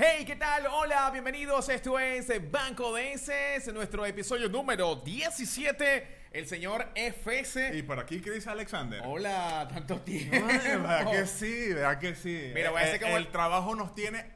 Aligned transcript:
Hey, 0.00 0.24
¿qué 0.24 0.36
tal? 0.36 0.64
Hola, 0.68 1.10
bienvenidos. 1.10 1.68
Esto 1.68 1.98
es 1.98 2.28
Banco 2.52 2.94
Denses, 2.94 3.72
nuestro 3.74 4.06
episodio 4.06 4.48
número 4.48 4.94
17. 4.96 6.18
El 6.30 6.46
señor 6.46 6.86
FS. 6.94 7.72
Y 7.76 7.82
por 7.82 7.98
aquí 7.98 8.20
Chris 8.20 8.46
Alexander. 8.46 9.02
Hola, 9.04 9.66
tanto 9.72 10.00
tiempo. 10.02 10.36
Ay, 10.48 10.58
¿Verdad 10.76 11.10
que 11.10 11.26
sí? 11.26 11.72
¿Verdad 11.72 11.98
que 11.98 12.14
sí? 12.14 12.52
Mira, 12.54 12.70
voy 12.70 12.80
a 12.80 12.84
Eh, 12.84 12.88
hacer 12.90 13.00
como 13.00 13.16
el 13.16 13.24
el- 13.26 13.32
trabajo 13.32 13.74
nos 13.74 13.92
tiene... 13.94 14.26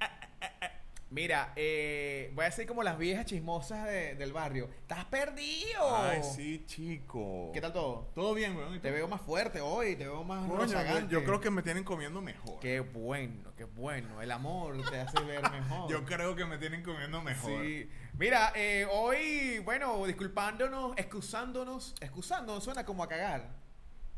Mira, 1.13 1.53
eh, 1.57 2.31
voy 2.35 2.47
a 2.47 2.51
ser 2.51 2.67
como 2.67 2.83
las 2.83 2.97
viejas 2.97 3.27
chismosas 3.27 3.85
de- 3.87 4.15
del 4.15 4.33
barrio. 4.33 4.71
¡Estás 4.81 5.05
perdido! 5.05 5.95
Ay, 5.95 6.23
sí, 6.23 6.65
chico. 6.67 7.51
¿Qué 7.53 7.61
tal 7.61 7.71
todo? 7.75 8.11
Todo 8.15 8.33
bien, 8.33 8.57
weón. 8.57 8.73
¿Y 8.73 8.77
tú? 8.79 8.83
Te 8.85 8.91
veo 8.93 9.07
más 9.09 9.21
fuerte 9.21 9.61
hoy, 9.61 9.95
te 9.97 10.05
veo 10.05 10.25
más 10.25 10.49
Coño, 10.49 10.63
rozagante. 10.63 11.13
yo 11.13 11.23
creo 11.23 11.39
que 11.39 11.51
me 11.51 11.63
tienen 11.63 11.85
comiendo 11.85 12.23
mejor. 12.23 12.59
Qué 12.61 12.81
bueno, 12.81 13.53
qué 13.59 13.65
bueno. 13.65 14.23
El 14.23 14.31
amor 14.31 14.75
te 14.91 15.01
hace 15.01 15.21
ver 15.21 15.43
mejor. 15.51 15.91
Yo 15.91 16.03
creo 16.07 16.35
que 16.35 16.47
me 16.47 16.57
tienen 16.57 16.83
comiendo 16.83 17.21
mejor. 17.21 17.63
Sí. 17.63 17.91
Mira, 18.15 18.51
eh, 18.55 18.87
hoy, 18.91 19.59
bueno, 19.59 20.07
disculpándonos, 20.07 20.95
excusándonos, 20.97 21.95
excusándonos 22.01 22.65
suena 22.65 22.87
como 22.87 23.05
a 23.05 23.09
cagar. 23.09 23.51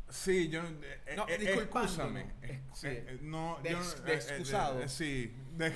Sí, 0.07 0.49
yo... 0.49 0.61
eh, 1.07 1.15
No, 1.17 1.25
eh, 1.27 1.39
excúsame. 1.41 2.27
Eh, 2.43 2.61
sí. 2.73 2.87
eh, 2.89 3.17
no, 3.21 3.57
De 3.63 3.71
yo... 3.71 3.79
eh, 3.81 3.83
eh, 4.07 4.13
excusado. 4.13 4.81
eh, 4.83 4.87
sí. 4.87 5.35
De, 5.57 5.73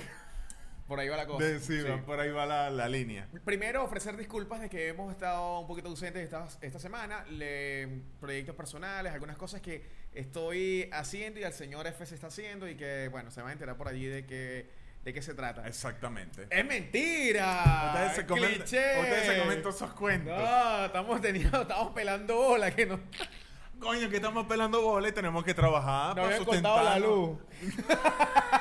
Por 0.90 0.98
ahí 0.98 1.08
va 1.08 1.16
la 1.18 1.26
cosa. 1.26 1.44
de- 1.44 1.60
sí, 1.60 1.80
Sí. 1.80 1.86
va, 1.88 1.98
por 1.98 2.18
ahí 2.18 2.32
va 2.32 2.44
la, 2.46 2.68
la 2.68 2.88
línea. 2.88 3.28
Primero, 3.44 3.84
ofrecer 3.84 4.16
disculpas 4.16 4.60
de 4.60 4.68
que 4.68 4.88
hemos 4.88 5.12
estado 5.12 5.60
un 5.60 5.68
poquito 5.68 5.88
ausentes 5.88 6.20
esta, 6.24 6.48
esta 6.60 6.80
semana. 6.80 7.24
Le, 7.30 7.86
proyectos 8.18 8.56
personales, 8.56 9.12
algunas 9.12 9.36
cosas 9.38 9.60
que 9.60 9.86
estoy 10.12 10.90
haciendo 10.92 11.38
y 11.38 11.44
el 11.44 11.52
señor 11.52 11.86
F 11.86 12.04
se 12.06 12.16
está 12.16 12.26
haciendo 12.26 12.68
y 12.68 12.74
que, 12.74 13.06
bueno, 13.08 13.30
se 13.30 13.40
va 13.40 13.50
a 13.50 13.52
enterar 13.52 13.76
por 13.76 13.86
allí 13.86 14.04
de 14.06 14.26
qué, 14.26 14.68
de 15.04 15.14
qué 15.14 15.22
se 15.22 15.32
trata. 15.34 15.64
Exactamente. 15.68 16.48
¡Es 16.50 16.66
mentira! 16.66 17.92
Ustedes 17.94 18.16
se 18.16 18.26
comen, 18.26 18.54
¡Cliché! 18.56 19.00
ustedes 19.00 19.26
se 19.26 19.38
comen 19.38 19.62
todos 19.62 19.76
esos 19.76 19.92
cuentos. 19.92 20.36
No, 20.36 20.84
estamos 20.86 21.20
teniendo, 21.20 21.62
estamos 21.62 21.92
pelando 21.94 22.34
bola 22.34 22.70
que 22.74 22.86
no, 22.86 22.98
Coño, 23.78 24.10
que 24.10 24.16
estamos 24.16 24.44
pelando 24.46 24.82
bola 24.82 25.08
y 25.08 25.12
tenemos 25.12 25.42
que 25.44 25.54
trabajar 25.54 26.08
no 26.16 26.22
para 26.22 26.26
habían 26.34 26.44
cortado 26.44 26.82
la 26.84 26.98
luz. 26.98 27.38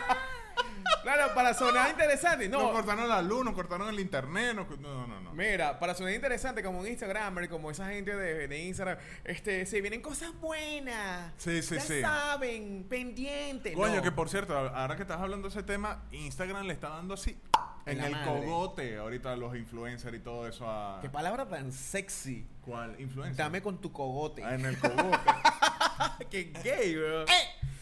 claro, 1.15 1.33
para 1.33 1.53
sonar 1.53 1.89
interesante. 1.89 2.49
Nos 2.49 2.61
No, 2.61 2.71
cortaron 2.71 3.07
la 3.07 3.21
luz, 3.21 3.43
nos 3.45 3.53
cortaron 3.53 3.89
el 3.89 3.99
internet. 3.99 4.55
nos 4.55 4.69
No, 4.79 5.07
no, 5.07 5.19
no. 5.21 5.33
Mira, 5.33 5.79
para 5.79 5.93
sonar 5.95 6.13
interesante 6.13 6.61
como 6.63 6.79
un 6.79 6.87
Instagramer, 6.87 7.47
como 7.49 7.71
esa 7.71 7.87
gente 7.89 8.15
de, 8.15 8.47
de 8.47 8.59
Instagram, 8.65 8.97
este, 9.23 9.65
se 9.65 9.81
vienen 9.81 10.01
cosas 10.01 10.31
buenas. 10.39 11.33
Sí, 11.37 11.61
sí, 11.61 11.75
ya 11.75 11.81
sí. 11.81 12.01
saben, 12.01 12.85
pendiente. 12.89 13.73
Coño, 13.73 13.97
No. 13.97 14.01
que 14.01 14.11
por 14.11 14.29
cierto, 14.29 14.57
ahora 14.57 14.95
que 14.95 15.03
estás 15.03 15.19
hablando 15.19 15.47
de 15.47 15.53
ese 15.57 15.63
tema, 15.63 16.03
Instagram 16.11 16.65
le 16.65 16.73
está 16.73 16.89
dando 16.89 17.13
así 17.13 17.37
En 17.85 18.01
el 18.03 18.11
madre. 18.11 18.25
cogote 18.45 18.97
ahorita 18.97 19.33
a 19.33 19.35
los 19.35 19.55
influencers 19.55 20.15
y 20.15 20.19
todo 20.19 20.47
eso 20.47 20.69
a... 20.69 20.99
Qué 21.01 21.09
palabra 21.09 21.47
tan 21.47 21.71
sexy. 21.71 22.45
¿Cuál? 22.65 22.99
¿Influencer? 22.99 23.35
Dame 23.37 23.61
con 23.61 23.79
tu 23.79 23.91
cogote. 23.91 24.43
Ah, 24.43 24.53
en 24.55 24.65
el 24.65 24.77
cogote. 24.77 25.17
Qué 26.29 26.51
gay, 26.63 26.95
bro. 26.95 27.25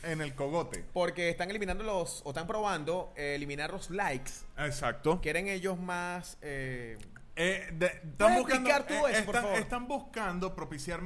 En 0.03 0.21
el 0.21 0.35
cogote. 0.35 0.85
Porque 0.93 1.29
están 1.29 1.49
eliminando 1.49 1.83
los, 1.83 2.21
o 2.25 2.29
están 2.29 2.47
probando 2.47 3.13
eh, 3.15 3.35
eliminar 3.35 3.71
los 3.71 3.89
likes. 3.89 4.31
Exacto. 4.57 5.19
Quieren 5.21 5.47
ellos 5.47 5.79
más. 5.79 6.37
eh, 6.41 6.97
Eh, 7.39 7.69
de- 7.73 7.85
están 7.85 8.17
¿Puedes 8.17 8.39
buscando, 8.63 8.85
tú 8.87 9.07
eso, 9.07 9.25
por 9.25 9.35
favor? 9.35 9.57
están 9.59 9.87
buscando 9.87 10.55
propiciar 10.55 11.01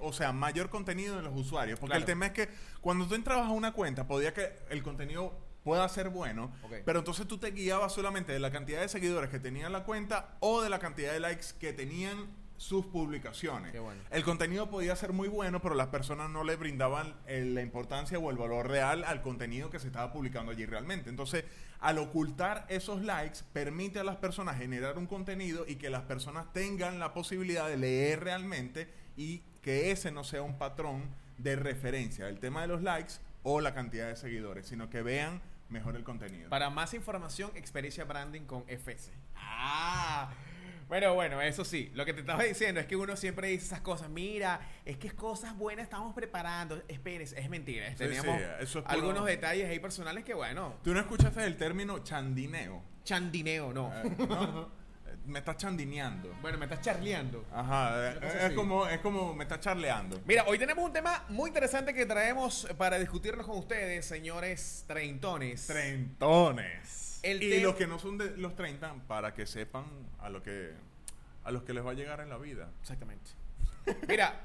o 0.00 0.12
sea, 0.12 0.32
mayor 0.32 0.68
contenido 0.68 1.14
de 1.16 1.22
los 1.22 1.32
usuarios. 1.36 1.78
Porque 1.78 1.90
Claro. 1.92 2.00
el 2.00 2.06
tema 2.06 2.26
es 2.26 2.32
que 2.32 2.48
cuando 2.80 3.06
tú 3.06 3.14
entrabas 3.14 3.46
a 3.46 3.50
una 3.52 3.72
cuenta, 3.72 4.04
podía 4.08 4.34
que 4.34 4.52
el 4.68 4.82
contenido 4.82 5.38
pueda 5.62 5.88
ser 5.88 6.08
bueno, 6.08 6.52
Ok. 6.64 6.74
pero 6.84 6.98
entonces 7.00 7.28
tú 7.28 7.38
te 7.38 7.52
guiabas 7.52 7.92
solamente 7.92 8.32
de 8.32 8.40
la 8.40 8.50
cantidad 8.50 8.80
de 8.80 8.88
seguidores 8.88 9.30
que 9.30 9.38
tenía 9.38 9.68
la 9.68 9.84
cuenta 9.84 10.36
o 10.40 10.60
de 10.60 10.70
la 10.70 10.80
cantidad 10.80 11.12
de 11.12 11.20
likes 11.20 11.46
que 11.60 11.72
tenían 11.72 12.26
sus 12.56 12.86
publicaciones. 12.86 13.72
Qué 13.72 13.78
bueno. 13.78 14.00
El 14.10 14.24
contenido 14.24 14.70
podía 14.70 14.96
ser 14.96 15.12
muy 15.12 15.28
bueno, 15.28 15.60
pero 15.60 15.74
las 15.74 15.88
personas 15.88 16.30
no 16.30 16.44
le 16.44 16.56
brindaban 16.56 17.14
eh, 17.26 17.44
la 17.44 17.62
importancia 17.62 18.18
o 18.18 18.30
el 18.30 18.36
valor 18.36 18.68
real 18.68 19.04
al 19.04 19.22
contenido 19.22 19.70
que 19.70 19.78
se 19.78 19.88
estaba 19.88 20.12
publicando 20.12 20.52
allí 20.52 20.64
realmente. 20.66 21.10
Entonces, 21.10 21.44
al 21.80 21.98
ocultar 21.98 22.66
esos 22.68 23.02
likes, 23.02 23.40
permite 23.52 23.98
a 23.98 24.04
las 24.04 24.16
personas 24.16 24.58
generar 24.58 24.98
un 24.98 25.06
contenido 25.06 25.64
y 25.68 25.76
que 25.76 25.90
las 25.90 26.02
personas 26.02 26.52
tengan 26.52 26.98
la 26.98 27.12
posibilidad 27.12 27.68
de 27.68 27.76
leer 27.76 28.24
realmente 28.24 28.88
y 29.16 29.42
que 29.62 29.90
ese 29.90 30.10
no 30.10 30.24
sea 30.24 30.42
un 30.42 30.58
patrón 30.58 31.02
de 31.38 31.56
referencia, 31.56 32.28
el 32.28 32.38
tema 32.38 32.62
de 32.62 32.68
los 32.68 32.82
likes 32.82 33.14
o 33.42 33.60
la 33.60 33.74
cantidad 33.74 34.08
de 34.08 34.16
seguidores, 34.16 34.66
sino 34.66 34.88
que 34.88 35.02
vean 35.02 35.40
mejor 35.68 35.96
el 35.96 36.04
contenido. 36.04 36.48
para 36.48 36.70
más 36.70 36.94
información, 36.94 37.50
experiencia 37.54 38.04
branding 38.04 38.42
con 38.42 38.64
FS. 38.68 39.12
Ah. 39.34 40.30
Bueno, 40.88 41.14
bueno, 41.14 41.40
eso 41.42 41.64
sí. 41.64 41.90
Lo 41.94 42.04
que 42.04 42.12
te 42.14 42.20
estaba 42.20 42.42
diciendo 42.44 42.80
es 42.80 42.86
que 42.86 42.94
uno 42.94 43.16
siempre 43.16 43.48
dice 43.48 43.66
esas 43.66 43.80
cosas. 43.80 44.08
Mira, 44.08 44.60
es 44.84 44.96
que 44.98 45.10
cosas 45.10 45.56
buenas 45.56 45.84
estamos 45.84 46.14
preparando. 46.14 46.80
Espérese, 46.86 47.40
es 47.40 47.50
mentira. 47.50 47.88
Sí, 47.90 47.96
Teníamos 47.96 48.36
sí, 48.38 48.42
eso 48.60 48.78
es 48.78 48.84
puro- 48.84 48.94
algunos 48.94 49.24
detalles 49.26 49.68
ahí 49.68 49.80
personales 49.80 50.24
que, 50.24 50.34
bueno, 50.34 50.74
¿Tú 50.84 50.94
no 50.94 51.00
escuchaste 51.00 51.44
el 51.44 51.56
término 51.56 51.98
chandineo? 52.00 52.82
chandineo, 53.04 53.72
no. 53.72 53.92
Eh, 53.94 54.12
¿no? 54.18 54.62
Eh, 55.06 55.16
Me 55.26 55.40
estás 55.40 55.56
chandineando. 55.56 56.32
Bueno, 56.40 56.56
me 56.58 56.66
estás 56.66 56.80
charleando. 56.82 57.44
Ajá, 57.52 58.12
eh, 58.12 58.46
es 58.46 58.52
como, 58.52 58.86
es 58.86 59.00
como 59.00 59.34
me 59.34 59.42
está 59.42 59.58
charleando. 59.58 60.20
Mira, 60.24 60.44
hoy 60.46 60.56
tenemos 60.58 60.84
un 60.84 60.92
tema 60.92 61.24
muy 61.28 61.48
interesante 61.50 61.92
que 61.94 62.06
traemos 62.06 62.68
para 62.78 62.96
discutirlo 62.98 63.44
con 63.44 63.58
ustedes, 63.58 64.06
señores 64.06 64.84
treintones. 64.86 65.66
Treintones. 65.66 67.05
El 67.30 67.42
y 67.42 67.60
los 67.60 67.74
que 67.74 67.86
no 67.86 67.98
son 67.98 68.18
de 68.18 68.36
los 68.36 68.54
30, 68.54 68.94
para 69.08 69.34
que 69.34 69.46
sepan 69.46 69.84
a 70.20 70.28
lo 70.28 70.42
que 70.42 70.72
a 71.44 71.50
los 71.50 71.62
que 71.62 71.72
les 71.72 71.84
va 71.84 71.92
a 71.92 71.94
llegar 71.94 72.20
en 72.20 72.28
la 72.28 72.38
vida. 72.38 72.70
Exactamente. 72.80 73.30
Mira, 74.08 74.40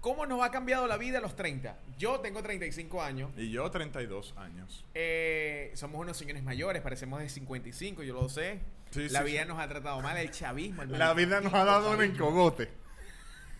¿cómo 0.00 0.24
nos 0.26 0.42
ha 0.42 0.50
cambiado 0.50 0.86
la 0.86 0.96
vida 0.96 1.18
a 1.18 1.20
los 1.20 1.36
30? 1.36 1.76
Yo 1.98 2.20
tengo 2.20 2.42
35 2.42 3.02
años. 3.02 3.30
Y 3.36 3.50
yo 3.50 3.70
32 3.70 4.34
años. 4.38 4.84
Eh, 4.94 5.70
somos 5.74 6.00
unos 6.00 6.16
señores 6.16 6.42
mayores, 6.42 6.82
parecemos 6.82 7.20
de 7.20 7.28
55, 7.28 8.02
yo 8.02 8.14
lo 8.14 8.28
sé. 8.28 8.60
Sí, 8.90 9.08
la 9.10 9.20
sí, 9.20 9.26
vida 9.26 9.42
sí. 9.42 9.48
nos 9.48 9.58
ha 9.58 9.68
tratado 9.68 10.00
mal, 10.00 10.16
el 10.16 10.30
chavismo. 10.30 10.82
El 10.82 10.98
La 10.98 11.12
vida 11.14 11.40
nos 11.40 11.52
ha 11.52 11.64
dado 11.64 11.92
un 11.92 12.02
encogote. 12.02 12.68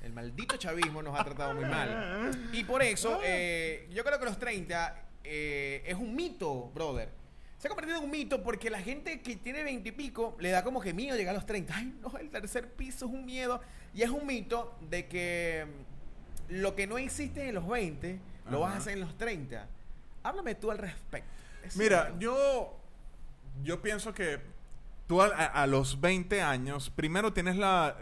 El 0.02 0.14
maldito 0.14 0.56
chavismo 0.56 1.02
nos 1.02 1.18
ha 1.18 1.24
tratado 1.24 1.54
muy 1.54 1.66
mal. 1.66 2.30
Y 2.52 2.64
por 2.64 2.82
eso, 2.82 3.20
eh, 3.22 3.86
yo 3.92 4.02
creo 4.02 4.18
que 4.18 4.24
los 4.24 4.38
30 4.38 4.96
eh, 5.24 5.82
es 5.86 5.94
un 5.94 6.14
mito, 6.14 6.70
brother. 6.74 7.19
Se 7.60 7.68
ha 7.68 7.68
convertido 7.68 7.98
en 7.98 8.04
un 8.04 8.10
mito 8.10 8.42
porque 8.42 8.70
la 8.70 8.80
gente 8.80 9.20
que 9.20 9.36
tiene 9.36 9.62
20 9.62 9.86
y 9.86 9.92
pico 9.92 10.34
le 10.40 10.48
da 10.48 10.64
como 10.64 10.80
que 10.80 10.94
miedo 10.94 11.14
llegar 11.14 11.34
a 11.34 11.38
los 11.38 11.44
30. 11.44 11.76
Ay, 11.76 11.94
no, 12.00 12.16
el 12.16 12.30
tercer 12.30 12.72
piso 12.72 13.04
es 13.04 13.12
un 13.12 13.26
miedo. 13.26 13.60
Y 13.92 14.00
es 14.00 14.08
un 14.08 14.26
mito 14.26 14.78
de 14.88 15.06
que 15.06 15.66
mm, 16.48 16.54
lo 16.54 16.74
que 16.74 16.86
no 16.86 16.96
existe 16.96 17.50
en 17.50 17.56
los 17.56 17.68
20 17.68 18.18
lo 18.50 18.60
vas 18.60 18.74
a 18.74 18.76
hacer 18.78 18.94
en 18.94 19.00
los 19.00 19.14
30. 19.18 19.68
Háblame 20.22 20.54
tú 20.54 20.70
al 20.70 20.78
respecto. 20.78 21.28
Es 21.62 21.76
Mira, 21.76 22.14
yo 22.18 22.80
yo 23.62 23.82
pienso 23.82 24.14
que 24.14 24.40
tú 25.06 25.20
a 25.20 25.66
los 25.66 26.00
20 26.00 26.40
años, 26.40 26.88
primero 26.88 27.34
tienes 27.34 27.56
la 27.56 27.94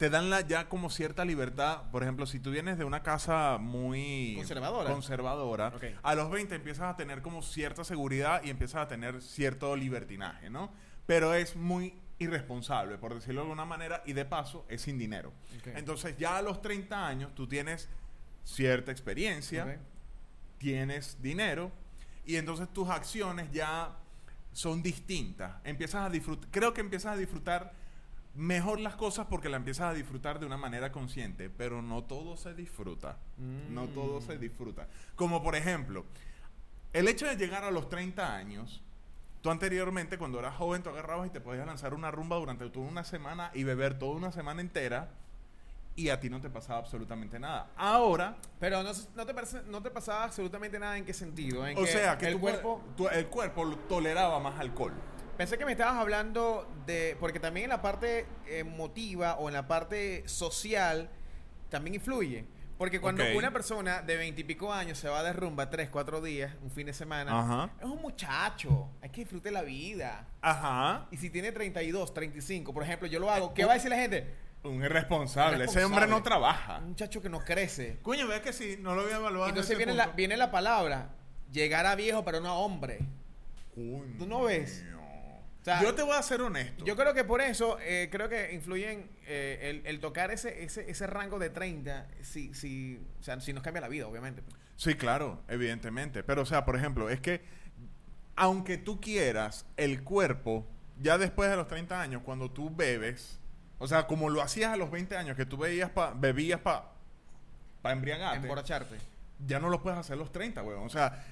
te 0.00 0.08
dan 0.08 0.30
la 0.30 0.40
ya 0.40 0.66
como 0.66 0.88
cierta 0.88 1.26
libertad. 1.26 1.82
Por 1.92 2.02
ejemplo, 2.02 2.24
si 2.24 2.40
tú 2.40 2.50
vienes 2.50 2.78
de 2.78 2.84
una 2.84 3.02
casa 3.02 3.58
muy 3.60 4.32
Conservadora. 4.34 4.90
conservadora, 4.90 5.72
a 6.02 6.14
los 6.14 6.30
20 6.30 6.54
empiezas 6.54 6.94
a 6.94 6.96
tener 6.96 7.20
como 7.20 7.42
cierta 7.42 7.84
seguridad 7.84 8.42
y 8.42 8.48
empiezas 8.48 8.80
a 8.80 8.88
tener 8.88 9.20
cierto 9.20 9.76
libertinaje, 9.76 10.48
¿no? 10.48 10.72
Pero 11.04 11.34
es 11.34 11.54
muy 11.54 11.92
irresponsable, 12.18 12.96
por 12.96 13.12
decirlo 13.12 13.42
de 13.42 13.48
alguna 13.48 13.66
manera, 13.66 14.02
y 14.06 14.14
de 14.14 14.24
paso 14.24 14.64
es 14.70 14.80
sin 14.80 14.96
dinero. 14.96 15.34
Entonces, 15.66 16.16
ya 16.16 16.38
a 16.38 16.42
los 16.42 16.62
30 16.62 17.06
años 17.06 17.34
tú 17.34 17.46
tienes 17.46 17.86
cierta 18.42 18.92
experiencia, 18.92 19.80
tienes 20.56 21.20
dinero 21.20 21.72
y 22.24 22.36
entonces 22.36 22.72
tus 22.72 22.88
acciones 22.88 23.52
ya 23.52 23.98
son 24.54 24.82
distintas. 24.82 25.56
Empiezas 25.62 26.06
a 26.06 26.08
disfrutar, 26.08 26.48
creo 26.50 26.72
que 26.72 26.80
empiezas 26.80 27.12
a 27.12 27.16
disfrutar 27.18 27.79
mejor 28.34 28.80
las 28.80 28.94
cosas 28.96 29.26
porque 29.28 29.48
la 29.48 29.56
empiezas 29.56 29.90
a 29.90 29.94
disfrutar 29.94 30.38
de 30.38 30.46
una 30.46 30.56
manera 30.56 30.92
consciente, 30.92 31.50
pero 31.50 31.82
no 31.82 32.04
todo 32.04 32.36
se 32.36 32.54
disfruta. 32.54 33.18
Mm. 33.38 33.74
No 33.74 33.88
todo 33.88 34.20
se 34.20 34.38
disfruta. 34.38 34.88
Como 35.16 35.42
por 35.42 35.56
ejemplo, 35.56 36.04
el 36.92 37.08
hecho 37.08 37.26
de 37.26 37.36
llegar 37.36 37.64
a 37.64 37.70
los 37.70 37.88
30 37.88 38.34
años, 38.36 38.82
tú 39.42 39.50
anteriormente 39.50 40.18
cuando 40.18 40.38
eras 40.38 40.54
joven 40.56 40.82
tú 40.82 40.90
agarrabas 40.90 41.26
y 41.28 41.30
te 41.30 41.40
podías 41.40 41.66
lanzar 41.66 41.94
una 41.94 42.10
rumba 42.10 42.36
durante 42.36 42.68
toda 42.70 42.86
una 42.86 43.04
semana 43.04 43.50
y 43.54 43.64
beber 43.64 43.98
toda 43.98 44.12
una 44.16 44.32
semana 44.32 44.60
entera 44.60 45.10
y 45.96 46.08
a 46.08 46.20
ti 46.20 46.30
no 46.30 46.40
te 46.40 46.48
pasaba 46.48 46.78
absolutamente 46.78 47.38
nada. 47.38 47.68
Ahora, 47.76 48.36
Pero 48.60 48.82
no, 48.82 48.90
no 49.16 49.26
te 49.26 49.34
no 49.66 49.82
te 49.82 49.90
pasaba 49.90 50.24
absolutamente 50.24 50.78
nada 50.78 50.96
en 50.96 51.04
qué 51.04 51.12
sentido. 51.12 51.66
En 51.66 51.76
o 51.76 51.84
sea, 51.84 52.16
que 52.16 52.28
el 52.28 52.38
cuerpo... 52.38 52.82
tu- 52.96 53.08
el 53.08 53.26
cuerpo 53.26 53.76
toleraba 53.88 54.38
más 54.38 54.58
alcohol. 54.60 54.94
Pensé 55.40 55.56
que 55.56 55.64
me 55.64 55.72
estabas 55.72 55.96
hablando 55.96 56.70
de. 56.84 57.16
Porque 57.18 57.40
también 57.40 57.64
en 57.64 57.70
la 57.70 57.80
parte 57.80 58.26
emotiva 58.46 59.36
o 59.36 59.48
en 59.48 59.54
la 59.54 59.66
parte 59.66 60.22
social 60.28 61.08
también 61.70 61.94
influye. 61.94 62.44
Porque 62.76 63.00
cuando 63.00 63.24
una 63.34 63.50
persona 63.50 64.02
de 64.02 64.18
veintipico 64.18 64.70
años 64.70 64.98
se 64.98 65.08
va 65.08 65.22
de 65.22 65.32
rumba 65.32 65.70
tres, 65.70 65.88
cuatro 65.88 66.20
días, 66.20 66.52
un 66.62 66.70
fin 66.70 66.88
de 66.88 66.92
semana, 66.92 67.40
Ajá. 67.40 67.70
es 67.78 67.86
un 67.86 68.02
muchacho. 68.02 68.90
Hay 69.00 69.08
que 69.08 69.22
disfrutar 69.22 69.54
la 69.54 69.62
vida. 69.62 70.26
Ajá. 70.42 71.06
Y 71.10 71.16
si 71.16 71.30
tiene 71.30 71.52
32, 71.52 72.12
35, 72.12 72.74
por 72.74 72.82
ejemplo, 72.82 73.08
yo 73.08 73.18
lo 73.18 73.30
hago, 73.30 73.54
¿qué 73.54 73.64
va 73.64 73.70
a 73.70 73.74
decir 73.76 73.88
la 73.88 73.96
gente? 73.96 74.34
Un 74.62 74.84
irresponsable. 74.84 75.64
Ese 75.64 75.82
hombre 75.82 76.06
no 76.06 76.22
trabaja. 76.22 76.80
Un 76.80 76.88
muchacho 76.88 77.22
que 77.22 77.30
no 77.30 77.42
crece. 77.42 77.98
Coño, 78.02 78.28
ve 78.28 78.42
que 78.42 78.52
sí, 78.52 78.76
no 78.78 78.94
lo 78.94 79.00
había 79.00 79.16
evaluado. 79.16 79.46
en 79.46 79.56
Entonces 79.56 79.96
la, 79.96 80.08
viene 80.08 80.36
la 80.36 80.50
palabra, 80.50 81.14
llegar 81.50 81.86
a 81.86 81.94
viejo 81.94 82.26
pero 82.26 82.40
no 82.40 82.50
a 82.50 82.52
hombre. 82.58 82.98
Coño. 83.74 84.18
¿Tú 84.18 84.26
no 84.26 84.42
ves? 84.42 84.84
O 85.60 85.64
sea, 85.64 85.82
yo 85.82 85.94
te 85.94 86.02
voy 86.02 86.16
a 86.16 86.22
ser 86.22 86.40
honesto. 86.40 86.84
Yo 86.84 86.96
creo 86.96 87.12
que 87.12 87.24
por 87.24 87.40
eso, 87.42 87.78
eh, 87.82 88.08
creo 88.10 88.28
que 88.28 88.52
influyen 88.54 89.10
eh, 89.26 89.58
el, 89.70 89.86
el 89.86 90.00
tocar 90.00 90.30
ese, 90.30 90.64
ese, 90.64 90.90
ese 90.90 91.06
rango 91.06 91.38
de 91.38 91.50
30, 91.50 92.08
si, 92.22 92.54
si, 92.54 92.98
o 93.20 93.22
sea, 93.22 93.38
si 93.40 93.52
nos 93.52 93.62
cambia 93.62 93.82
la 93.82 93.88
vida, 93.88 94.06
obviamente. 94.06 94.42
Sí, 94.76 94.94
claro, 94.94 95.42
evidentemente. 95.48 96.22
Pero, 96.22 96.42
o 96.42 96.46
sea, 96.46 96.64
por 96.64 96.76
ejemplo, 96.76 97.10
es 97.10 97.20
que 97.20 97.42
aunque 98.36 98.78
tú 98.78 99.00
quieras, 99.02 99.66
el 99.76 100.02
cuerpo, 100.02 100.66
ya 100.98 101.18
después 101.18 101.50
de 101.50 101.56
los 101.56 101.66
30 101.68 102.00
años, 102.00 102.22
cuando 102.24 102.50
tú 102.50 102.74
bebes, 102.74 103.38
o 103.78 103.86
sea, 103.86 104.06
como 104.06 104.30
lo 104.30 104.40
hacías 104.40 104.72
a 104.72 104.76
los 104.78 104.90
20 104.90 105.14
años, 105.16 105.36
que 105.36 105.44
tú 105.44 105.58
veías 105.58 105.90
pa, 105.90 106.14
bebías 106.14 106.60
para 106.60 106.86
pa 107.82 107.92
embriagarte, 107.92 108.38
Emborracharte. 108.38 108.96
ya 109.46 109.58
no 109.58 109.68
lo 109.68 109.82
puedes 109.82 109.98
hacer 109.98 110.16
los 110.16 110.32
30, 110.32 110.62
weón. 110.62 110.84
O 110.84 110.88
sea, 110.88 111.22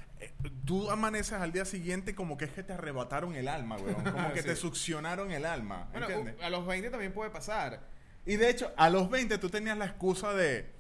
tú 0.65 0.91
amaneces 0.91 1.35
al 1.35 1.53
día 1.53 1.65
siguiente 1.65 2.15
como 2.15 2.37
que 2.37 2.45
es 2.47 2.53
que 2.53 2.63
te 2.63 2.73
arrebataron 2.73 3.35
el 3.35 3.49
alma, 3.49 3.77
weón. 3.77 4.03
Como 4.05 4.33
que 4.35 4.43
Sí. 4.43 4.49
te 4.49 4.57
succionaron 4.57 5.31
el 5.31 5.45
alma, 5.45 5.89
Bueno, 5.93 6.07
¿entiendes? 6.09 6.43
a 6.43 6.51
los 6.51 6.67
20 6.67 6.91
también 6.91 7.13
puede 7.13 7.31
pasar. 7.31 7.81
Y 8.27 8.37
de 8.37 8.51
hecho, 8.51 8.73
a 8.77 8.91
los 8.91 9.09
20 9.11 9.39
tú 9.39 9.49
tenías 9.51 9.77
la 9.79 9.87
excusa 9.87 10.33
de. 10.35 10.77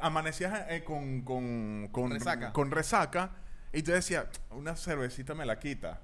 Amanecías 0.00 0.66
eh, 0.70 0.82
con, 0.84 1.22
con, 1.22 1.88
con 1.92 2.10
Resaca. 2.10 2.52
con 2.52 2.70
resaca 2.72 3.30
y 3.72 3.82
tú 3.82 3.92
decías, 3.92 4.26
una 4.50 4.74
cervecita 4.76 5.34
me 5.34 5.46
la 5.46 5.58
quita. 5.60 6.00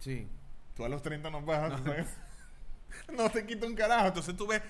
Sí. 0.00 0.26
Tú 0.74 0.84
a 0.84 0.88
los 0.88 1.02
30 1.02 1.30
no 1.30 1.44
puedes 1.44 1.62
hacer. 1.72 2.06
No 3.16 3.30
te 3.30 3.46
quita 3.46 3.64
un 3.66 3.74
carajo. 3.74 4.08
Entonces 4.08 4.36
tú 4.36 4.46
ves 4.46 4.60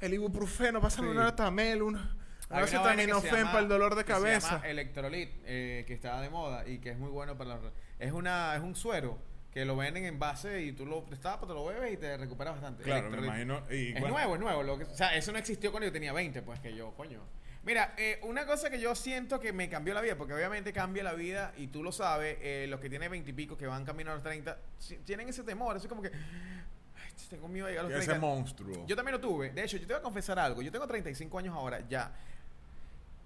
el 0.00 0.12
ibuprofeno, 0.14 0.80
pásame 0.80 1.08
Sí. 1.10 1.16
una 1.16 1.34
tamel, 1.34 1.82
una, 1.82 2.14
una 2.50 2.60
acetaminofén 2.62 3.44
para 3.46 3.60
el 3.60 3.68
dolor 3.68 3.94
de 3.94 4.02
se 4.02 4.06
cabeza. 4.06 4.50
llama 4.56 4.68
Electrolit, 4.68 5.30
eh, 5.44 5.84
que 5.86 5.94
está 5.94 6.20
de 6.20 6.30
moda 6.30 6.66
y 6.68 6.78
que 6.78 6.90
es 6.90 6.98
muy 6.98 7.10
bueno 7.10 7.36
para 7.36 7.50
la... 7.56 7.60
Es, 7.98 8.12
una, 8.12 8.54
es 8.56 8.62
un 8.62 8.74
suero 8.76 9.18
que 9.50 9.64
lo 9.64 9.76
venden 9.76 10.04
en 10.04 10.18
base 10.18 10.62
y 10.62 10.72
tú 10.72 10.84
lo 10.84 11.02
destapas, 11.08 11.48
te 11.48 11.54
lo 11.54 11.64
bebes 11.64 11.92
y 11.92 11.96
te 11.96 12.16
recuperas 12.16 12.54
bastante. 12.54 12.82
Claro, 12.82 13.08
me 13.10 13.18
imagino. 13.18 13.62
Y, 13.70 13.88
Es 13.94 14.00
bueno, 14.00 14.08
nuevo, 14.16 14.34
es 14.34 14.40
nuevo. 14.40 14.62
Lo 14.64 14.78
que, 14.78 14.84
o 14.84 14.94
sea, 14.94 15.14
eso 15.14 15.30
no 15.32 15.38
existió 15.38 15.70
cuando 15.70 15.86
yo 15.86 15.92
tenía 15.92 16.12
20, 16.12 16.42
pues 16.42 16.58
que 16.60 16.74
yo, 16.74 16.92
coño. 16.96 17.20
Mira, 17.62 17.94
eh, 17.96 18.20
una 18.24 18.44
cosa 18.46 18.68
que 18.68 18.78
yo 18.78 18.94
siento 18.94 19.40
que 19.40 19.52
me 19.52 19.70
cambió 19.70 19.94
la 19.94 20.02
vida, 20.02 20.16
porque 20.16 20.34
obviamente 20.34 20.72
cambia 20.72 21.02
la 21.02 21.14
vida 21.14 21.54
y 21.56 21.68
tú 21.68 21.82
lo 21.82 21.92
sabes, 21.92 22.36
eh, 22.42 22.66
los 22.68 22.78
que 22.80 22.90
tienen 22.90 23.10
20 23.10 23.30
y 23.30 23.32
pico, 23.32 23.56
que 23.56 23.66
van 23.66 23.84
camino 23.86 24.10
a 24.10 24.14
los 24.14 24.22
30, 24.22 24.58
si- 24.78 24.98
tienen 24.98 25.28
ese 25.30 25.44
temor, 25.44 25.74
eso 25.76 25.86
es 25.86 25.88
como 25.88 26.02
que, 26.02 26.08
ay, 26.12 27.12
tengo 27.30 27.48
miedo 27.48 27.66
de 27.66 27.72
llegar 27.72 27.86
a 27.86 27.88
los 27.88 27.96
ese 27.98 28.08
30. 28.10 28.26
monstruo. 28.26 28.84
Yo 28.86 28.94
también 28.96 29.12
lo 29.14 29.20
tuve. 29.20 29.50
De 29.50 29.64
hecho, 29.64 29.78
yo 29.78 29.86
te 29.86 29.94
voy 29.94 30.00
a 30.00 30.02
confesar 30.02 30.38
algo. 30.38 30.60
Yo 30.60 30.70
tengo 30.70 30.86
35 30.86 31.38
años 31.38 31.54
ahora, 31.54 31.80
ya. 31.88 32.12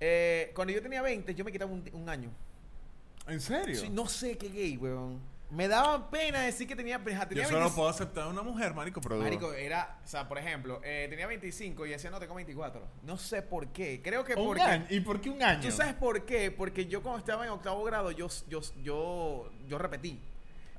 Eh, 0.01 0.53
cuando 0.55 0.73
yo 0.73 0.83
tenía 0.83 1.03
20, 1.03 1.35
yo 1.35 1.45
me 1.45 1.53
quitaba 1.53 1.71
un, 1.71 1.83
un 1.93 2.09
año. 2.09 2.31
¿En 3.27 3.41
serio? 3.41 3.77
Sí, 3.77 3.89
no 3.91 4.07
sé 4.07 4.39
qué 4.39 4.49
gay, 4.49 4.77
weón. 4.77 5.21
Me 5.51 5.67
daba 5.67 6.11
pena 6.11 6.43
decir 6.43 6.69
que 6.69 6.77
tenía, 6.77 7.03
tenía 7.03 7.25
yo 7.27 7.45
solo 7.45 7.61
25. 7.61 7.75
puedo 7.75 7.89
aceptar 7.89 8.25
a 8.25 8.29
una 8.29 8.43
mujer, 8.43 8.75
marico, 8.75 9.01
pero... 9.01 9.17
Marico, 9.17 9.55
era, 9.55 9.99
o 10.05 10.07
sea, 10.07 10.29
por 10.29 10.37
ejemplo, 10.37 10.79
eh, 10.85 11.07
tenía 11.09 11.27
25 11.27 11.87
y 11.87 11.91
decía, 11.91 12.11
no, 12.11 12.21
tengo 12.21 12.35
24. 12.35 12.87
No 13.05 13.17
sé 13.17 13.41
por 13.41 13.69
qué. 13.69 14.03
Creo 14.03 14.25
que 14.25 14.35
Un 14.35 14.47
porque... 14.47 14.63
año. 14.63 14.87
¿Y 14.91 15.01
por 15.01 15.23
qué 15.23 15.31
un 15.31 15.43
año? 15.43 15.63
¿Tú 15.63 15.71
sabes 15.71 15.95
por 15.95 16.27
qué? 16.27 16.51
Porque 16.51 16.85
yo 16.85 17.03
cuando 17.03 17.19
estaba 17.21 17.47
en 17.47 17.51
octavo 17.51 17.83
grado, 17.85 18.11
yo, 18.11 18.29
yo, 18.49 18.61
yo, 18.83 19.51
yo 19.67 19.79
repetí. 19.79 20.21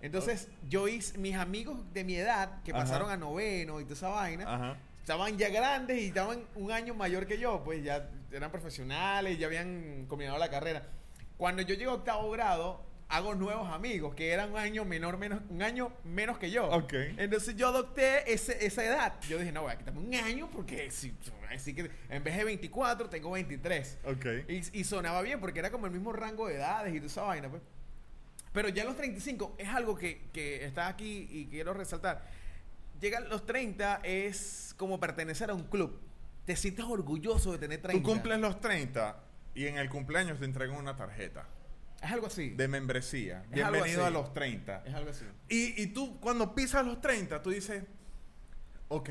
Entonces, 0.01 0.47
yo 0.69 0.87
hice, 0.87 1.17
mis 1.17 1.35
amigos 1.35 1.79
de 1.91 2.03
mi 2.03 2.15
edad, 2.15 2.61
que 2.63 2.71
Ajá. 2.71 2.81
pasaron 2.81 3.09
a 3.09 3.17
noveno 3.17 3.81
y 3.81 3.85
toda 3.85 3.95
esa 3.95 4.09
vaina, 4.09 4.43
Ajá. 4.53 4.77
Estaban 5.09 5.39
ya 5.39 5.49
grandes 5.49 5.99
y 5.99 6.05
estaban 6.09 6.43
un 6.53 6.71
año 6.71 6.93
mayor 6.93 7.25
que 7.25 7.39
yo, 7.39 7.63
pues 7.63 7.83
ya 7.83 8.07
eran 8.31 8.51
profesionales, 8.51 9.39
ya 9.39 9.47
habían 9.47 10.05
combinado 10.07 10.37
la 10.37 10.51
carrera. 10.51 10.83
Cuando 11.35 11.63
yo 11.63 11.73
llego 11.73 11.89
a 11.89 11.95
octavo 11.95 12.29
grado, 12.29 12.85
hago 13.07 13.33
nuevos 13.33 13.67
amigos 13.73 14.13
que 14.13 14.29
eran 14.29 14.51
un 14.51 14.57
año 14.59 14.85
menor, 14.85 15.17
menos, 15.17 15.41
un 15.49 15.63
año 15.63 15.91
menos 16.03 16.37
que 16.37 16.51
yo. 16.51 16.67
Ok. 16.69 16.93
Entonces 17.17 17.55
yo 17.55 17.69
adopté 17.69 18.31
ese- 18.31 18.63
esa 18.63 18.85
edad. 18.85 19.15
Yo 19.27 19.39
dije, 19.39 19.51
no, 19.51 19.63
voy 19.63 19.71
a 19.71 19.77
quitarme 19.79 19.99
un 19.99 20.13
año 20.13 20.47
porque 20.51 20.91
si, 20.91 21.11
así 21.49 21.73
que 21.73 21.89
en 22.07 22.23
vez 22.23 22.37
de 22.37 22.43
24 22.43 23.09
tengo 23.09 23.31
23. 23.31 23.97
Ok. 24.05 24.25
Y, 24.47 24.79
y 24.79 24.83
sonaba 24.83 25.23
bien 25.23 25.39
porque 25.39 25.57
era 25.57 25.71
como 25.71 25.87
el 25.87 25.91
mismo 25.91 26.13
rango 26.13 26.47
de 26.47 26.57
edades 26.57 26.93
y 26.93 26.97
toda 26.97 27.07
esa 27.07 27.21
vaina, 27.23 27.49
pues. 27.49 27.63
Pero 28.53 28.69
ya 28.69 28.83
los 28.83 28.95
35 28.95 29.55
es 29.57 29.69
algo 29.69 29.95
que, 29.95 30.21
que 30.31 30.65
está 30.65 30.87
aquí 30.87 31.27
y 31.31 31.45
quiero 31.47 31.73
resaltar. 31.73 32.37
Llegar 32.99 33.23
a 33.23 33.27
los 33.27 33.45
30 33.45 34.01
es 34.03 34.73
como 34.77 34.99
pertenecer 34.99 35.49
a 35.49 35.53
un 35.53 35.63
club. 35.63 35.99
Te 36.45 36.55
sientes 36.55 36.85
orgulloso 36.85 37.51
de 37.51 37.57
tener 37.59 37.81
30. 37.81 38.01
Tú 38.03 38.09
cumples 38.11 38.39
los 38.39 38.59
30 38.59 39.23
y 39.55 39.67
en 39.67 39.77
el 39.77 39.89
cumpleaños 39.89 40.39
te 40.39 40.45
entregan 40.45 40.75
una 40.75 40.95
tarjeta 40.95 41.47
Es 42.01 42.11
algo 42.11 42.27
así. 42.27 42.49
de 42.49 42.67
membresía. 42.67 43.43
Es 43.45 43.51
Bienvenido 43.51 44.05
a 44.05 44.09
los 44.09 44.33
30. 44.33 44.83
Es 44.85 44.93
algo 44.93 45.11
así. 45.11 45.25
Y, 45.47 45.81
y 45.81 45.87
tú, 45.87 46.19
cuando 46.19 46.55
pisas 46.55 46.85
los 46.85 46.99
30, 47.01 47.41
tú 47.41 47.51
dices, 47.51 47.83
ok, 48.89 49.09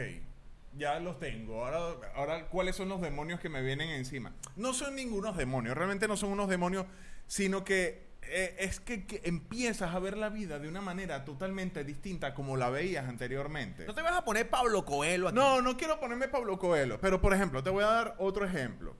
ya 0.76 0.98
los 1.00 1.18
tengo. 1.18 1.64
Ahora, 1.64 2.10
ahora, 2.14 2.48
¿cuáles 2.48 2.76
son 2.76 2.88
los 2.88 3.00
demonios 3.00 3.40
que 3.40 3.48
me 3.48 3.62
vienen 3.62 3.88
encima? 3.90 4.34
No 4.56 4.74
son 4.74 4.96
ningunos 4.96 5.36
demonios, 5.36 5.76
realmente 5.76 6.08
no 6.08 6.16
son 6.16 6.30
unos 6.30 6.48
demonios, 6.48 6.86
sino 7.26 7.64
que 7.64 8.07
eh, 8.22 8.56
es 8.58 8.80
que, 8.80 9.06
que 9.06 9.22
empiezas 9.24 9.94
a 9.94 9.98
ver 9.98 10.16
la 10.16 10.28
vida 10.28 10.58
de 10.58 10.68
una 10.68 10.80
manera 10.80 11.24
totalmente 11.24 11.84
distinta 11.84 12.34
como 12.34 12.56
la 12.56 12.68
veías 12.70 13.08
anteriormente. 13.08 13.86
No 13.86 13.94
te 13.94 14.02
vas 14.02 14.16
a 14.16 14.24
poner 14.24 14.48
Pablo 14.50 14.84
Coelho 14.84 15.28
aquí. 15.28 15.36
No, 15.36 15.62
no 15.62 15.76
quiero 15.76 15.98
ponerme 15.98 16.28
Pablo 16.28 16.58
Coelho, 16.58 17.00
pero 17.00 17.20
por 17.20 17.32
ejemplo, 17.32 17.62
te 17.62 17.70
voy 17.70 17.84
a 17.84 17.88
dar 17.88 18.14
otro 18.18 18.44
ejemplo. 18.44 18.94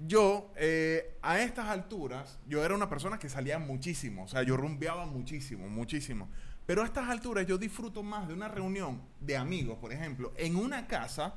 Yo, 0.00 0.52
eh, 0.56 1.16
a 1.22 1.40
estas 1.40 1.66
alturas, 1.66 2.38
yo 2.46 2.64
era 2.64 2.72
una 2.74 2.88
persona 2.88 3.18
que 3.18 3.28
salía 3.28 3.58
muchísimo, 3.58 4.24
o 4.24 4.28
sea, 4.28 4.44
yo 4.44 4.56
rumbeaba 4.56 5.06
muchísimo, 5.06 5.68
muchísimo. 5.68 6.28
Pero 6.66 6.82
a 6.82 6.84
estas 6.84 7.08
alturas 7.08 7.46
yo 7.46 7.58
disfruto 7.58 8.02
más 8.04 8.28
de 8.28 8.34
una 8.34 8.46
reunión 8.46 9.02
de 9.18 9.36
amigos, 9.36 9.76
por 9.78 9.92
ejemplo, 9.92 10.32
en 10.36 10.54
una 10.54 10.86
casa, 10.86 11.34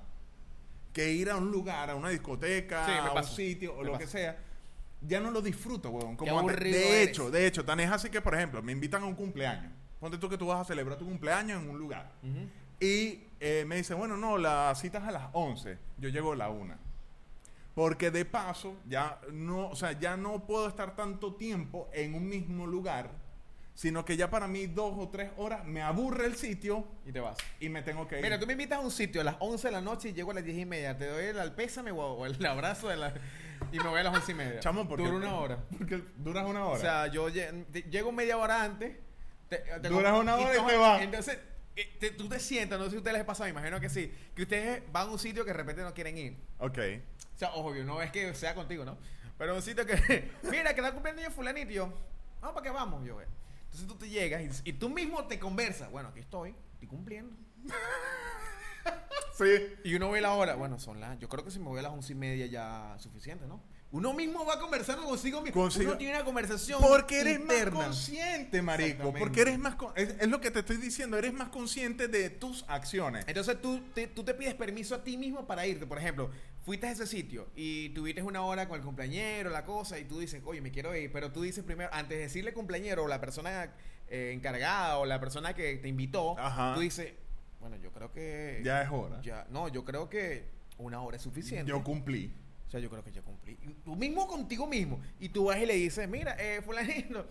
que 0.93 1.11
ir 1.11 1.29
a 1.31 1.37
un 1.37 1.49
lugar, 1.49 1.89
a 1.89 1.95
una 1.95 2.09
discoteca, 2.09 2.85
Sí, 2.85 2.91
a 2.91 3.11
un 3.13 3.23
sitio 3.23 3.73
o 3.73 3.77
Me 3.79 3.85
lo 3.85 3.91
pasa. 3.93 4.03
que 4.05 4.11
sea. 4.11 4.37
Ya 5.01 5.19
no 5.19 5.31
lo 5.31 5.41
disfruto. 5.41 5.91
Qué 5.91 6.15
Como 6.17 6.39
antes. 6.39 6.59
de 6.59 6.69
eres. 6.99 7.09
hecho, 7.09 7.31
de 7.31 7.47
hecho, 7.47 7.65
tan 7.65 7.79
es 7.79 7.89
así 7.91 8.09
que, 8.09 8.21
por 8.21 8.35
ejemplo, 8.35 8.61
me 8.61 8.71
invitan 8.71 9.01
a 9.03 9.05
un 9.05 9.15
cumpleaños. 9.15 9.71
Ponte 9.99 10.17
tú 10.17 10.29
que 10.29 10.37
tú 10.37 10.47
vas 10.47 10.61
a 10.61 10.65
celebrar 10.65 10.97
tu 10.97 11.05
cumpleaños 11.05 11.61
en 11.61 11.69
un 11.69 11.77
lugar. 11.77 12.11
Ujú. 12.23 12.47
Y 12.79 13.23
eh, 13.39 13.63
me 13.67 13.75
dice, 13.77 13.93
bueno, 13.93 14.17
no, 14.17 14.37
la 14.37 14.73
cita 14.75 14.97
es 14.99 15.03
a 15.05 15.11
las 15.11 15.29
11. 15.33 15.77
Yo 15.97 16.09
llego 16.09 16.33
a 16.33 16.35
la 16.35 16.49
1. 16.49 16.75
Porque 17.75 18.11
de 18.11 18.25
paso, 18.25 18.75
ya 18.87 19.19
no, 19.31 19.69
o 19.69 19.75
sea, 19.75 19.93
ya 19.93 20.17
no 20.17 20.45
puedo 20.45 20.67
estar 20.67 20.95
tanto 20.95 21.35
tiempo 21.35 21.89
en 21.93 22.13
un 22.15 22.27
mismo 22.27 22.67
lugar, 22.67 23.09
sino 23.73 24.03
que 24.03 24.17
ya 24.17 24.29
para 24.29 24.47
mí 24.47 24.67
dos 24.67 24.93
o 24.97 25.07
tres 25.07 25.31
horas 25.37 25.65
me 25.65 25.81
aburre 25.81 26.25
el 26.25 26.35
sitio 26.35 26.85
Y 27.05 27.13
te 27.13 27.21
vas. 27.21 27.37
y 27.61 27.69
me 27.69 27.81
tengo 27.81 28.07
que 28.07 28.17
ir. 28.17 28.21
Mira, 28.23 28.37
tú 28.37 28.45
me 28.45 28.53
invitas 28.53 28.79
a 28.79 28.81
un 28.81 28.91
sitio 28.91 29.21
a 29.21 29.23
las 29.23 29.35
11 29.39 29.69
de 29.69 29.71
la 29.71 29.81
noche 29.81 30.09
y 30.09 30.13
llego 30.13 30.31
a 30.31 30.33
las 30.33 30.43
10 30.43 30.57
y 30.57 30.65
media. 30.65 30.97
Te 30.97 31.05
doy 31.07 31.25
el, 31.25 31.37
el 31.37 31.51
pésame 31.53 31.91
o 31.91 32.25
el 32.25 32.45
abrazo 32.45 32.89
de 32.89 32.97
la, 32.97 33.13
y 33.71 33.77
me 33.79 33.87
voy 33.87 33.99
a 33.99 34.03
las 34.03 34.13
11 34.15 34.31
y 34.31 34.35
media. 34.35 34.59
Chamo, 34.59 34.87
porque 34.87 35.03
Dura 35.03 35.15
una 35.17 35.35
hora. 35.35 35.57
Porque 35.77 36.03
duras 36.17 36.45
una 36.45 36.65
hora. 36.65 36.77
O 36.77 36.81
sea, 36.81 37.07
yo 37.07 37.29
lle- 37.29 37.65
te- 37.71 37.83
llego 37.83 38.11
media 38.11 38.37
hora 38.37 38.63
antes. 38.63 38.97
te- 39.49 39.57
te- 39.57 39.89
Duras 39.89 40.17
una 40.19 40.35
hora 40.35 40.55
y 40.57 40.65
te 40.65 40.77
vas. 40.77 41.01
Entonces, 41.01 41.37
eh, 41.75 41.97
te- 41.99 42.11
tú 42.11 42.27
te 42.27 42.39
sientas, 42.39 42.77
no 42.79 42.85
sé 42.85 42.91
si 42.91 42.95
a 42.97 42.99
ustedes 42.99 43.17
les 43.17 43.25
pasa, 43.25 43.43
me 43.45 43.49
imagino 43.51 43.79
que 43.79 43.89
sí, 43.89 44.13
que 44.35 44.43
ustedes 44.43 44.83
van 44.91 45.07
a 45.07 45.11
un 45.11 45.19
sitio 45.19 45.43
que 45.45 45.51
de 45.51 45.57
repente 45.57 45.81
no 45.83 45.93
quieren 45.93 46.17
ir. 46.17 46.37
ok. 46.59 46.77
O 47.35 47.37
sea, 47.41 47.53
obvio, 47.53 47.83
no 47.83 48.01
es 48.03 48.11
que 48.11 48.33
sea 48.35 48.53
contigo, 48.53 48.85
¿no? 48.85 48.97
Pero 49.37 49.55
un 49.55 49.61
sitio 49.63 49.83
que, 49.85 49.95
mira, 50.43 50.73
que 50.75 50.81
está 50.81 50.91
cumpliendo 50.93 51.21
yo 51.23 51.31
fulanito, 51.31 51.71
y 51.71 51.75
yo, 51.75 51.91
no, 52.41 52.53
¿para 52.53 52.63
qué 52.63 52.69
vamos? 52.69 53.03
Yo. 53.05 53.19
Entonces 53.19 53.87
tú 53.87 53.95
te 53.95 54.09
llegas 54.09 54.41
y, 54.63 54.69
y 54.69 54.73
tú 54.73 54.89
mismo 54.89 55.25
te 55.25 55.39
conversas, 55.39 55.89
bueno, 55.89 56.09
aquí 56.09 56.19
estoy, 56.19 56.53
estoy 56.73 56.87
cumpliendo. 56.87 57.35
Sí. 59.33 59.45
Y 59.85 59.95
uno 59.95 60.11
ve 60.11 60.21
la 60.21 60.33
hora, 60.33 60.55
bueno, 60.55 60.77
son 60.77 60.99
las, 60.99 61.17
yo 61.17 61.27
creo 61.27 61.43
que 61.43 61.49
si 61.49 61.57
me 61.57 61.65
voy 61.65 61.79
a 61.79 61.81
las 61.83 61.91
once 61.91 62.11
y 62.11 62.15
media 62.15 62.45
ya 62.45 62.93
es 62.97 63.01
suficiente, 63.01 63.47
¿no? 63.47 63.63
Uno 63.91 64.13
mismo 64.13 64.45
va 64.45 64.59
conversando 64.59 65.03
consigo 65.03 65.41
mismo. 65.41 65.63
Uno 65.63 65.97
tiene 65.97 66.15
una 66.15 66.23
conversación 66.23 66.79
Porque 66.81 67.19
eres 67.21 67.39
interna. 67.39 67.71
más 67.77 67.85
consciente, 67.87 68.61
marico. 68.61 69.11
Porque 69.13 69.41
eres 69.41 69.59
más... 69.59 69.75
Es, 69.95 70.15
es 70.19 70.27
lo 70.29 70.39
que 70.39 70.49
te 70.49 70.59
estoy 70.59 70.77
diciendo. 70.77 71.17
Eres 71.17 71.33
más 71.33 71.49
consciente 71.49 72.07
de 72.07 72.29
tus 72.29 72.63
acciones. 72.69 73.25
Entonces 73.27 73.59
tú 73.61 73.81
te, 73.93 74.07
tú 74.07 74.23
te 74.23 74.33
pides 74.33 74.53
permiso 74.53 74.95
a 74.95 75.03
ti 75.03 75.17
mismo 75.17 75.45
para 75.45 75.67
irte. 75.67 75.85
Por 75.85 75.97
ejemplo, 75.97 76.31
fuiste 76.63 76.87
a 76.87 76.91
ese 76.91 77.05
sitio 77.05 77.49
y 77.53 77.89
tuviste 77.89 78.21
una 78.23 78.43
hora 78.43 78.69
con 78.69 78.79
el 78.79 78.85
cumpleañero, 78.85 79.49
la 79.49 79.65
cosa, 79.65 79.99
y 79.99 80.05
tú 80.05 80.19
dices, 80.19 80.41
oye, 80.45 80.61
me 80.61 80.71
quiero 80.71 80.95
ir. 80.95 81.11
Pero 81.11 81.33
tú 81.33 81.41
dices 81.41 81.65
primero, 81.65 81.89
antes 81.91 82.17
de 82.17 82.23
decirle 82.23 82.53
cumpleañero 82.53 83.03
o 83.03 83.07
la 83.09 83.19
persona 83.19 83.73
eh, 84.07 84.31
encargada 84.33 84.99
o 84.99 85.05
la 85.05 85.19
persona 85.19 85.53
que 85.53 85.75
te 85.77 85.89
invitó, 85.89 86.39
Ajá. 86.39 86.75
tú 86.75 86.79
dices, 86.79 87.11
bueno, 87.61 87.77
yo 87.77 87.91
creo 87.91 88.11
que... 88.11 88.59
Ya 88.63 88.81
es 88.81 88.89
hora. 88.91 89.21
ya- 89.21 89.45
no, 89.49 89.69
yo 89.69 89.85
creo 89.85 90.09
que 90.09 90.49
una 90.77 91.01
hora 91.01 91.15
es 91.17 91.23
suficiente. 91.23 91.69
Yo 91.69 91.83
cumplí. 91.83 92.33
O 92.67 92.71
sea, 92.71 92.79
yo 92.79 92.89
creo 92.89 93.03
que 93.03 93.11
yo 93.11 93.23
cumplí. 93.23 93.57
Y 93.61 93.73
Tú 93.85 93.95
mismo 93.95 94.27
contigo 94.27 94.65
mismo. 94.67 94.99
Y 95.19 95.29
tú 95.29 95.45
vas 95.45 95.57
y 95.59 95.65
le 95.65 95.75
dices, 95.75 96.09
mira, 96.09 96.35
eh, 96.39 96.61
fulanito. 96.61 97.27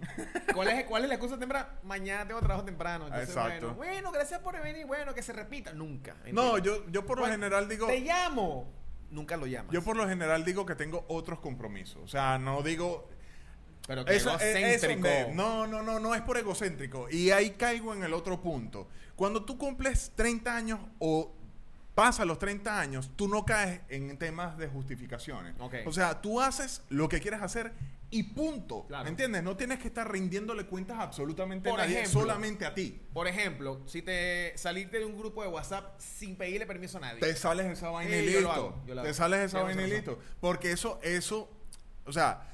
¿Cuál 0.54 0.68
es, 0.68 0.84
¿Cuál 0.84 1.02
es 1.02 1.08
la 1.08 1.14
excusa 1.14 1.38
temprana? 1.38 1.68
Mañana 1.82 2.26
tengo 2.26 2.40
trabajo 2.40 2.64
temprano. 2.64 3.06
Entonces, 3.06 3.28
Exacto. 3.28 3.74
Bueno, 3.74 3.92
bueno, 3.92 4.12
gracias 4.12 4.40
por 4.40 4.60
venir. 4.62 4.86
Bueno, 4.86 5.14
que 5.14 5.22
se 5.22 5.32
repita. 5.32 5.72
Nunca. 5.72 6.16
No, 6.32 6.58
yo, 6.58 6.86
yo 6.90 7.04
por 7.06 7.16
lo 7.18 7.22
Bueno, 7.22 7.34
general 7.36 7.68
digo... 7.68 7.86
Te 7.86 8.00
llamo. 8.00 8.70
Nunca 9.10 9.36
lo 9.36 9.46
llamas. 9.46 9.72
Yo 9.72 9.82
por 9.82 9.96
lo 9.96 10.08
general 10.08 10.44
digo 10.44 10.64
que 10.66 10.74
tengo 10.74 11.04
otros 11.08 11.40
compromisos. 11.40 12.02
O 12.02 12.08
sea, 12.08 12.38
no 12.38 12.62
digo... 12.62 13.08
Pero 13.86 14.04
que 14.04 14.14
Eso, 14.16 14.30
eh, 14.40 14.74
eso 14.74 14.86
egocéntrico. 14.86 15.34
no, 15.34 15.66
no, 15.66 15.82
no, 15.82 15.98
no 15.98 16.14
es 16.14 16.22
por 16.22 16.36
egocéntrico. 16.38 17.08
Y 17.10 17.30
ahí 17.30 17.50
caigo 17.52 17.94
en 17.94 18.02
el 18.04 18.12
otro 18.14 18.40
punto. 18.40 18.88
Cuando 19.16 19.44
tú 19.44 19.58
cumples 19.58 20.12
30 20.14 20.54
años 20.56 20.80
o 20.98 21.32
pasas 21.94 22.26
los 22.26 22.38
30 22.38 22.78
años, 22.80 23.10
tú 23.16 23.28
no 23.28 23.44
caes 23.44 23.80
en 23.88 24.16
temas 24.16 24.56
de 24.56 24.68
justificaciones. 24.68 25.54
Ok. 25.58 25.74
O 25.86 25.92
sea, 25.92 26.20
tú 26.20 26.40
haces 26.40 26.82
lo 26.88 27.08
que 27.08 27.20
quieres 27.20 27.42
hacer 27.42 27.72
y 28.12 28.22
punto. 28.24 28.86
Claro. 28.88 29.04
¿Me 29.04 29.10
entiendes? 29.10 29.42
No 29.42 29.56
tienes 29.56 29.78
que 29.78 29.88
estar 29.88 30.10
rindiéndole 30.10 30.66
cuentas 30.66 30.98
a 30.98 31.02
absolutamente 31.02 31.68
Por 31.68 31.78
nadie, 31.78 32.00
ejemplo. 32.00 32.20
solamente 32.20 32.64
a 32.66 32.74
ti. 32.74 33.00
Por 33.12 33.28
ejemplo, 33.28 33.82
si 33.86 34.02
te 34.02 34.52
saliste 34.56 34.98
de 34.98 35.04
un 35.04 35.16
grupo 35.18 35.42
de 35.42 35.48
WhatsApp 35.48 35.98
sin 36.00 36.36
pedirle 36.36 36.66
permiso 36.66 36.98
a 36.98 37.02
nadie. 37.02 37.20
Te 37.20 37.34
sales 37.36 37.66
esa 37.66 37.90
vaina 37.90 38.16
y 38.16 38.18
Eh, 38.20 38.24
yo 38.32 38.40
lo 38.40 38.48
listo. 38.48 38.52
hago, 38.52 38.82
yo 38.86 38.94
lo 38.94 39.02
Te 39.02 39.14
sales 39.14 39.40
esa 39.40 39.62
vaina 39.62 39.82
y 39.86 39.90
listo. 39.90 40.18
Porque 40.40 40.72
eso, 40.72 40.98
eso, 41.02 41.50
o 42.06 42.12
sea, 42.12 42.46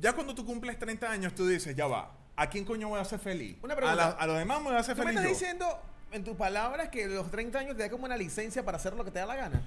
ya 0.00 0.12
cuando 0.12 0.34
tú 0.34 0.44
cumples 0.46 0.78
30 0.78 1.10
años, 1.10 1.34
tú 1.34 1.46
dices, 1.46 1.74
ya 1.76 1.86
va, 1.86 2.12
¿a 2.36 2.48
quién 2.48 2.64
coño 2.64 2.88
voy 2.88 2.98
a 2.98 3.02
hacer 3.02 3.18
feliz? 3.18 3.56
Una 3.62 3.74
a, 3.74 3.76
pregunta. 3.76 3.96
la- 3.96 4.10
a 4.12 4.26
los 4.26 4.38
demás 4.38 4.58
me 4.60 4.64
voy 4.68 4.76
a 4.76 4.80
hacer 4.80 4.94
¿Tú 4.96 5.02
me 5.02 5.12
feliz 5.12 5.20
estás 5.20 5.32
yo. 5.40 5.46
diciendo 5.46 5.82
en 6.12 6.24
tus 6.24 6.36
palabras 6.36 6.88
que 6.88 7.06
los 7.06 7.30
30 7.30 7.58
años 7.58 7.76
te 7.76 7.82
da 7.82 7.90
como 7.90 8.04
una 8.04 8.16
licencia 8.16 8.64
para 8.64 8.76
hacer 8.78 8.94
lo 8.94 9.04
que 9.04 9.10
te 9.10 9.18
da 9.18 9.26
la 9.26 9.36
gana? 9.36 9.62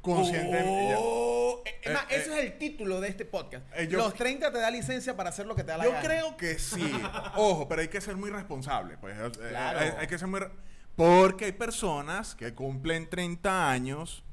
Conscientemente. 0.00 0.94
Oh, 0.96 1.60
eh, 1.66 1.80
es 1.82 1.92
más, 1.92 2.04
Eh, 2.04 2.16
eso 2.16 2.32
eh, 2.32 2.38
es 2.38 2.44
el 2.44 2.58
título 2.58 3.00
de 3.00 3.08
este 3.08 3.24
podcast. 3.24 3.64
eh, 3.74 3.88
yo- 3.88 3.98
los 3.98 4.14
30 4.14 4.52
te 4.52 4.58
da 4.58 4.70
licencia 4.70 5.16
para 5.16 5.30
hacer 5.30 5.46
lo 5.46 5.54
que 5.56 5.64
te 5.64 5.72
da 5.72 5.78
la 5.78 5.84
Yo 5.84 5.90
gana. 5.92 6.04
creo 6.04 6.36
que 6.36 6.58
sí. 6.58 6.80
Ojo, 7.36 7.68
pero 7.68 7.82
hay 7.82 7.88
que 7.88 8.00
ser 8.00 8.16
muy 8.16 8.30
responsable. 8.30 8.96
Pues, 8.98 9.16
eh, 9.18 9.30
Claro. 9.50 9.78
hay, 9.80 9.90
hay 9.98 10.06
que 10.06 10.18
ser 10.18 10.28
muy... 10.28 10.40
Porque 10.94 11.46
hay 11.46 11.52
personas 11.52 12.34
que 12.34 12.54
cumplen 12.54 13.08
30 13.10 13.70
años 13.70 14.24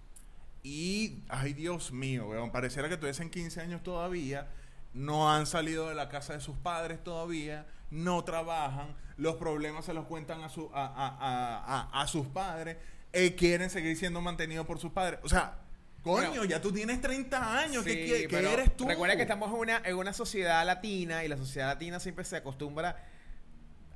y, 0.64 1.24
ay 1.30 1.54
Dios 1.54 1.92
mío, 1.92 2.28
weón, 2.28 2.52
pareciera 2.52 2.90
que 2.90 2.98
tuviesen 2.98 3.30
15 3.30 3.62
años 3.62 3.84
todavía, 3.84 4.48
no 4.96 5.32
han 5.32 5.46
salido 5.46 5.90
de 5.90 5.96
la 5.96 6.10
casa 6.10 6.34
de 6.34 6.40
sus 6.42 6.56
padres 6.58 7.04
todavía, 7.04 7.66
no 7.92 8.24
trabajan, 8.24 8.96
los 9.18 9.36
problemas 9.36 9.86
se 9.86 9.94
los 9.94 10.06
cuentan 10.06 10.42
a, 10.44 10.50
su, 10.50 10.72
a, 10.74 10.86
a- 10.86 11.88
a- 11.92 12.02
a- 12.02 12.08
sus 12.08 12.26
padres, 12.28 12.78
eh, 13.14 13.36
quieren 13.36 13.70
seguir 13.70 13.96
siendo 13.98 14.20
mantenidos 14.22 14.66
por 14.66 14.80
sus 14.80 14.92
padres. 14.92 15.20
O 15.24 15.30
sea, 15.30 15.60
coño, 16.02 16.30
Bueno. 16.30 16.46
ya 16.46 16.62
tú 16.62 16.72
tienes 16.72 17.00
30 17.02 17.60
años, 17.60 17.84
¿qué, 17.84 17.92
Sí, 17.94 18.12
qué- 18.24 18.28
qué 18.28 18.54
eres 18.54 18.76
tú? 18.76 18.88
Recuerda 18.88 19.16
que 19.16 19.22
estamos 19.24 19.50
en 19.50 19.56
una, 19.60 19.82
en 19.86 19.96
una 19.96 20.14
sociedad 20.14 20.66
latina 20.66 21.24
y 21.24 21.28
la 21.28 21.38
sociedad 21.38 21.68
latina 21.68 22.00
siempre 22.00 22.26
se 22.26 22.38
acostumbra 22.38 22.98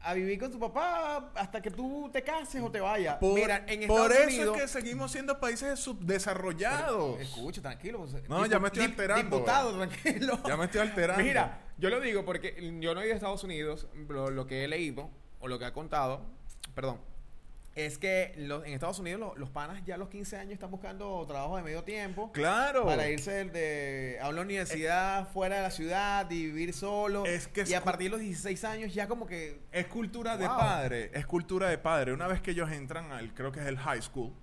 a 0.02 0.14
vivir 0.14 0.40
con 0.40 0.52
tu 0.52 0.60
papá 0.60 1.32
hasta 1.36 1.62
que 1.62 1.70
tú 1.72 2.10
te 2.12 2.22
cases 2.24 2.62
o 2.62 2.72
te 2.72 2.80
vayas. 2.80 3.18
Por, 3.18 3.34
Mira, 3.34 3.64
en 3.68 3.88
por 3.88 4.12
eso 4.12 4.24
Unidos. 4.28 4.56
es 4.58 4.62
que 4.64 4.68
seguimos 4.68 5.12
siendo 5.12 5.40
países 5.40 5.80
subdesarrollados. 5.80 7.20
Escucha, 7.20 7.62
tranquilo. 7.62 8.00
pues, 8.06 8.30
No, 8.30 8.46
ya 8.46 8.60
me 8.60 8.68
estoy 8.68 8.84
alterando, 8.86 9.36
Diputado, 9.38 9.78
tranquilo. 9.78 10.40
Ya 10.48 10.58
me 10.58 10.66
estoy 10.66 10.82
alterando. 10.82 11.24
Mira, 11.24 11.62
yo 11.78 11.90
lo 11.90 12.00
digo 12.00 12.24
porque 12.26 12.56
yo 12.80 12.94
no 12.96 13.02
he 13.02 13.06
ido 13.06 13.14
a 13.14 13.16
Estados 13.18 13.44
Unidos, 13.44 13.88
lo, 14.08 14.30
lo 14.30 14.48
que 14.48 14.64
he 14.64 14.68
leído 14.68 15.10
o 15.40 15.48
lo 15.48 15.60
que 15.60 15.66
ha 15.66 15.74
contado, 15.74 16.22
perdón, 16.76 17.00
es 17.86 17.98
que 17.98 18.34
los- 18.38 18.66
en 18.66 18.74
Estados 18.74 19.00
Unidos 19.00 19.20
lo- 19.20 19.36
los 19.36 19.50
panas 19.50 19.84
ya 19.86 19.96
a 19.96 19.98
los 19.98 20.10
15 20.10 20.38
años 20.38 20.54
están 20.54 20.72
buscando 20.72 21.26
trabajo 21.28 21.58
de 21.58 21.64
medio 21.64 21.84
tiempo. 21.84 22.32
Claro. 22.32 22.86
Para 22.86 23.10
irse 23.10 23.32
de, 23.32 23.46
de- 23.46 24.20
a 24.22 24.30
una 24.30 24.42
universidad 24.42 25.28
fuera 25.30 25.58
de 25.58 25.62
la 25.64 25.72
ciudad 25.72 26.30
y 26.32 26.46
vivir 26.46 26.74
solo. 26.74 27.26
Es 27.26 27.48
que 27.48 27.62
es 27.62 27.70
y 27.70 27.74
a 27.74 27.84
partir 27.84 28.06
de 28.08 28.12
los 28.12 28.20
16 28.22 28.64
años 28.64 28.94
ya 28.94 29.08
como 29.08 29.26
que... 29.26 29.62
Es 29.72 29.88
cultura 29.88 30.38
de 30.38 30.46
padre. 30.48 31.12
Es 31.14 31.26
cultura 31.26 31.70
de 31.70 31.78
padre. 31.78 32.14
Una 32.14 32.28
vez 32.28 32.42
que 32.42 32.52
ellos 32.52 32.72
entran 32.72 33.12
al, 33.12 33.34
creo 33.34 33.52
que 33.52 33.60
es 33.60 33.66
el 33.68 33.78
high 33.78 34.02
school. 34.02 34.34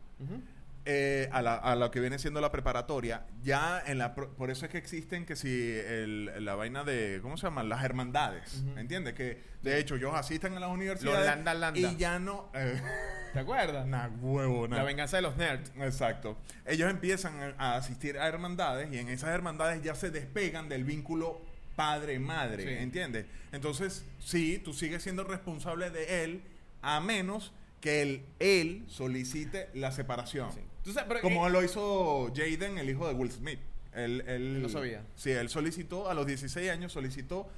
Eh, 0.89 1.29
a, 1.33 1.43
la- 1.43 1.57
a 1.57 1.75
lo 1.75 1.91
que 1.91 1.99
viene 2.01 2.19
siendo 2.19 2.41
la 2.41 2.53
preparatoria, 2.53 3.27
ya 3.43 3.83
en 3.87 3.99
la 3.99 4.15
pro- 4.15 4.33
por 4.37 4.51
eso 4.51 4.65
es 4.67 4.71
que 4.71 4.79
existen 4.79 5.27
que 5.27 5.35
si 5.37 5.49
el- 5.73 6.45
la 6.45 6.55
vaina 6.55 6.85
de 6.85 7.19
¿cómo 7.23 7.37
se 7.37 7.47
llaman? 7.49 7.69
las 7.69 7.83
hermandades, 7.85 8.63
Ujú. 8.65 8.79
¿entiendes? 8.79 9.15
Que 9.15 9.43
de 9.63 9.79
hecho 9.81 9.97
ellos 9.97 10.13
asisten 10.15 10.55
a 10.57 10.61
las 10.61 10.71
universidades 10.71 11.19
Los 11.19 11.27
landa, 11.27 11.55
landa. 11.55 11.81
y 11.81 11.97
ya 11.97 12.19
no 12.21 12.51
eh, 12.55 12.81
¿Te 13.33 13.41
acuerdas? 13.41 13.87
nah, 13.87 14.07
huevo, 14.21 14.67
nah. 14.69 14.77
La 14.79 14.83
venganza 14.85 15.17
de 15.17 15.23
los 15.23 15.37
nerds. 15.37 15.71
Exacto. 15.81 16.39
Ellos 16.65 16.89
empiezan 16.91 17.55
a 17.59 17.73
a 17.75 17.77
asistir 17.77 18.17
a 18.19 18.29
hermandades 18.29 18.89
y 18.93 18.99
en 18.99 19.09
esas 19.09 19.31
hermandades 19.31 19.83
ya 19.83 19.95
se 19.95 20.11
despegan 20.11 20.69
del 20.71 20.85
vínculo 20.85 21.43
padre-madre, 21.75 22.63
Sí. 22.63 22.83
¿entiendes? 22.83 23.27
Entonces, 23.53 24.05
sí, 24.19 24.59
tú 24.65 24.73
sigues 24.73 25.03
siendo 25.03 25.25
responsable 25.25 25.91
de 25.91 26.25
él 26.25 26.43
a 26.83 27.01
menos 27.01 27.53
que 27.81 28.03
él, 28.03 28.25
él 28.39 28.85
solicite 28.89 29.69
la 29.75 29.93
separación. 29.93 30.51
Sí. 30.53 30.61
Tú 30.87 30.93
sabes, 30.93 31.09
pero, 31.09 31.21
Como 31.21 31.47
eh, 31.49 31.51
lo 31.51 31.65
hizo 31.65 32.33
Jaden, 32.33 32.79
el 32.79 32.89
hijo 32.89 33.09
de 33.09 33.15
Will 33.15 33.33
Smith. 33.33 33.59
Él, 33.93 34.23
él- 34.29 34.63
No 34.63 34.69
sabía. 34.69 35.03
Sí, 35.17 35.33
él 35.33 35.49
solicitó, 35.49 36.09
a 36.09 36.15
los 36.15 36.27
16 36.27 36.71
años, 36.71 36.93
solicitó 36.93 37.49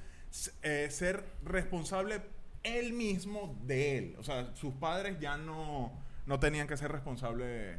eh, 0.63 0.87
ser 0.89 1.23
responsable 1.43 2.21
él 2.63 2.91
mismo 2.93 3.55
de 3.67 3.97
él. 3.99 4.15
O 4.17 4.23
sea, 4.23 4.55
sus 4.55 4.73
padres 4.73 5.17
ya 5.19 5.37
no, 5.37 5.91
no 6.25 6.39
tenían 6.39 6.67
que 6.67 6.75
ser 6.75 6.91
responsables 6.91 7.77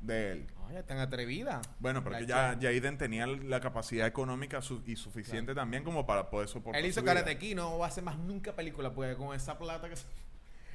de 0.00 0.32
él. 0.32 0.46
Oye, 0.68 0.82
tan 0.82 0.98
atrevida. 0.98 1.62
Bueno, 1.78 2.04
pero 2.04 2.20
ya. 2.20 2.58
Jaden 2.60 2.98
tenía 2.98 3.26
la 3.26 3.60
capacidad 3.60 4.06
económica 4.06 4.60
su- 4.60 4.82
y 4.86 4.96
suficiente 4.96 5.54
también 5.54 5.82
como 5.82 6.06
para 6.06 6.28
poder 6.28 6.48
soportar 6.48 6.80
Él 6.82 6.88
hizo. 6.90 7.02
Karate 7.02 7.54
no 7.54 7.78
va 7.78 7.86
a 7.86 7.88
hacer 7.88 8.04
más 8.04 8.18
nunca 8.18 8.54
película, 8.54 8.92
porque 8.92 9.14
con 9.16 9.34
esa 9.34 9.58
plata 9.58 9.88
que 9.88 9.96
se... 9.96 10.04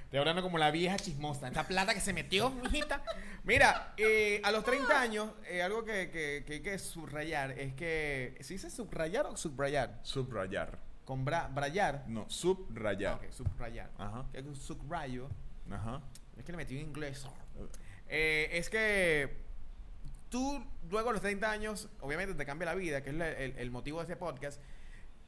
Estoy 0.06 0.20
hablando 0.20 0.42
como 0.42 0.58
la 0.58 0.72
vieja 0.72 0.98
chismosa. 0.98 1.48
Esta 1.48 1.68
plata 1.68 1.94
que 1.94 2.00
se 2.00 2.14
metió, 2.14 2.50
mijita. 2.52 3.04
Mira, 3.44 3.94
eh, 3.98 4.40
a 4.44 4.52
los 4.52 4.64
30 4.64 5.00
años, 5.02 5.30
eh, 5.50 5.62
algo 5.62 5.84
que, 5.84 6.10
que- 6.10 6.44
que 6.46 6.54
hay 6.54 6.62
que 6.62 6.80
subrayar 6.80 7.52
es 7.60 7.74
que... 7.74 8.38
¿Se 8.40 8.54
dice 8.54 8.70
subrayar 8.70 9.26
o 9.26 9.36
subrayar? 9.38 10.00
Subrayar. 10.04 10.80
Con 11.04 11.26
bra, 11.26 11.48
brayar. 11.54 12.06
No, 12.08 12.26
subrayar. 12.30 13.20
Ah, 13.22 13.26
ok, 13.26 13.32
subrayar. 13.32 13.90
Ajá. 13.98 14.26
Que 14.32 14.40
es 14.40 14.46
un 14.46 14.56
subrayo. 14.56 15.30
Ajá. 15.70 16.02
Es 16.38 16.44
que 16.46 16.52
le 16.52 16.58
metí 16.58 16.76
en 16.80 16.88
inglés. 16.88 17.26
Eh, 18.08 18.50
es 18.54 18.70
que 18.70 19.38
tú, 20.30 20.64
luego 20.90 21.10
a 21.10 21.14
los 21.14 21.22
30 21.22 21.50
años, 21.52 21.90
obviamente 22.02 22.34
te 22.34 22.46
cambia 22.46 22.66
la 22.68 22.76
vida, 22.76 23.04
que 23.04 23.10
es 23.10 23.16
el, 23.16 23.58
el 23.58 23.72
motivo 23.72 24.00
de 24.00 24.04
este 24.04 24.16
podcast. 24.16 24.60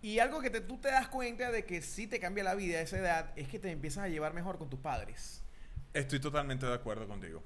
Y 0.08 0.20
algo 0.20 0.40
que 0.40 0.50
te- 0.50 0.62
tú 0.62 0.78
te 0.78 0.88
das 0.88 1.10
cuenta 1.10 1.52
de 1.52 1.66
que 1.66 1.82
sí 1.82 2.08
te 2.08 2.18
cambia 2.18 2.42
la 2.42 2.56
vida 2.56 2.78
a 2.78 2.82
esa 2.82 2.98
edad 2.98 3.32
es 3.36 3.50
que 3.50 3.60
te 3.60 3.70
empiezas 3.72 4.06
a 4.06 4.08
llevar 4.08 4.34
mejor 4.34 4.58
con 4.58 4.70
tus 4.70 4.80
padres. 4.80 5.44
Estoy 5.94 6.22
totalmente 6.22 6.66
de 6.66 6.74
acuerdo 6.74 7.06
contigo. 7.08 7.44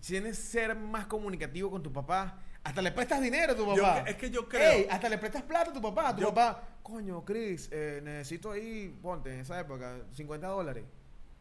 Tienes 0.00 0.38
que 0.38 0.42
ser 0.42 0.74
más 0.74 1.04
comunicativo 1.04 1.70
con 1.70 1.82
tu 1.82 1.92
papá. 1.92 2.38
Hasta 2.64 2.80
le 2.80 2.92
prestas 2.92 3.20
dinero 3.20 3.52
a 3.52 3.56
tu 3.56 3.66
papá. 3.66 4.04
es 4.06 4.16
que 4.16 4.30
yo 4.30 4.48
creo- 4.48 4.72
Ey, 4.72 4.86
hasta 4.90 5.08
le 5.10 5.18
prestas 5.18 5.42
plata 5.42 5.70
a 5.70 5.74
tu 5.74 5.82
papá. 5.82 6.08
A 6.08 6.14
tu 6.16 6.22
Yo- 6.22 6.28
papá, 6.32 6.62
coño, 6.82 7.22
Chris, 7.26 7.68
eh, 7.70 8.00
necesito 8.02 8.52
ahí, 8.52 8.88
ponte, 9.02 9.34
en 9.34 9.40
esa 9.40 9.60
época, 9.60 9.98
50 10.14 10.46
dólares. 10.46 10.84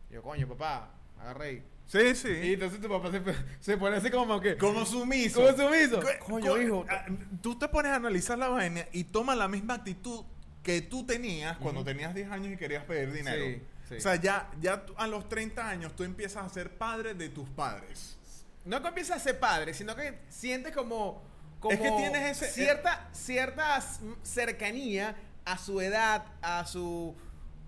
Yo, 0.09 0.21
coño, 0.21 0.49
papá, 0.49 0.91
agarré. 1.17 1.63
Sí, 1.85 2.13
sí. 2.13 2.27
Y 2.29 2.53
entonces 2.55 2.81
tu 2.81 2.89
papá 2.89 3.09
se, 3.11 3.21
se 3.61 3.77
pone 3.77 3.95
así 3.95 4.09
como 4.11 4.41
que... 4.41 4.57
Como 4.57 4.85
sumiso. 4.85 5.41
Como 5.41 5.55
sumiso. 5.69 6.01
Co- 6.01 6.25
Coño, 6.25 6.51
co- 6.51 6.61
hijo. 6.61 6.85
ah, 6.89 7.05
Tú 7.41 7.57
te 7.57 7.69
pones 7.69 7.91
a 7.93 7.95
analizar 7.95 8.37
la 8.37 8.49
vaina 8.49 8.85
y 8.91 9.05
tomas 9.05 9.37
la 9.37 9.47
misma 9.47 9.75
actitud 9.75 10.25
que 10.63 10.81
tú 10.81 11.05
tenías 11.05 11.57
cuando 11.57 11.83
tenías 11.83 12.13
10 12.13 12.29
años 12.31 12.53
y 12.53 12.57
querías 12.57 12.83
pedir 12.85 13.11
dinero. 13.11 13.43
Sí, 13.43 13.61
sí. 13.89 13.95
O 13.95 14.01
sea, 14.01 14.15
ya, 14.15 14.49
ya 14.61 14.85
a 14.97 15.07
los 15.07 15.27
30 15.27 15.67
años 15.67 15.95
tú 15.95 16.03
empiezas 16.03 16.45
a 16.45 16.49
ser 16.49 16.77
padre 16.77 17.13
de 17.15 17.29
tus 17.29 17.49
padres. 17.49 18.17
No 18.65 18.81
que 18.81 18.89
empiezas 18.89 19.17
a 19.17 19.19
ser 19.19 19.39
padre, 19.39 19.73
sino 19.73 19.95
que 19.95 20.19
sientes 20.29 20.75
como... 20.75 21.23
como 21.59 21.73
Es 21.73 21.79
que 21.81 21.89
tienes 21.91 22.37
ese- 22.43 22.51
Cierta, 22.53 23.09
cierta 23.11 23.81
cercanía 24.23 25.15
a 25.45 25.57
su 25.57 25.81
edad, 25.81 26.25
a 26.41 26.65
su... 26.65 27.15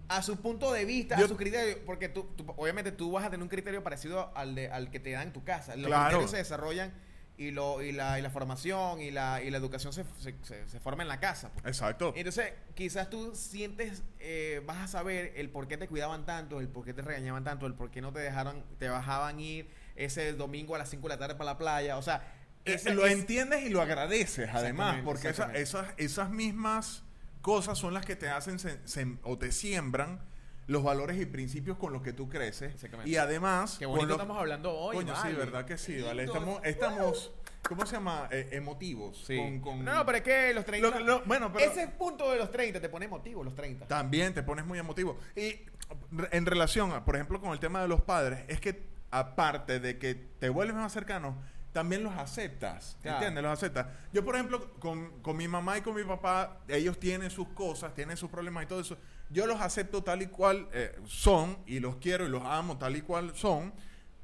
A 0.10 0.22
su 0.22 0.36
punto 0.38 0.72
de 0.74 0.84
vista, 0.86 1.18
Yo- 1.18 1.26
a 1.26 1.28
su 1.30 1.38
criterio, 1.38 1.78
porque 1.86 2.10
tú, 2.10 2.26
tú- 2.36 2.46
obviamente 2.58 2.92
tú 2.92 3.12
vas 3.14 3.26
a 3.26 3.30
tener 3.32 3.42
un 3.42 3.50
criterio 3.50 3.82
parecido 3.84 4.32
al, 4.36 4.54
de, 4.54 4.68
al 4.70 4.92
que 4.92 5.00
te 5.00 5.12
dan 5.12 5.28
en 5.28 5.34
tu 5.34 5.44
casa. 5.44 5.76
Los 5.76 5.88
Claro. 5.88 6.04
criterios 6.10 6.32
se 6.32 6.38
desarrollan 6.38 6.94
y, 7.38 7.50
lo, 7.52 7.82
y, 7.82 7.92
la, 7.92 8.20
y 8.20 8.22
la 8.22 8.30
formación 8.30 9.02
y 9.02 9.10
la, 9.12 9.42
y 9.42 9.50
la 9.50 9.58
educación 9.58 9.92
se, 9.92 10.06
se, 10.20 10.36
se- 10.44 10.68
se 10.68 10.80
forma 10.80 11.02
en 11.04 11.10
la 11.10 11.20
casa. 11.20 11.50
pues. 11.54 11.66
Exacto. 11.66 12.14
Entonces, 12.16 12.54
quizás 12.76 13.10
tú 13.10 13.34
sientes, 13.36 14.04
eh, 14.20 14.62
vas 14.66 14.78
a 14.78 14.88
saber 14.88 15.34
el 15.36 15.50
por 15.50 15.68
qué 15.68 15.78
te 15.78 15.88
cuidaban 15.88 16.26
tanto, 16.26 16.60
el 16.60 16.68
por 16.70 16.86
qué 16.86 16.94
te 16.94 17.02
regañaban 17.02 17.44
tanto, 17.44 17.66
el 17.66 17.74
por 17.74 17.90
qué 17.90 18.02
no 18.02 18.14
te 18.14 18.20
dejaron, 18.20 18.64
te 18.78 18.88
bajaban 18.90 19.40
ir 19.40 19.68
ese 19.96 20.34
domingo 20.34 20.76
a 20.76 20.78
las 20.78 20.90
5 20.90 21.08
de 21.08 21.16
la 21.16 21.20
tarde 21.20 21.36
para 21.36 21.52
la 21.52 21.58
playa. 21.58 21.98
O 21.98 22.02
sea, 22.04 22.22
Eh, 22.66 22.76
ese- 22.76 22.94
lo 22.94 23.06
es- 23.06 23.14
entiendes 23.14 23.64
y 23.64 23.70
lo 23.70 23.82
agradeces 23.82 24.50
además, 24.54 25.02
porque 25.04 25.30
esa- 25.30 25.54
esas, 25.54 25.88
esas 25.98 26.30
mismas 26.30 27.04
cosas 27.42 27.78
son 27.78 27.94
las 27.94 28.06
que 28.06 28.16
te 28.16 28.30
hacen 28.30 28.58
se- 28.60 28.80
o 29.24 29.38
te 29.38 29.52
siembran 29.52 30.22
los 30.68 30.84
valores 30.84 31.20
y 31.20 31.26
principios 31.26 31.78
con 31.78 31.92
los 31.94 32.02
que 32.02 32.14
tú 32.14 32.30
creces. 32.30 32.74
Y 33.06 33.16
además... 33.18 33.76
Qué 33.80 33.86
bonito 33.86 34.08
lo- 34.08 34.14
estamos 34.16 34.38
hablando 34.38 34.72
hoy. 34.78 34.96
Coño, 34.96 35.16
sí, 35.16 35.22
vale. 35.24 35.36
verdad 35.36 35.66
que 35.66 35.78
sí, 35.78 36.02
vale. 36.02 36.24
Estamos, 36.24 36.60
estamos 36.64 37.32
¿cómo 37.68 37.86
se 37.86 37.96
llama? 37.96 38.28
Eh, 38.32 38.50
emotivos. 38.52 39.24
Sí. 39.26 39.38
con- 39.38 39.60
con- 39.60 39.86
No, 39.86 39.94
no, 39.96 40.06
pero 40.06 40.18
es 40.20 40.24
que 40.24 40.54
los 40.54 40.66
30. 40.66 41.00
Lo- 41.00 41.06
lo- 41.06 41.22
bueno, 41.26 41.52
pero- 41.52 41.70
Ese 41.72 41.88
punto 41.90 42.30
de 42.32 42.38
los 42.38 42.52
30 42.52 42.80
te 42.82 42.90
pone 42.90 43.06
emotivo, 43.06 43.44
los 43.44 43.56
30. 43.56 43.88
También 43.88 44.34
te 44.34 44.44
pones 44.44 44.66
muy 44.66 44.80
emotivo. 44.80 45.18
Y 45.36 45.56
en 46.32 46.46
relación, 46.46 46.92
a, 46.92 47.04
por 47.06 47.16
ejemplo, 47.16 47.40
con 47.42 47.52
el 47.52 47.60
tema 47.60 47.82
de 47.82 47.88
los 47.88 48.02
padres, 48.02 48.42
es 48.48 48.60
que 48.60 48.84
aparte 49.12 49.80
de 49.80 49.98
que 50.00 50.16
te 50.16 50.50
vuelves 50.50 50.76
más 50.76 50.92
cercano, 50.92 51.38
también 51.74 52.04
los 52.04 52.14
aceptas. 52.14 52.98
Claro. 53.02 53.18
¿Entiendes? 53.18 53.44
Los 53.44 53.54
aceptas. 53.54 53.88
Yo, 54.14 54.24
por 54.24 54.36
ejemplo, 54.36 54.74
con, 54.80 55.22
con 55.22 55.36
mi 55.36 55.48
mamá 55.48 55.78
y 55.78 55.82
con 55.82 55.96
mi 55.96 56.04
papá, 56.04 56.62
ellos 56.68 57.00
tienen 57.00 57.30
sus 57.30 57.50
cosas, 57.50 57.94
tienen 57.94 58.16
sus 58.16 58.30
problemas 58.30 58.64
y 58.64 58.68
todo 58.68 58.80
eso. 58.80 58.98
Yo 59.30 59.48
los 59.48 59.60
acepto 59.60 60.04
tal 60.04 60.22
y 60.22 60.28
cual 60.28 60.70
eh, 60.72 60.96
son 61.06 61.58
y 61.66 61.80
los 61.80 61.98
quiero 61.98 62.26
y 62.26 62.30
los 62.30 62.44
amo 62.46 62.78
tal 62.78 62.96
y 62.96 63.02
cual 63.02 63.36
son. 63.36 63.74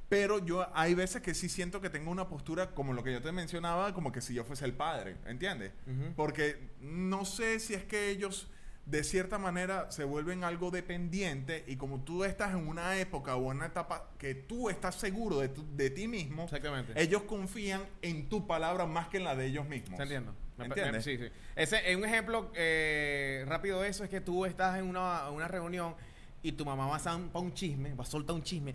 Pero 0.08 0.44
yo 0.44 0.66
hay 0.74 0.94
veces 0.94 1.22
que 1.22 1.34
sí 1.34 1.48
siento 1.48 1.80
que 1.80 1.90
tengo 1.90 2.10
una 2.10 2.28
postura 2.28 2.70
como 2.70 2.92
lo 2.92 3.04
que 3.04 3.12
yo 3.12 3.22
te 3.22 3.30
mencionaba, 3.30 3.94
como 3.94 4.10
que 4.10 4.20
si 4.20 4.34
yo 4.34 4.44
fuese 4.44 4.64
el 4.64 4.72
padre, 4.72 5.16
¿entiendes? 5.26 5.72
Porque 6.16 6.70
no 6.80 7.24
sé 7.24 7.60
si 7.60 7.74
es 7.74 7.84
que 7.84 8.10
ellos 8.10 8.48
de 8.86 9.04
cierta 9.04 9.38
manera 9.38 9.90
se 9.90 10.02
vuelven 10.04 10.42
algo 10.42 10.70
dependiente 10.70 11.64
y 11.68 11.76
como 11.76 12.00
tú 12.00 12.24
estás 12.24 12.52
en 12.52 12.66
una 12.66 12.96
época 12.98 13.36
o 13.36 13.50
en 13.52 13.58
una 13.58 13.66
etapa 13.66 14.10
que 14.18 14.34
tú 14.34 14.68
estás 14.68 14.96
seguro 14.96 15.38
de, 15.38 15.48
tu- 15.48 15.66
de 15.76 15.90
ti 15.90 16.08
mismo, 16.08 16.44
Exactamente. 16.44 16.92
ellos 17.00 17.22
confían 17.22 17.82
en 18.02 18.28
tu 18.28 18.46
palabra 18.46 18.86
más 18.86 19.08
que 19.08 19.18
en 19.18 19.24
la 19.24 19.36
de 19.36 19.46
ellos 19.46 19.68
mismos. 19.68 19.96
¿Se 19.96 20.02
entiendo? 20.02 20.34
¿Me 20.56 20.64
Me- 20.68 20.74
entiendes? 20.74 21.04
sí, 21.04 21.16
sí. 21.18 21.28
Ese, 21.56 21.94
un 21.96 22.04
ejemplo 22.04 22.50
eh, 22.54 23.44
rápido 23.46 23.80
de 23.80 23.88
eso 23.88 24.02
es 24.04 24.10
que 24.10 24.20
tú 24.20 24.44
estás 24.44 24.78
en 24.78 24.86
una, 24.86 25.30
una 25.30 25.46
reunión 25.46 25.94
y 26.42 26.52
tu 26.52 26.64
mamá 26.64 26.86
va 26.86 26.96
a 26.96 26.98
soltar 26.98 27.42
un 27.42 27.52
chisme, 27.54 27.94
va 27.94 28.02
a 28.02 28.06
soltar 28.06 28.34
un 28.34 28.42
chisme. 28.42 28.72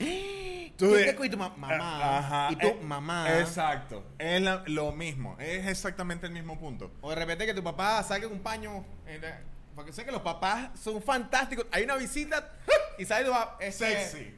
Tú 0.78 0.90
¿Qué 0.90 0.96
de- 0.98 1.04
te 1.06 1.16
cu- 1.16 1.24
y 1.26 1.30
tu 1.30 1.38
ma- 1.38 1.50
mamá. 1.58 1.78
Ah, 1.82 2.18
ajá, 2.20 2.52
y 2.52 2.56
tu 2.58 2.68
eh, 2.68 2.80
mamá. 2.84 3.40
Exacto. 3.40 4.04
Es 4.18 4.42
la- 4.42 4.64
lo 4.68 4.92
mismo. 4.92 5.36
Es 5.40 5.66
exactamente 5.68 6.28
el 6.28 6.34
mismo 6.34 6.60
punto. 6.60 6.92
O 7.02 7.10
de 7.10 7.16
repente 7.16 7.46
que 7.46 7.54
tu 7.54 7.64
papá 7.64 8.02
saque 8.04 8.26
un 8.28 8.40
paño. 8.40 8.86
en 9.08 9.22
la- 9.22 9.42
porque 9.76 9.92
sé 9.92 10.06
que 10.06 10.12
los 10.12 10.22
papás 10.22 10.70
son 10.80 11.02
fantásticos. 11.02 11.66
Hay 11.72 11.84
una 11.84 11.96
visita 11.98 12.52
y 12.98 13.06
sale 13.06 13.30
este, 13.60 14.06
Sexy. 14.06 14.36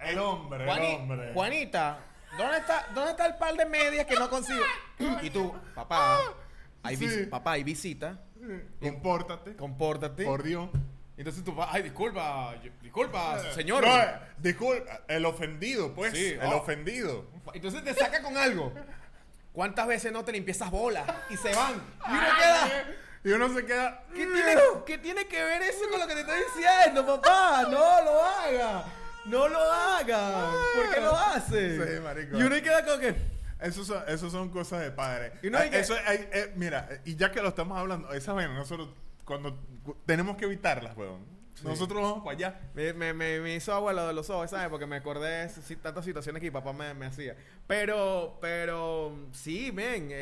El 0.00 0.18
hombre, 0.18 0.66
Juani- 0.66 0.94
el 0.94 1.00
hombre. 1.00 1.32
Juanita, 1.34 1.98
¿dónde 2.36 2.58
está, 2.58 2.86
¿dónde 2.94 3.10
está 3.12 3.26
el 3.26 3.36
par 3.36 3.54
de 3.54 3.66
medias 3.66 4.06
que 4.06 4.14
no 4.14 4.28
consigo? 4.28 4.64
y 5.22 5.30
tú, 5.30 5.54
papá, 5.74 6.18
hay, 6.82 6.96
vis- 6.96 7.14
Sí. 7.14 7.26
papá, 7.26 7.52
hay 7.52 7.64
visita. 7.64 8.18
Compórtate. 8.80 9.54
Compórtate. 9.56 10.24
Por 10.24 10.42
Dios. 10.42 10.68
Entonces 11.16 11.44
tu 11.44 11.54
papá, 11.54 11.70
ay, 11.74 11.82
disculpa, 11.82 12.54
disculpa, 12.80 13.52
señor. 13.52 13.86
No, 13.86 13.96
eh, 13.96 14.18
disculpa, 14.38 15.02
el 15.06 15.24
ofendido, 15.26 15.94
pues. 15.94 16.12
Sí, 16.14 16.28
el 16.32 16.42
oh. 16.44 16.56
ofendido. 16.56 17.26
Entonces 17.52 17.84
te 17.84 17.94
saca 17.94 18.22
con 18.22 18.36
algo. 18.36 18.72
¿Cuántas 19.52 19.86
veces 19.86 20.10
no 20.10 20.24
te 20.24 20.32
limpiezas 20.32 20.70
bolas 20.70 21.04
y 21.28 21.36
se 21.36 21.54
van? 21.54 21.74
Y 22.08 22.10
uno 22.10 22.26
queda. 22.38 22.86
Y 23.24 23.30
uno 23.32 23.54
se 23.54 23.64
queda. 23.64 24.04
¿Qué 24.14 24.26
tiene, 24.26 24.54
qué 24.86 24.98
tiene 24.98 25.26
que 25.28 25.42
ver 25.44 25.62
eso 25.62 25.88
con 25.90 26.00
lo 26.00 26.06
que 26.06 26.14
te 26.14 26.20
estoy 26.20 26.40
diciendo, 26.56 27.06
papá? 27.06 27.62
No 27.64 28.04
lo 28.04 28.22
haga. 28.24 28.84
No 29.26 29.48
lo 29.48 29.60
haga. 29.60 30.50
¿Por 30.74 30.92
qué 30.94 31.00
lo 31.00 31.16
hace? 31.16 31.76
Sí, 31.94 32.00
marico. 32.00 32.36
Y 32.36 32.42
uno 32.42 32.56
queda 32.56 32.84
con 32.84 33.00
que. 33.00 33.14
Eso 33.60 33.84
son, 33.84 34.02
eso 34.08 34.28
son 34.28 34.48
cosas 34.48 34.80
de 34.80 34.90
padre. 34.90 35.34
Y 35.40 35.48
no 35.50 35.58
hay 35.58 35.70
que- 35.70 35.78
eso 35.78 35.94
hay- 36.04 36.28
eh, 36.32 36.52
mira, 36.56 36.88
y 37.04 37.14
ya 37.14 37.30
que 37.30 37.40
lo 37.40 37.50
estamos 37.50 37.78
hablando, 37.78 38.12
esa 38.12 38.32
vaina, 38.32 38.52
nosotros 38.54 38.88
cuando 39.24 39.56
cu- 39.84 39.96
tenemos 40.04 40.36
que 40.36 40.46
evitarlas, 40.46 40.96
weón. 40.96 41.24
Nosotros 41.62 42.02
vamos 42.02 42.24
para 42.24 42.36
allá. 42.36 42.60
Me, 42.74 42.92
me, 42.92 43.14
me, 43.14 43.38
me 43.38 43.54
hizo 43.54 43.72
agua 43.72 43.92
lo 43.92 44.08
de 44.08 44.14
los 44.14 44.28
ojos, 44.30 44.50
¿sabes? 44.50 44.68
Porque 44.68 44.86
me 44.86 44.96
acordé 44.96 45.46
de 45.46 45.76
tantas 45.76 46.04
situaciones 46.04 46.40
que 46.40 46.46
mi 46.48 46.50
papá 46.50 46.72
me, 46.72 46.92
me 46.94 47.06
hacía. 47.06 47.36
Pero, 47.68 48.36
pero, 48.40 49.16
sí, 49.30 49.70
men. 49.70 50.08
eh, 50.10 50.14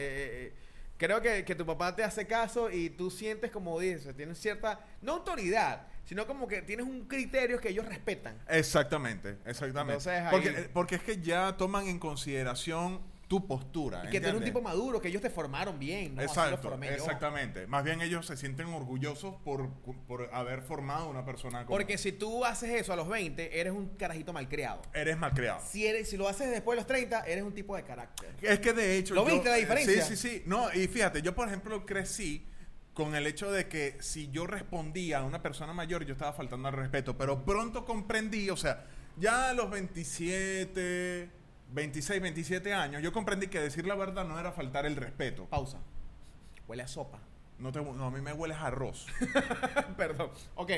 eh, 0.52 0.54
creo 1.00 1.20
que, 1.22 1.44
que 1.46 1.54
tu 1.54 1.64
papá 1.64 1.96
te 1.96 2.04
hace 2.04 2.26
caso 2.26 2.70
y 2.70 2.90
tú 2.90 3.10
sientes, 3.10 3.50
como 3.50 3.80
dices, 3.80 4.14
tienes 4.14 4.38
cierta, 4.38 4.78
no 5.00 5.12
autoridad, 5.14 5.86
sino 6.04 6.26
como 6.26 6.46
que 6.46 6.60
tienes 6.60 6.84
un 6.86 7.06
criterio 7.08 7.58
que 7.58 7.70
ellos 7.70 7.86
respetan. 7.86 8.36
Exactamente, 8.48 9.38
exactamente. 9.46 9.94
Entonces, 10.10 10.22
ahí- 10.22 10.30
porque, 10.30 10.50
porque 10.74 10.94
es 10.96 11.02
que 11.02 11.20
ya 11.22 11.56
toman 11.56 11.86
en 11.86 11.98
consideración 11.98 13.00
tu 13.30 13.46
postura. 13.46 14.02
Y 14.04 14.10
que 14.10 14.20
tú 14.20 14.26
eres 14.26 14.38
un 14.40 14.44
tipo 14.44 14.60
maduro, 14.60 15.00
que 15.00 15.06
ellos 15.06 15.22
te 15.22 15.30
formaron 15.30 15.78
bien, 15.78 16.16
¿no? 16.16 16.22
Exacto, 16.22 16.58
formé 16.58 16.88
yo. 16.88 16.94
exactamente. 16.94 17.64
Más 17.68 17.84
bien 17.84 18.00
ellos 18.00 18.26
se 18.26 18.36
sienten 18.36 18.66
orgullosos 18.66 19.36
por, 19.44 19.70
por 20.08 20.34
haber 20.34 20.62
formado 20.62 21.08
una 21.08 21.24
persona 21.24 21.64
como 21.64 21.70
Porque 21.70 21.96
si 21.96 22.10
tú 22.10 22.44
haces 22.44 22.70
eso 22.70 22.92
a 22.92 22.96
los 22.96 23.08
20, 23.08 23.60
eres 23.60 23.72
un 23.72 23.90
carajito 23.90 24.32
malcriado. 24.32 24.82
eres 24.92 25.16
malcriado. 25.16 25.60
Si, 25.64 25.86
eres, 25.86 26.10
si 26.10 26.16
lo 26.16 26.26
haces 26.26 26.50
después 26.50 26.74
de 26.74 26.80
los 26.80 26.88
30, 26.88 27.20
eres 27.20 27.44
un 27.44 27.54
tipo 27.54 27.76
de 27.76 27.84
carácter. 27.84 28.34
Es 28.42 28.58
que 28.58 28.72
de 28.72 28.98
hecho. 28.98 29.14
¿Lo 29.14 29.24
viste 29.24 29.48
la 29.48 29.54
diferencia? 29.54 30.04
Sí, 30.04 30.16
sí, 30.16 30.28
sí. 30.28 30.42
No, 30.46 30.74
y 30.74 30.88
fíjate, 30.88 31.22
yo 31.22 31.32
por 31.32 31.46
ejemplo 31.46 31.86
crecí 31.86 32.44
con 32.94 33.14
el 33.14 33.28
hecho 33.28 33.52
de 33.52 33.68
que 33.68 33.96
si 34.00 34.28
yo 34.32 34.48
respondía 34.48 35.18
a 35.18 35.22
una 35.22 35.40
persona 35.40 35.72
mayor, 35.72 36.04
yo 36.04 36.14
estaba 36.14 36.32
faltando 36.32 36.66
al 36.66 36.74
respeto. 36.74 37.16
Pero 37.16 37.44
pronto 37.44 37.84
comprendí, 37.84 38.50
o 38.50 38.56
sea, 38.56 38.86
ya 39.16 39.50
a 39.50 39.52
los 39.52 39.70
27, 39.70 41.38
26, 41.72 42.20
27 42.20 42.74
años, 42.74 43.02
yo 43.02 43.12
comprendí 43.12 43.46
que 43.48 43.60
decir 43.60 43.86
la 43.86 43.94
verdad 43.94 44.24
no 44.24 44.38
era 44.38 44.52
faltar 44.52 44.86
el 44.86 44.96
respeto. 44.96 45.46
Pausa. 45.46 45.78
Huele 46.66 46.82
a 46.82 46.88
sopa. 46.88 47.20
No, 47.58 47.72
te, 47.72 47.80
no 47.82 48.04
a 48.06 48.10
mí 48.10 48.20
me 48.20 48.32
hueles 48.32 48.56
a 48.56 48.66
arroz. 48.68 49.06
Perdón. 49.96 50.30
Ok. 50.54 50.70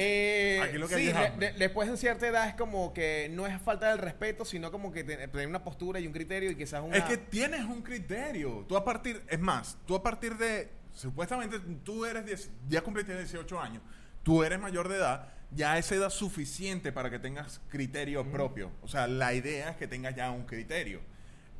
Eh, 0.00 0.60
Aquí 0.62 0.78
lo 0.78 0.86
que 0.86 0.94
sí, 0.96 1.10
hay 1.10 1.26
es 1.26 1.38
de- 1.38 1.52
después 1.52 1.90
de 1.90 1.96
cierta 1.96 2.28
edad 2.28 2.46
es 2.48 2.54
como 2.54 2.92
que 2.92 3.28
no 3.32 3.46
es 3.46 3.60
falta 3.60 3.88
del 3.88 3.98
respeto, 3.98 4.44
sino 4.44 4.70
como 4.70 4.92
que 4.92 5.02
te- 5.02 5.26
tener 5.28 5.48
una 5.48 5.64
postura 5.64 5.98
y 5.98 6.06
un 6.06 6.12
criterio 6.12 6.50
y 6.52 6.54
quizás 6.56 6.82
una... 6.82 6.96
Es 6.96 7.04
que 7.04 7.16
tienes 7.16 7.62
un 7.64 7.82
criterio. 7.82 8.64
Tú 8.68 8.76
a 8.76 8.84
partir, 8.84 9.22
es 9.28 9.40
más, 9.40 9.76
tú 9.86 9.96
a 9.96 10.02
partir 10.02 10.36
de, 10.36 10.70
supuestamente 10.92 11.58
tú 11.82 12.04
eres, 12.04 12.24
10 12.24 12.50
ya 12.68 12.80
cumpliste 12.82 13.16
18 13.16 13.60
años, 13.60 13.82
tú 14.22 14.44
eres 14.44 14.60
mayor 14.60 14.88
de 14.88 14.96
edad, 14.98 15.32
ya 15.50 15.78
esa 15.78 15.94
edad 15.94 16.10
suficiente 16.10 16.92
para 16.92 17.10
que 17.10 17.18
tengas 17.18 17.60
criterio 17.68 18.30
propio. 18.30 18.70
O 18.82 18.88
sea, 18.88 19.06
la 19.06 19.32
idea 19.34 19.70
es 19.70 19.76
que 19.76 19.86
tengas 19.88 20.14
ya 20.14 20.30
un 20.30 20.44
criterio. 20.44 21.00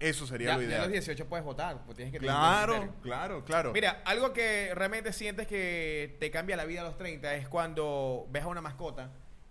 Eso 0.00 0.26
sería 0.28 0.50
ya, 0.50 0.54
lo 0.56 0.60
ya 0.62 0.66
a 0.66 0.68
ideal. 0.70 0.82
los 0.82 0.92
18 0.92 1.26
puedes 1.28 1.44
votar, 1.44 1.82
pues 1.84 1.96
tienes 1.96 2.12
que 2.12 2.20
tener 2.20 2.32
un 2.32 2.38
claro, 2.40 2.94
claro, 3.02 3.44
claro. 3.44 3.72
Mira, 3.72 4.00
algo 4.04 4.32
que 4.32 4.72
realmente 4.74 5.12
sientes 5.12 5.48
que 5.48 6.16
te 6.20 6.30
cambia 6.30 6.56
la 6.56 6.64
vida 6.66 6.82
a 6.82 6.84
los 6.84 6.96
30 6.96 7.34
es 7.34 7.48
cuando 7.48 8.26
ves 8.30 8.44
a 8.44 8.46
una 8.46 8.60
mascota 8.60 9.10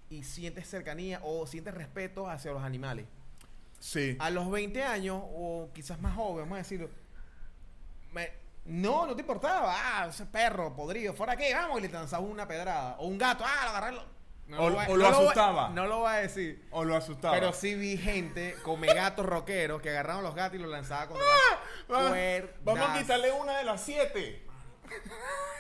y 0.10 0.24
sientes 0.24 0.70
cercanía 0.70 1.20
o 1.24 1.46
sientes 1.48 1.74
respeto 1.74 2.30
hacia 2.30 2.52
los 2.52 2.64
animales. 2.64 3.06
sí. 3.80 4.16
A 4.20 4.30
los 4.30 4.50
20 4.50 4.82
años, 4.84 5.22
o 5.22 5.70
quizás 5.74 6.00
más 6.00 6.16
joven, 6.16 6.46
vamos 6.46 6.56
a 6.56 6.60
decirlo, 6.60 6.90
me- 8.14 8.32
no, 8.66 9.06
no 9.06 9.16
te 9.16 9.22
importaba. 9.22 9.74
Ah, 9.76 10.08
ese 10.10 10.26
perro 10.26 10.74
podrido, 10.76 11.14
fuera 11.14 11.34
aquí, 11.34 11.46
vamos, 11.54 11.80
y 11.80 11.82
le 11.84 11.90
lanzabas 11.90 12.30
una 12.30 12.48
pedrada. 12.48 12.96
O 13.00 13.08
un 13.08 13.18
gato, 13.18 13.44
ah, 13.46 13.62
lo 13.66 13.70
agarré. 13.72 13.98
Lo- 14.48 14.58
No 14.58 14.64
O- 14.66 14.72
voy 14.72 14.86
a- 14.86 14.90
o 14.90 14.96
lo 14.98 15.12
no 15.12 15.18
asustaba. 15.18 15.70
lo 15.70 15.98
voy 16.00 16.10
a 16.10 16.16
decir. 16.18 16.66
O 16.72 16.84
lo 16.84 16.96
asustaba. 16.96 17.34
Pero 17.34 17.54
sí 17.54 17.76
vi 17.76 17.98
gente 17.98 18.56
come 18.64 18.88
gatos 18.94 19.26
rockeros 19.26 19.82
que 19.82 19.90
agarraban 19.90 20.24
los 20.24 20.36
gatos 20.36 20.58
y 20.58 20.62
los 20.62 20.72
lanzaban 20.72 21.08
contra 21.10 21.26
cuerdas. 21.88 22.50
vamos 22.64 22.90
a 22.90 22.98
quitarle 23.00 23.32
una 23.32 23.58
de 23.58 23.64
las 23.66 23.82
siete. 23.82 24.44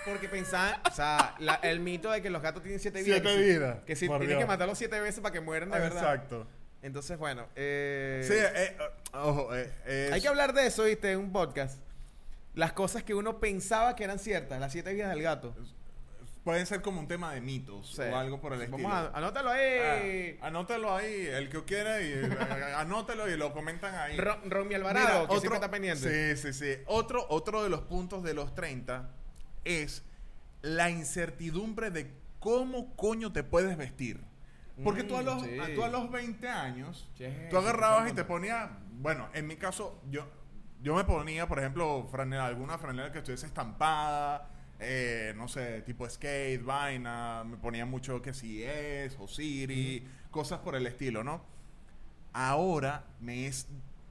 Porque 0.06 0.30
pensaban, 0.30 0.80
o 0.90 0.92
sea, 0.96 1.36
la- 1.40 1.56
el 1.56 1.82
mito 1.82 2.10
de 2.12 2.22
que 2.22 2.30
los 2.30 2.42
gatos 2.42 2.62
tienen 2.64 2.80
siete 2.80 3.04
vidas. 3.04 3.20
Siete 3.22 3.38
vidas, 3.42 3.80
Que 3.86 3.96
si 3.96 4.08
tienen 4.08 4.40
que 4.40 4.46
matarlos 4.46 4.78
siete 4.78 5.00
veces 5.02 5.20
para 5.20 5.34
que 5.34 5.42
mueran 5.42 5.70
de 5.70 5.80
verdad. 5.80 5.98
Exacto. 6.16 6.48
Entonces, 6.82 7.18
bueno. 7.18 7.46
eh, 7.56 8.24
Sí, 8.26 8.34
eh, 8.36 8.52
eh, 8.56 8.78
ojo, 9.14 9.54
eh, 9.54 9.74
es- 9.86 10.14
Hay 10.14 10.22
que 10.22 10.28
hablar 10.30 10.54
de 10.54 10.68
eso, 10.68 10.84
¿viste? 10.84 11.12
En 11.12 11.20
un 11.20 11.32
podcast. 11.34 11.80
Las 12.54 12.72
cosas 12.72 13.04
que 13.04 13.14
uno 13.14 13.40
pensaba 13.40 13.96
que 13.96 14.04
eran 14.06 14.18
ciertas, 14.20 14.60
las 14.62 14.72
siete 14.72 14.94
vidas 14.94 15.10
del 15.10 15.22
gato. 15.24 15.54
Pueden 16.48 16.66
ser 16.66 16.82
como 16.82 17.02
un 17.02 17.10
tema 17.10 17.34
de 17.34 17.42
mitos 17.42 17.92
Sí. 17.94 18.04
o 18.04 18.16
algo 18.16 18.40
por 18.40 18.54
el 18.54 18.60
Vamos 18.70 18.80
estilo. 18.80 18.96
a, 18.96 19.18
anótalo 19.18 19.50
ahí. 19.50 20.38
Ah, 20.42 20.48
anótalo 20.48 20.96
ahí, 20.96 21.26
el 21.26 21.50
que 21.50 21.62
quiera, 21.66 22.00
y, 22.02 22.06
eh, 22.14 22.30
anótalo 22.78 23.30
y 23.30 23.36
lo 23.36 23.52
comentan 23.52 23.94
ahí. 23.96 24.16
Ro- 24.16 24.40
Romy 24.46 24.76
Alvarado, 24.76 25.24
Mira, 25.24 25.28
que 25.28 25.40
siempre 25.42 25.58
está 25.58 25.70
pendiente. 25.70 26.36
Sí, 26.38 26.42
sí, 26.42 26.54
sí. 26.54 26.82
Otro, 26.86 27.26
otro 27.28 27.64
de 27.64 27.70
los 27.70 27.82
puntos 27.82 28.24
de 28.24 28.34
los 28.34 28.56
30 28.56 29.10
es 29.66 30.06
la 30.62 30.90
incertidumbre 30.90 31.92
de 31.92 32.14
cómo 32.40 32.96
coño 32.96 33.34
te 33.34 33.44
puedes 33.44 33.76
vestir. 33.76 34.24
Porque 34.86 35.04
tú, 35.04 35.18
a 35.18 35.24
los, 35.24 35.44
Mm, 35.44 35.46
sí. 35.48 35.60
a- 35.60 35.76
tú 35.76 35.84
a 35.84 35.90
los 35.90 36.10
20 36.10 36.48
años, 36.48 37.10
Sí, 37.18 37.26
tú 37.50 37.58
agarrabas 37.58 38.06
sí, 38.06 38.12
y 38.14 38.16
te 38.16 38.24
ponías, 38.24 38.70
bueno, 39.02 39.28
en 39.34 39.48
mi 39.48 39.58
caso, 39.58 40.02
yo, 40.10 40.26
yo 40.82 40.96
me 40.96 41.04
ponía, 41.04 41.46
por 41.46 41.60
ejemplo, 41.60 42.08
franela, 42.10 42.46
alguna 42.46 42.78
franela 42.78 43.12
que 43.12 43.18
estuviese 43.18 43.48
estampada, 43.48 44.50
eh, 44.80 45.34
no 45.36 45.48
sé, 45.48 45.82
tipo 45.82 46.08
skate, 46.10 46.64
vaina, 46.64 47.44
me 47.46 47.58
ponía 47.58 47.86
mucho 47.86 48.22
que 48.22 48.34
si 48.34 48.64
es, 48.64 49.16
o 49.20 49.28
Siri, 49.28 50.04
cosas 50.32 50.60
por 50.60 50.76
el 50.76 50.86
estilo, 50.88 51.24
¿no? 51.24 51.42
Ahora 52.34 53.04
me 53.20 53.48
es 53.48 53.68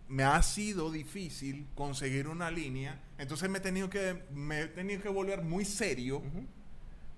me 0.08 0.22
ha 0.22 0.40
sido 0.42 0.92
difícil 0.92 1.66
conseguir 1.74 2.28
una 2.28 2.48
línea, 2.50 3.00
entonces 3.18 3.50
me 3.50 3.58
he 3.58 3.60
tenido 3.60 3.90
que 3.90 4.22
me 4.32 4.60
he 4.62 4.66
tenido 4.68 5.02
que 5.02 5.08
volver 5.08 5.42
muy 5.42 5.64
serio 5.64 6.18
Ujú. 6.18 6.46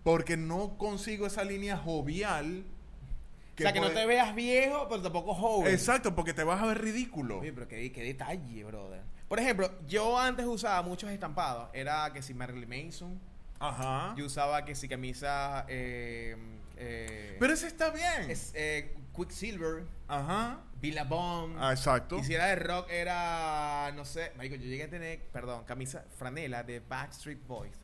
porque 0.04 0.38
no 0.38 0.78
consigo 0.78 1.26
esa 1.26 1.44
línea 1.44 1.76
jovial 1.76 2.64
O 3.54 3.60
sea, 3.60 3.74
que 3.74 3.80
no 3.80 3.88
puede- 3.88 4.00
te 4.00 4.06
veas 4.06 4.34
viejo, 4.34 4.86
pero 4.88 5.02
tampoco 5.02 5.34
joven. 5.34 5.70
Exacto, 5.72 6.14
porque 6.14 6.32
te 6.32 6.44
vas 6.44 6.62
a 6.62 6.66
ver 6.66 6.80
ridículo. 6.80 7.40
Oye, 7.40 7.52
pero 7.52 7.68
qué, 7.68 7.92
qué 7.92 8.02
detalle, 8.04 8.64
brother. 8.64 9.02
Por 9.28 9.38
ejemplo, 9.38 9.70
yo 9.86 10.18
antes 10.18 10.46
usaba 10.46 10.80
muchos 10.82 11.10
estampados. 11.10 11.68
Era 11.74 12.10
que 12.14 12.22
si 12.22 12.32
Marilyn 12.32 12.68
Manson. 12.68 13.20
Ajá. 13.60 14.14
Yo 14.16 14.26
usaba 14.26 14.64
que 14.64 14.74
si 14.74 14.88
camisa. 14.88 15.64
Eh, 15.68 16.36
eh, 16.76 17.36
Pero 17.40 17.52
ese 17.52 17.66
está 17.66 17.90
bien. 17.90 18.30
es, 18.30 18.52
eh, 18.54 18.94
Quicksilver. 19.16 19.84
Ajá. 20.06 20.60
Billabong. 20.80 21.56
Ah, 21.58 21.72
exacto. 21.72 22.18
Y 22.18 22.24
si 22.24 22.34
era 22.34 22.46
de 22.46 22.56
rock, 22.56 22.88
era. 22.90 23.90
No 23.96 24.04
sé. 24.04 24.32
Marico, 24.36 24.54
yo 24.54 24.62
llegué 24.62 24.84
a 24.84 24.90
tener. 24.90 25.20
Perdón, 25.32 25.64
camisa 25.64 26.04
franela 26.16 26.62
de 26.62 26.80
Backstreet 26.80 27.44
Boys. 27.46 27.74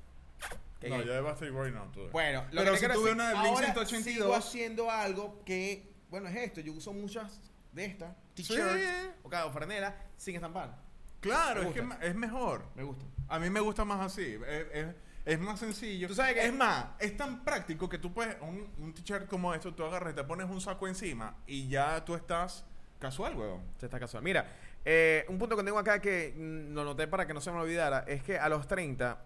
Que- 0.80 0.90
No, 0.90 1.02
ya 1.02 1.12
de 1.14 1.20
Bastard 1.22 1.50
Boy 1.50 1.70
no. 1.72 1.84
tú. 1.92 2.08
Bueno, 2.12 2.44
lo 2.52 2.60
Pero 2.60 2.72
que 2.74 2.78
si 2.78 2.86
tuve 2.88 3.12
una 3.12 3.28
de 3.28 3.34
Blink 3.34 3.46
ahora 3.46 3.66
182. 3.72 4.04
sigo 4.04 4.34
haciendo 4.34 4.90
algo 4.90 5.42
que, 5.44 5.90
bueno, 6.10 6.28
es 6.28 6.36
esto. 6.36 6.60
Yo 6.60 6.72
uso 6.74 6.92
muchas 6.92 7.40
de 7.72 7.86
estas 7.86 8.14
t-shirts 8.34 8.74
Sí. 8.74 9.10
o 9.22 9.28
cada 9.30 9.50
franela 9.50 9.96
sin 10.18 10.34
estampar. 10.36 10.76
Claro, 11.20 11.62
Me 11.62 11.68
es 11.68 11.74
que 11.74 12.06
es 12.06 12.14
mejor. 12.14 12.66
Me 12.74 12.82
gusta. 12.82 13.04
A 13.28 13.38
mí 13.38 13.48
me 13.48 13.60
gusta 13.60 13.84
más 13.86 14.00
así. 14.00 14.38
Es, 14.46 14.66
es- 14.72 14.94
es 15.24 15.38
más 15.40 15.60
sencillo. 15.60 16.08
Tú 16.08 16.14
sabes 16.14 16.34
que- 16.34 16.46
es 16.46 16.52
más, 16.54 16.86
es 16.98 17.16
tan 17.16 17.44
práctico 17.44 17.88
que 17.88 17.98
tú 17.98 18.12
puedes, 18.12 18.36
un, 18.42 18.68
un 18.78 18.92
t-shirt 18.94 19.26
como 19.26 19.54
esto, 19.54 19.74
tú 19.74 19.84
agarras 19.84 20.12
y 20.12 20.16
te 20.16 20.24
pones 20.24 20.48
un 20.50 20.60
saco 20.60 20.86
encima 20.88 21.36
y 21.46 21.68
ya 21.68 22.04
tú 22.04 22.14
estás 22.14 22.64
casual, 22.98 23.36
weón. 23.36 23.62
Se 23.78 23.86
está 23.86 23.98
casual. 23.98 24.22
Mira, 24.22 24.46
eh, 24.84 25.24
un 25.28 25.38
punto 25.38 25.56
que 25.56 25.62
tengo 25.64 25.78
acá 25.78 26.00
que 26.00 26.34
mm, 26.36 26.74
lo 26.74 26.84
noté 26.84 27.06
para 27.08 27.26
que 27.26 27.32
no 27.34 27.40
se 27.40 27.50
me 27.50 27.58
olvidara 27.58 28.04
es 28.06 28.22
que 28.22 28.38
a 28.38 28.48
los 28.48 28.66
30, 28.66 29.18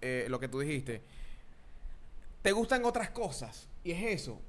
eh, 0.00 0.26
lo 0.28 0.40
que 0.40 0.48
tú 0.48 0.60
dijiste, 0.60 1.02
te 2.42 2.52
gustan 2.52 2.84
otras 2.84 3.10
cosas. 3.10 3.68
Y 3.84 3.92
es 3.92 4.20
eso. 4.22 4.40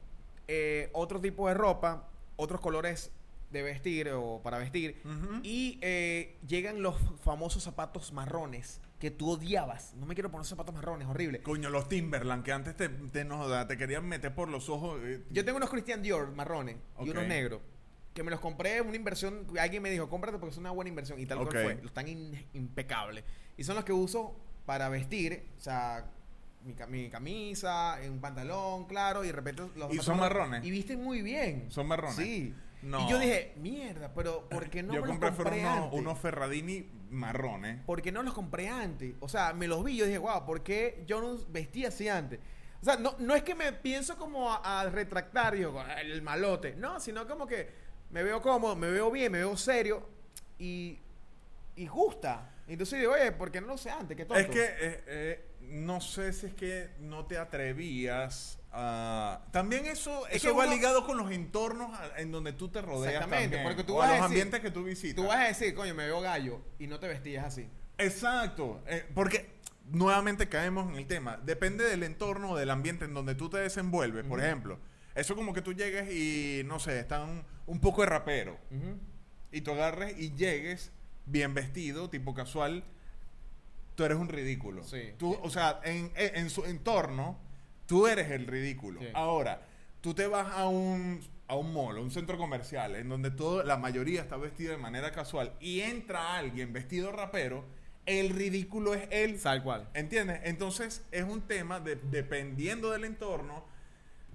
Eh, 0.47 0.89
otro 0.93 1.19
tipo 1.21 1.47
de 1.47 1.53
ropa, 1.53 2.07
otros 2.35 2.59
colores 2.61 3.11
de 3.51 3.61
vestir 3.63 4.09
o 4.09 4.41
para 4.43 4.57
vestir. 4.57 5.01
Y 5.43 5.77
eh, 5.81 6.35
llegan 6.47 6.81
los 6.81 6.95
famosos 7.23 7.63
zapatos 7.63 8.11
marrones 8.11 8.81
que 8.99 9.11
tú 9.11 9.31
odiabas. 9.31 9.93
No 9.95 10.05
me 10.05 10.13
quiero 10.15 10.31
poner 10.31 10.45
zapatos 10.45 10.73
marrones, 10.73 11.07
horrible. 11.07 11.41
Coño, 11.41 11.69
los 11.69 11.89
Timberland 11.89 12.43
que 12.43 12.51
antes 12.53 12.75
te, 12.75 12.87
te, 12.89 13.25
no 13.25 13.37
joda, 13.37 13.67
te 13.67 13.77
querían 13.77 14.05
meter 14.07 14.33
por 14.33 14.47
los 14.49 14.69
ojos. 14.69 14.99
eh, 15.03 15.23
Yo 15.31 15.43
tengo 15.43 15.57
unos 15.57 15.69
Christian 15.69 16.01
Dior 16.01 16.31
marrones 16.33 16.77
y 17.01 17.09
unos 17.09 17.25
negros. 17.27 17.61
Que 18.13 18.23
me 18.23 18.31
los 18.31 18.39
compré, 18.39 18.79
una 18.81 18.95
inversión. 18.95 19.45
Alguien 19.59 19.83
me 19.83 19.89
dijo, 19.91 20.09
cómprate 20.09 20.37
porque 20.37 20.53
es 20.53 20.57
una 20.57 20.71
buena 20.71 20.87
inversión. 20.89 21.19
Y 21.19 21.25
tal 21.25 21.39
Ok. 21.39 21.51
cual 21.51 21.63
fue. 21.63 21.73
Los 21.75 21.85
están 21.87 22.07
in- 22.07 22.45
impecables. 22.53 23.25
Y 23.57 23.63
son 23.65 23.75
los 23.75 23.83
que 23.83 23.91
uso 23.91 24.33
para 24.65 24.87
vestir. 24.87 25.43
O 25.57 25.61
sea, 25.61 26.05
mi, 26.63 26.73
ca- 26.73 26.87
mi 26.87 27.09
camisa, 27.09 27.97
un 28.09 28.19
pantalón, 28.21 28.85
claro. 28.85 29.23
Y 29.25 29.27
de 29.27 29.33
repente 29.33 29.61
los 29.63 29.73
¿Y 29.73 29.79
zapatos 29.79 30.05
son 30.05 30.17
marrones. 30.19 30.49
marrones? 30.49 30.65
Y 30.67 30.71
visten 30.71 31.03
muy 31.03 31.21
bien. 31.21 31.65
¿Son 31.69 31.85
marrones? 31.85 32.15
Sí. 32.15 32.55
No. 32.85 33.07
Y 33.07 33.09
yo 33.09 33.17
dije, 33.17 33.53
mierda, 33.57 34.13
pero 34.13 34.47
¿por 34.47 34.69
qué 34.69 34.83
no 34.83 34.93
Yo 34.93 35.01
me 35.01 35.07
compré, 35.07 35.29
los 35.29 35.37
compré 35.37 35.89
unos, 35.91 36.19
Ferradini 36.19 36.87
marrones. 37.09 37.81
¿Por 37.83 38.01
qué 38.03 38.11
no 38.11 38.21
los 38.21 38.33
compré 38.35 38.69
antes? 38.69 39.15
O 39.21 39.27
sea, 39.27 39.53
me 39.53 39.67
los 39.67 39.83
vi 39.83 39.93
y 39.93 39.97
yo 39.97 40.05
dije, 40.05 40.19
wow, 40.19 40.45
¿por 40.45 40.61
qué 40.61 41.03
yo 41.07 41.19
no 41.19 41.35
vestía 41.49 41.87
así 41.87 42.07
antes? 42.07 42.39
O 42.81 42.85
sea, 42.85 42.97
no, 42.97 43.15
no 43.17 43.33
es 43.33 43.41
que 43.41 43.55
me 43.55 43.73
pienso 43.73 44.17
como 44.17 44.51
a, 44.51 44.81
a 44.81 44.89
retractar, 44.91 45.55
digo, 45.55 45.83
el, 45.99 46.11
el 46.11 46.21
malote. 46.21 46.75
No, 46.75 46.99
sino 46.99 47.27
como 47.27 47.47
que 47.47 47.71
me 48.11 48.21
veo 48.21 48.39
cómodo, 48.39 48.75
me 48.75 48.91
veo 48.91 49.09
bien, 49.09 49.31
me 49.31 49.39
veo 49.39 49.57
serio 49.57 50.07
y, 50.59 50.99
y 51.75 51.87
gusta. 51.87 52.51
Entonces 52.67 52.99
digo, 52.99 53.13
oye, 53.13 53.31
¿por 53.31 53.51
qué 53.51 53.61
no 53.61 53.67
lo 53.67 53.77
sé 53.79 53.89
antes? 53.89 54.15
¿Qué 54.15 54.25
tonto? 54.25 54.39
Es 54.39 54.47
que 54.47 54.63
eh, 54.63 55.03
eh, 55.07 55.45
no 55.61 56.01
sé 56.01 56.33
si 56.33 56.47
es 56.47 56.53
que 56.53 56.91
no 56.99 57.25
te 57.25 57.37
atrevías 57.39 58.59
a... 58.75 59.41
También 59.51 59.85
eso, 59.85 60.27
Es 60.27 60.37
eso 60.43 60.55
va 60.55 60.65
uno- 60.65 60.73
ligado 60.75 61.05
con 61.05 61.17
los 61.17 61.31
entornos 61.31 61.97
a- 61.97 62.19
en 62.19 62.31
donde 62.31 62.53
tú 62.53 62.67
te 62.69 62.81
rodeas 62.81 63.13
Exactamente, 63.13 63.55
también, 63.57 63.63
porque 63.63 63.83
tú 63.83 63.95
o 63.95 63.97
vas 63.99 64.09
a 64.09 64.11
los 64.11 64.17
decir- 64.17 64.25
ambientes 64.25 64.59
que 64.59 64.71
tú 64.71 64.83
visitas. 64.83 65.15
Tú 65.15 65.27
vas 65.27 65.37
a 65.39 65.47
decir, 65.47 65.73
coño, 65.73 65.95
me 65.95 66.05
veo 66.05 66.21
gallo 66.21 66.61
y 66.79 66.87
no 66.87 66.99
te 66.99 67.07
vestías 67.07 67.45
así. 67.45 67.67
Exacto, 67.97 68.81
eh, 68.87 69.05
porque 69.15 69.55
nuevamente 69.91 70.49
caemos 70.49 70.89
en 70.91 70.97
el 70.97 71.07
tema. 71.07 71.37
Depende 71.37 71.85
del 71.85 72.03
entorno 72.03 72.51
o 72.51 72.57
del 72.57 72.69
ambiente 72.69 73.05
en 73.05 73.13
donde 73.13 73.35
tú 73.35 73.49
te 73.49 73.57
desenvuelves. 73.57 74.25
Por 74.25 74.39
ejemplo, 74.43 74.79
eso 75.15 75.35
como 75.35 75.53
que 75.53 75.61
tú 75.61 75.73
llegues 75.73 76.11
y, 76.11 76.63
no 76.65 76.79
sé, 76.79 76.99
están 76.99 77.45
un 77.67 77.79
poco 77.79 78.01
de 78.01 78.07
rapero. 78.07 78.57
y 79.51 79.61
tú 79.61 79.71
agarres 79.71 80.19
y 80.19 80.35
llegues 80.35 80.91
bien 81.25 81.53
vestido, 81.53 82.09
tipo 82.09 82.33
casual, 82.33 82.83
tú 83.95 84.03
eres 84.03 84.17
un 84.17 84.27
ridículo. 84.27 84.83
Sí. 84.83 85.13
Tú, 85.17 85.37
o 85.41 85.49
sea, 85.49 85.79
en- 85.85 86.11
en 86.15 86.49
su 86.49 86.65
entorno, 86.65 87.39
tú 87.85 88.07
eres 88.07 88.31
el 88.31 88.47
ridículo. 88.47 88.99
Sí. 89.01 89.07
Ahora, 89.13 89.61
tú 90.01 90.13
te 90.13 90.27
vas 90.27 90.47
a 90.53 90.67
un, 90.67 91.19
a 91.47 91.55
un 91.55 91.73
mall, 91.73 91.97
a 91.97 92.01
un 92.01 92.11
centro 92.11 92.37
comercial, 92.37 92.95
en 92.95 93.09
donde 93.09 93.31
todo, 93.31 93.63
la 93.63 93.77
mayoría 93.77 94.21
está 94.21 94.37
vestida 94.37 94.71
de 94.71 94.77
manera 94.77 95.11
casual, 95.11 95.53
y 95.59 95.81
entra 95.81 96.35
alguien 96.37 96.73
vestido 96.73 97.11
rapero, 97.11 97.65
el 98.05 98.29
ridículo 98.29 98.93
es 98.93 99.07
él. 99.11 99.39
Tal 99.41 99.63
cual. 99.63 99.89
¿Entiendes? 99.95 100.41
Entonces 100.43 101.03
es 101.11 101.23
un 101.23 101.41
tema 101.41 101.79
de 101.79 101.95
dependiendo 101.95 102.91
del 102.91 103.03
entorno 103.03 103.65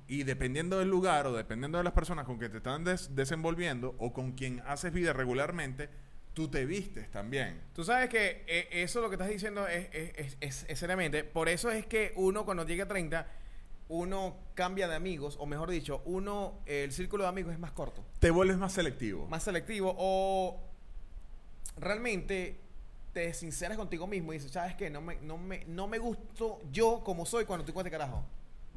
y 0.09 0.25
dependiendo 0.25 0.81
del 0.81 0.89
lugar 0.89 1.27
o 1.29 1.33
dependiendo 1.33 1.79
de 1.79 1.85
las 1.85 1.93
personas 1.93 2.25
con 2.25 2.37
que 2.41 2.49
te 2.49 2.57
están 2.57 2.83
des- 2.83 3.15
desenvolviendo 3.15 3.95
o 3.99 4.13
con 4.13 4.33
quien 4.33 4.61
haces 4.67 4.93
vida 4.93 5.13
regularmente, 5.13 5.89
tú 6.35 6.49
te 6.49 6.65
vistes 6.67 7.09
también. 7.13 7.61
Tú 7.73 7.85
sabes 7.85 8.09
que 8.09 8.43
eh, 8.49 8.67
eso 8.73 9.01
lo 9.01 9.09
que 9.09 9.15
estás 9.15 9.29
diciendo 9.29 9.69
es, 9.69 9.89
es, 9.93 10.13
es- 10.17 10.37
es- 10.41 10.67
es 10.69 10.77
seriamente. 10.79 11.23
Por 11.23 11.49
eso 11.49 11.71
es 11.71 11.87
que 11.87 12.13
uno 12.17 12.45
cuando 12.45 12.67
llega 12.67 12.85
a 12.85 12.89
30, 12.89 13.25
uno 13.93 14.37
cambia 14.55 14.87
de 14.89 14.95
amigos, 14.95 15.37
o 15.41 15.47
mejor 15.47 15.69
dicho, 15.71 16.01
uno, 16.05 16.61
el 16.65 16.93
círculo 16.93 17.25
de 17.25 17.29
amigos 17.29 17.53
es 17.53 17.59
más 17.59 17.73
corto, 17.73 18.05
Te 18.21 18.31
vuelves 18.31 18.57
más 18.57 18.73
selectivo. 18.73 19.27
más 19.27 19.43
selectivo, 19.43 19.95
o 19.99 20.61
realmente 21.79 22.57
te 23.13 23.33
sinceras 23.35 23.77
contigo 23.77 24.07
mismo 24.07 24.33
y 24.33 24.37
dices, 24.37 24.53
¿sabes 24.53 24.75
qué? 24.77 24.91
No 24.91 25.01
me, 25.01 25.17
no 25.21 25.37
me, 25.39 25.65
no 25.67 25.89
me 25.89 25.99
gusto 25.99 26.61
yo 26.71 27.03
como 27.05 27.27
soy 27.27 27.45
cuando 27.45 27.63
estoy 27.63 27.75
con 27.75 27.81
este 27.87 27.91
carajo. 27.91 28.25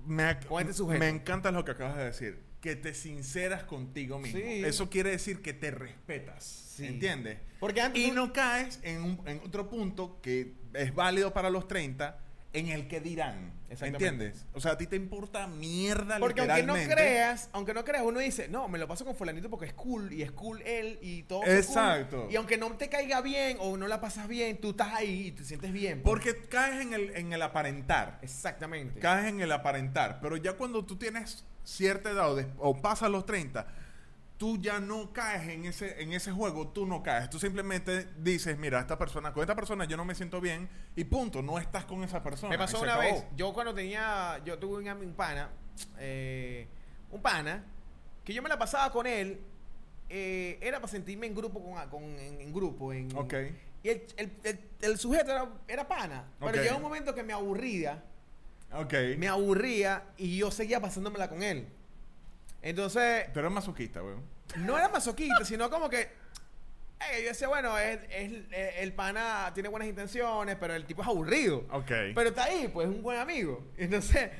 me, 0.06 0.40
con 0.48 0.62
este 0.62 0.74
sujeto. 0.74 1.00
me 1.00 1.10
encanta 1.10 1.52
lo 1.52 1.64
que 1.64 1.72
acabas 1.72 1.98
de 1.98 2.06
decir. 2.06 2.54
Que 2.60 2.76
te 2.78 2.94
sinceras 2.94 3.64
contigo 3.66 4.18
mismo. 4.20 4.40
Sí. 4.40 4.64
Eso 4.64 4.90
quiere 4.90 5.10
decir 5.12 5.42
que 5.42 5.54
te 5.54 5.70
respetas. 5.70 6.44
Sí. 6.46 6.86
¿Entiendes? 6.88 7.38
Porque 7.60 7.82
antes 7.82 8.02
Y 8.02 8.12
no 8.12 8.32
caes 8.34 8.80
en, 8.84 9.04
un- 9.04 9.22
en 9.28 9.40
otro 9.46 9.70
punto 9.70 10.20
que 10.22 10.54
es 10.74 10.96
válido 10.96 11.34
para 11.34 11.50
los 11.50 11.68
30, 11.68 12.18
en 12.54 12.70
el 12.70 12.88
que 12.88 13.00
dirán. 13.02 13.52
¿Entiendes? 13.82 14.46
O 14.54 14.62
sea, 14.62 14.74
a 14.74 14.78
ti 14.78 14.86
te 14.86 14.96
importa 14.96 15.48
mierda 15.48 16.20
Porque 16.20 16.42
aunque 16.42 16.62
no 16.62 16.76
creas, 16.76 17.50
aunque 17.54 17.74
no 17.74 17.84
creas, 17.84 18.04
uno 18.06 18.20
dice, 18.20 18.48
no, 18.48 18.68
me 18.68 18.78
lo 18.78 18.88
paso 18.88 19.04
con 19.04 19.16
fulanito 19.16 19.50
porque 19.50 19.66
es 19.66 19.74
cool 19.74 20.14
y 20.14 20.22
es 20.22 20.32
cool 20.32 20.62
él 20.62 21.00
y 21.02 21.24
todo. 21.24 21.42
es 21.44 21.66
cool". 21.66 21.78
Exacto. 21.78 22.28
Y 22.30 22.36
aunque 22.36 22.58
no 22.60 22.72
te 22.78 22.88
caiga 22.90 23.22
bien 23.22 23.58
o 23.60 23.76
no 23.76 23.88
la 23.88 24.00
pasas 24.00 24.28
bien, 24.28 24.60
tú 24.62 24.70
estás 24.72 24.94
ahí 24.94 25.28
y 25.28 25.32
te 25.32 25.44
sientes 25.44 25.74
bien. 25.74 26.02
pues. 26.04 26.12
Porque 26.14 26.48
caes 26.48 26.82
en 26.82 26.94
el, 26.94 27.16
en 27.16 27.34
el 27.34 27.42
aparentar. 27.42 28.20
Exactamente. 28.22 29.00
Caes 29.00 29.26
en 29.28 29.42
el 29.42 29.52
aparentar. 29.52 30.20
Pero 30.22 30.38
ya 30.38 30.54
cuando 30.54 30.86
tú 30.86 30.96
tienes 30.96 31.44
cierta 31.64 32.12
edad 32.12 32.32
o, 32.32 32.36
des- 32.36 32.48
o 32.60 32.80
pasas 32.80 33.10
los 33.10 33.26
30, 33.26 33.66
tú 34.38 34.58
ya 34.60 34.80
no 34.80 35.14
caes 35.14 35.48
en 35.50 35.66
ese, 35.66 36.02
en 36.02 36.12
ese 36.14 36.32
juego, 36.32 36.68
tú 36.70 36.86
no 36.86 37.02
caes. 37.04 37.30
Tú 37.30 37.40
simplemente 37.40 38.08
dices, 38.18 38.58
mira, 38.58 38.80
esta 38.82 38.98
persona, 38.98 39.32
con 39.34 39.42
esta 39.42 39.56
persona 39.56 39.86
yo 39.86 39.96
no 39.98 40.04
me 40.06 40.16
siento 40.16 40.42
bien 40.42 40.68
y 40.96 41.04
punto, 41.06 41.42
no 41.42 41.60
estás 41.60 41.86
con 41.86 42.04
esa 42.04 42.22
persona. 42.22 42.50
Me 42.50 42.58
pasó 42.58 42.82
una 42.82 42.96
acabó. 42.96 43.14
vez, 43.16 43.24
yo 43.36 43.54
cuando 43.54 43.74
tenía, 43.74 44.42
yo 44.46 44.58
tuve 44.60 44.78
un, 44.84 44.88
un 45.06 45.14
pana, 45.14 45.50
eh, 46.00 46.68
un 47.12 47.22
pana, 47.22 47.64
que 48.26 48.34
yo 48.34 48.42
me 48.42 48.50
la 48.50 48.58
pasaba 48.58 48.92
con 48.92 49.06
él, 49.08 49.40
eh, 50.10 50.58
era 50.62 50.80
para 50.80 50.92
sentirme 50.92 51.28
en 51.28 51.36
grupo, 51.36 51.64
con, 51.64 51.90
con- 51.90 52.04
en, 52.20 52.42
en 52.42 52.54
grupo. 52.54 52.92
En, 52.94 53.16
Ok. 53.16 53.34
Y 53.84 53.90
el, 53.90 54.04
el- 54.18 54.32
el- 54.44 54.60
el 54.82 54.98
sujeto 54.98 55.32
era, 55.32 55.50
era 55.68 55.88
pana, 55.88 56.26
pero 56.40 56.52
Ok. 56.52 56.58
llegó 56.64 56.76
un 56.78 56.82
momento 56.84 57.14
que 57.14 57.22
me 57.24 57.34
aburría, 57.34 58.02
Ok. 58.74 58.94
me 59.18 59.28
aburría 59.28 60.04
y 60.18 60.38
yo 60.38 60.52
seguía 60.52 60.80
pasándomela 60.82 61.30
con 61.30 61.44
él. 61.44 61.68
Entonces, 62.64 63.32
Tú 63.34 63.40
eres 63.40 63.52
masoquista, 63.52 64.02
weón. 64.02 64.24
no 64.58 64.78
era 64.78 64.90
masoquista, 64.90 65.46
sino 65.46 65.70
como 65.70 65.90
que. 65.90 66.02
eh, 66.02 67.22
yo 67.22 67.28
decía, 67.30 67.48
bueno, 67.50 67.78
es, 67.78 68.00
es- 68.10 68.32
eh, 68.52 68.76
el 68.80 68.94
pana 68.94 69.52
tiene 69.54 69.70
buenas 69.70 69.88
intenciones, 69.90 70.56
pero 70.60 70.74
el 70.74 70.86
tipo 70.86 71.02
es 71.02 71.08
aburrido. 71.08 71.66
Ok. 71.72 71.92
Pero 72.16 72.30
está 72.30 72.46
ahí, 72.46 72.70
pues 72.74 72.88
es 72.90 72.96
un 72.96 73.04
buen 73.04 73.20
amigo. 73.20 73.64
Entonces, 73.78 74.32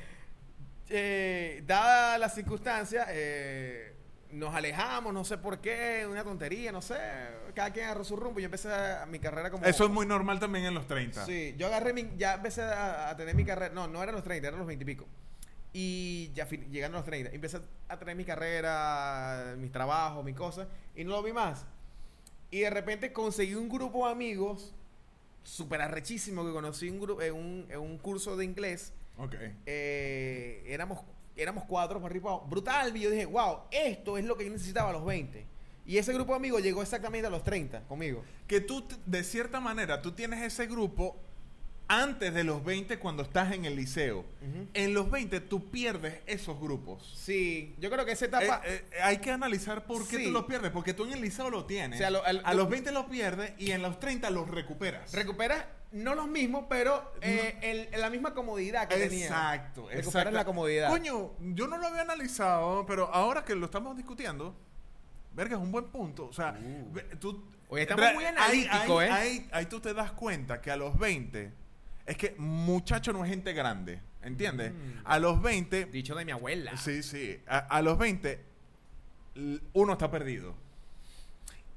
eh, 0.88 1.62
dadas 1.66 2.18
las 2.18 2.34
circunstancias, 2.34 3.06
eh, 3.10 3.92
nos 4.30 4.54
alejamos, 4.54 5.12
no 5.14 5.24
sé 5.24 5.38
por 5.38 5.60
qué, 5.60 6.06
una 6.10 6.24
tontería, 6.24 6.72
no 6.72 6.82
sé. 6.82 6.96
Cada 7.54 7.70
quien 7.72 7.84
agarró 7.86 8.04
su 8.04 8.16
rumbo. 8.16 8.40
Yo 8.40 8.46
empecé 8.46 8.72
a- 8.72 9.06
mi 9.06 9.18
carrera 9.18 9.50
como. 9.50 9.64
Eso 9.64 9.84
es 9.84 9.90
muy 9.90 10.06
normal 10.06 10.40
también 10.40 10.64
en 10.64 10.74
los 10.74 10.86
30. 10.86 11.24
Sí, 11.26 11.54
yo 11.56 11.66
agarré 11.68 11.92
mi, 11.92 12.10
ya 12.16 12.34
empecé 12.34 12.62
a, 12.62 13.10
a 13.10 13.16
tener 13.16 13.34
mi 13.34 13.44
carrera, 13.44 13.72
no, 13.74 13.86
no 13.86 14.02
eran 14.02 14.14
los 14.14 14.24
30, 14.24 14.48
eran 14.48 14.58
los 14.58 14.66
20 14.66 14.82
y 14.82 14.86
pico. 14.86 15.06
Y 15.76 16.30
ya 16.34 16.46
fin- 16.46 16.70
llegando 16.70 16.96
a 16.96 17.00
los 17.00 17.04
30, 17.06 17.32
empecé 17.32 17.58
a 17.88 17.98
tener 17.98 18.14
mi 18.16 18.24
carrera, 18.24 19.54
mis 19.58 19.70
trabajos, 19.72 20.24
mis 20.24 20.36
cosas, 20.36 20.66
y 20.94 21.04
no 21.04 21.10
lo 21.10 21.22
vi 21.22 21.32
más. 21.32 21.66
Y 22.50 22.60
de 22.60 22.70
repente 22.70 23.12
conseguí 23.12 23.54
un 23.56 23.68
grupo 23.68 24.06
de 24.06 24.12
amigos 24.12 24.72
súper 25.42 25.82
arrechísimo 25.82 26.44
que 26.46 26.52
conocí 26.52 26.88
un 26.88 27.20
en, 27.20 27.34
un, 27.34 27.66
en 27.68 27.80
un 27.80 27.98
curso 27.98 28.36
de 28.36 28.44
inglés. 28.44 28.92
Ok. 29.18 29.34
Eh, 29.66 30.62
éramos 30.66 31.00
éramos 31.36 31.64
cuatro 31.64 32.00
por 32.00 32.10
arriba. 32.10 32.40
Brutal. 32.48 32.96
Y 32.96 33.00
yo 33.00 33.10
dije, 33.10 33.26
wow, 33.26 33.62
esto 33.72 34.16
es 34.16 34.24
lo 34.24 34.36
que 34.36 34.44
yo 34.44 34.52
necesitaba 34.52 34.90
a 34.90 34.92
los 34.92 35.04
20. 35.04 35.44
Y 35.86 35.98
ese 35.98 36.12
grupo 36.14 36.32
de 36.32 36.36
amigos 36.36 36.62
llegó 36.62 36.80
exactamente 36.80 37.26
a 37.26 37.30
los 37.30 37.42
30 37.42 37.82
conmigo. 37.88 38.22
Que 38.46 38.60
tú, 38.60 38.86
de 39.04 39.24
cierta 39.24 39.58
manera, 39.60 40.00
tú 40.00 40.12
tienes 40.12 40.40
ese 40.42 40.66
grupo 40.66 41.16
antes 41.86 42.32
de 42.32 42.44
los 42.44 42.64
20 42.64 42.98
cuando 42.98 43.22
estás 43.22 43.52
en 43.52 43.64
el 43.66 43.76
liceo. 43.76 44.20
Ujú. 44.20 44.68
En 44.74 44.94
los 44.94 45.10
20 45.10 45.40
tú 45.40 45.70
pierdes 45.70 46.20
esos 46.26 46.58
grupos. 46.60 47.12
Sí, 47.16 47.74
yo 47.78 47.90
creo 47.90 48.04
que 48.06 48.12
esa 48.12 48.24
etapa... 48.24 48.62
Eh, 48.64 48.84
eh, 48.92 48.98
hay 49.02 49.18
que 49.18 49.30
analizar 49.30 49.84
por 49.86 50.06
qué 50.08 50.16
Sí. 50.18 50.24
tú 50.24 50.30
los 50.30 50.44
pierdes. 50.44 50.70
Porque 50.70 50.94
tú 50.94 51.04
en 51.04 51.12
el 51.12 51.20
liceo 51.20 51.50
lo 51.50 51.66
tienes. 51.66 51.98
O 51.98 52.00
sea, 52.00 52.10
lo- 52.10 52.24
al- 52.24 52.42
a 52.44 52.54
los 52.54 52.68
20 52.70 52.90
los 52.92 53.04
pierdes 53.06 53.52
y 53.58 53.72
en 53.72 53.82
los 53.82 53.98
30 54.00 54.30
los 54.30 54.48
recuperas. 54.48 55.12
recuperas 55.12 55.64
no 55.92 56.14
los 56.16 56.26
mismos, 56.26 56.64
pero 56.68 57.12
eh, 57.20 57.56
el- 57.92 58.00
la 58.00 58.10
misma 58.10 58.34
comodidad 58.34 58.88
que 58.88 58.96
tenía. 58.96 59.26
Exacto, 59.26 59.82
Recuperas 59.82 60.06
exacto. 60.06 60.30
la 60.32 60.44
comodidad. 60.44 60.88
Coño, 60.88 61.32
yo 61.38 61.68
no 61.68 61.76
lo 61.78 61.86
había 61.86 62.00
analizado, 62.02 62.84
pero 62.86 63.12
ahora 63.14 63.44
que 63.44 63.54
lo 63.54 63.66
estamos 63.66 63.96
discutiendo, 63.96 64.56
verga, 65.34 65.56
es 65.56 65.62
un 65.62 65.70
buen 65.70 65.84
punto. 65.86 66.26
O 66.26 66.32
sea, 66.32 66.58
Uh. 66.60 66.92
ve- 66.92 67.02
tú. 67.20 67.44
Hoy 67.68 67.82
estamos 67.82 68.12
muy 68.14 68.24
ahí- 68.24 68.34
analíticos, 68.36 69.02
ahí, 69.02 69.08
¿eh? 69.08 69.12
Ahí, 69.12 69.48
ahí 69.52 69.66
tú 69.66 69.80
te 69.80 69.94
das 69.94 70.12
cuenta 70.12 70.60
que 70.60 70.70
a 70.70 70.76
los 70.76 70.98
20, 70.98 71.52
es 72.06 72.16
que 72.16 72.34
muchacho 72.38 73.12
no 73.12 73.24
es 73.24 73.30
gente 73.30 73.52
grande, 73.52 74.00
¿entiendes? 74.22 74.72
Mm. 74.72 75.00
A 75.04 75.18
los 75.18 75.40
20, 75.42 75.86
Dicho 75.86 76.14
de 76.14 76.24
mi 76.24 76.32
abuela. 76.32 76.76
sí, 76.76 77.02
sí, 77.02 77.40
a, 77.46 77.58
a 77.58 77.82
los 77.82 77.96
20, 77.98 78.40
l- 79.36 79.60
uno 79.72 79.92
está 79.92 80.10
perdido. 80.10 80.54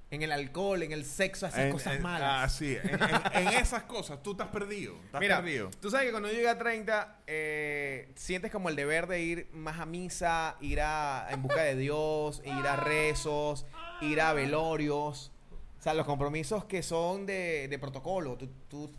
En 0.10 0.22
el 0.24 0.32
alcohol, 0.32 0.84
en 0.84 0.94
el 0.94 1.04
sexo, 1.04 1.48
esas 1.48 1.60
En- 1.60 1.72
cosas 1.74 1.98
en- 1.98 2.02
malas. 2.02 2.30
Ah, 2.46 2.50
sí, 2.50 2.78
en, 3.34 3.48
esas 3.50 3.84
cosas 3.84 4.24
tú 4.24 4.32
estás 4.32 4.48
perdido. 4.48 4.96
Estás 5.06 5.20
Mira, 5.20 5.38
perdido. 5.42 5.70
tú 5.82 5.92
sabes 5.92 6.06
que 6.06 6.12
cuando 6.12 6.30
yo 6.30 6.36
llegué 6.36 6.48
a 6.48 6.58
30, 6.58 7.18
eh, 7.28 8.10
sientes 8.16 8.50
como 8.50 8.70
el 8.70 8.78
deber 8.78 9.08
de 9.08 9.22
ir 9.22 9.50
más 9.52 9.80
a 9.82 9.86
misa, 9.86 10.56
ir 10.62 10.80
a, 10.80 11.28
en 11.30 11.42
busca 11.42 11.62
de 11.64 11.76
Dios, 11.76 12.42
ir 12.46 12.52
a 12.68 12.78
rezos, 12.78 13.66
ir 14.02 14.22
a 14.22 14.32
velorios. 14.32 15.34
O 15.78 15.82
sea, 15.82 15.94
los 15.94 16.06
compromisos 16.06 16.64
que 16.66 16.82
son 16.84 17.26
de, 17.26 17.68
de 17.70 17.78
protocolo. 17.80 18.38
Tú, 18.38 18.50
tú 18.70 18.90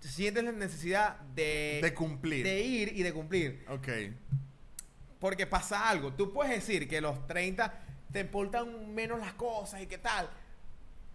sientes 0.00 0.44
la 0.44 0.52
necesidad 0.52 1.18
de, 1.34 1.80
De 1.82 1.94
cumplir. 1.94 2.44
de 2.44 2.60
ir 2.60 2.92
y 2.96 3.02
de 3.02 3.12
cumplir. 3.12 3.64
Ok. 3.68 3.88
Porque 5.18 5.46
pasa 5.46 5.88
algo. 5.88 6.12
Tú 6.12 6.32
puedes 6.32 6.52
decir 6.54 6.88
que 6.88 7.00
los 7.00 7.26
30 7.26 7.72
te 8.12 8.20
importan 8.20 8.94
menos 8.94 9.18
las 9.18 9.32
cosas 9.34 9.82
y 9.82 9.86
qué 9.86 9.98
tal. 9.98 10.28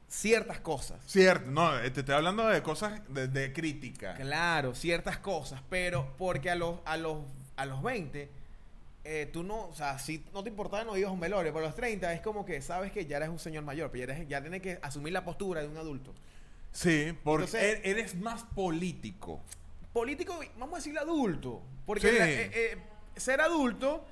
Ciertas 0.08 0.60
cosas. 0.60 1.00
Cierto, 1.08 1.50
no, 1.50 1.80
eh, 1.80 1.90
te 1.90 2.02
estoy 2.02 2.14
hablando 2.16 2.46
de 2.48 2.62
cosas 2.62 3.02
de, 3.10 3.28
de 3.28 3.52
crítica. 3.54 4.14
Claro, 4.16 4.76
ciertas 4.76 5.18
cosas, 5.18 5.62
pero 5.70 6.14
porque 6.18 6.52
a 6.52 6.56
los, 6.56 6.80
a 6.86 6.98
los, 6.98 7.20
a 7.56 7.66
los 7.66 7.82
20, 7.82 8.30
eh, 9.06 9.30
tú 9.34 9.42
no, 9.44 9.68
o 9.70 9.74
sea, 9.74 9.98
si 9.98 10.24
no 10.34 10.44
te 10.44 10.50
importaba 10.50 10.84
no 10.84 10.96
ibas 10.98 11.10
a 11.10 11.14
un 11.14 11.20
velorio, 11.20 11.52
pero 11.52 11.66
a 11.66 11.70
los 11.70 11.76
30 11.76 12.14
es 12.14 12.22
como 12.22 12.46
que 12.46 12.62
sabes 12.62 12.92
que 12.92 13.06
ya 13.08 13.18
eres 13.18 13.30
un 13.30 13.40
señor 13.40 13.64
mayor, 13.64 13.90
pero 13.90 14.06
ya, 14.06 14.14
eres- 14.14 14.28
ya 14.28 14.42
tienes 14.42 14.62
que 14.62 14.78
asumir 14.84 15.14
la 15.14 15.24
postura 15.26 15.62
de 15.62 15.68
un 15.68 15.78
adulto. 15.78 16.14
Sí, 16.74 17.18
porque 17.24 17.46
Entonces- 17.46 17.80
e- 17.86 17.90
eres 17.92 18.16
más 18.16 18.44
político. 18.44 19.40
Político, 19.94 20.38
vamos 20.58 20.74
a 20.74 20.78
decirle 20.78 21.00
adulto, 21.00 21.62
porque 21.86 22.10
Sí. 22.12 22.18
la- 22.18 22.30
eh, 22.30 22.52
eh, 22.54 22.78
ser 23.16 23.40
adulto 23.42 24.06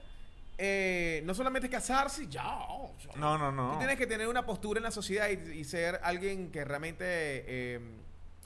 eh, 0.63 1.23
no 1.25 1.33
solamente 1.33 1.65
es 1.67 1.71
casarse, 1.71 2.27
ya. 2.27 2.45
o 2.47 2.93
sea, 3.01 3.13
No, 3.15 3.35
no, 3.35 3.51
no. 3.51 3.71
Tú 3.73 3.77
tienes 3.79 3.97
que 3.97 4.05
tener 4.05 4.27
una 4.27 4.45
postura 4.45 4.77
en 4.77 4.83
la 4.83 4.91
sociedad 4.91 5.27
y, 5.29 5.51
y 5.59 5.63
ser 5.63 5.99
alguien 6.03 6.51
que 6.51 6.63
realmente 6.63 7.03
eh, 7.07 7.79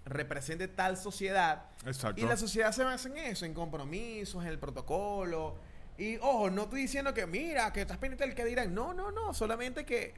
represente 0.05 0.69
tal 0.69 0.95
sociedad. 0.95 1.65
Exacto. 1.85 2.21
Y 2.21 2.23
la 2.25 2.37
sociedad 2.37 2.71
se 2.71 2.85
basa 2.85 3.09
en 3.09 3.17
eso, 3.17 3.45
en 3.45 3.53
compromisos, 3.53 4.41
en 4.43 4.49
el 4.49 4.59
protocolo. 4.59 5.57
Y 5.97 6.15
ojo, 6.17 6.49
no 6.49 6.63
estoy 6.63 6.81
diciendo 6.83 7.13
que 7.13 7.25
mira, 7.25 7.73
que 7.73 7.81
estás 7.81 7.97
pendiente 7.97 8.25
del 8.25 8.33
que 8.35 8.45
dirán. 8.45 8.73
No, 8.73 8.93
no, 8.93 9.11
no. 9.11 9.33
Solamente 9.33 9.83
que 9.85 10.13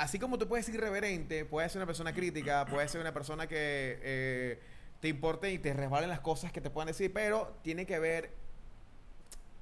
así 0.00 0.18
como 0.18 0.38
tú 0.38 0.48
puedes 0.48 0.66
ser 0.66 0.74
irreverente, 0.74 1.44
puedes 1.44 1.70
ser 1.72 1.78
una 1.80 1.86
persona 1.86 2.12
crítica, 2.12 2.66
puedes 2.66 2.90
ser 2.90 3.00
una 3.00 3.12
persona 3.14 3.46
que 3.46 3.98
eh, 4.02 4.58
te 5.00 5.08
importe 5.08 5.50
y 5.52 5.58
te 5.58 5.72
resbalen 5.72 6.08
las 6.10 6.20
cosas 6.20 6.52
que 6.52 6.60
te 6.60 6.70
puedan 6.70 6.88
decir, 6.88 7.12
pero 7.12 7.56
tiene 7.62 7.86
que 7.86 7.98
ver. 7.98 8.30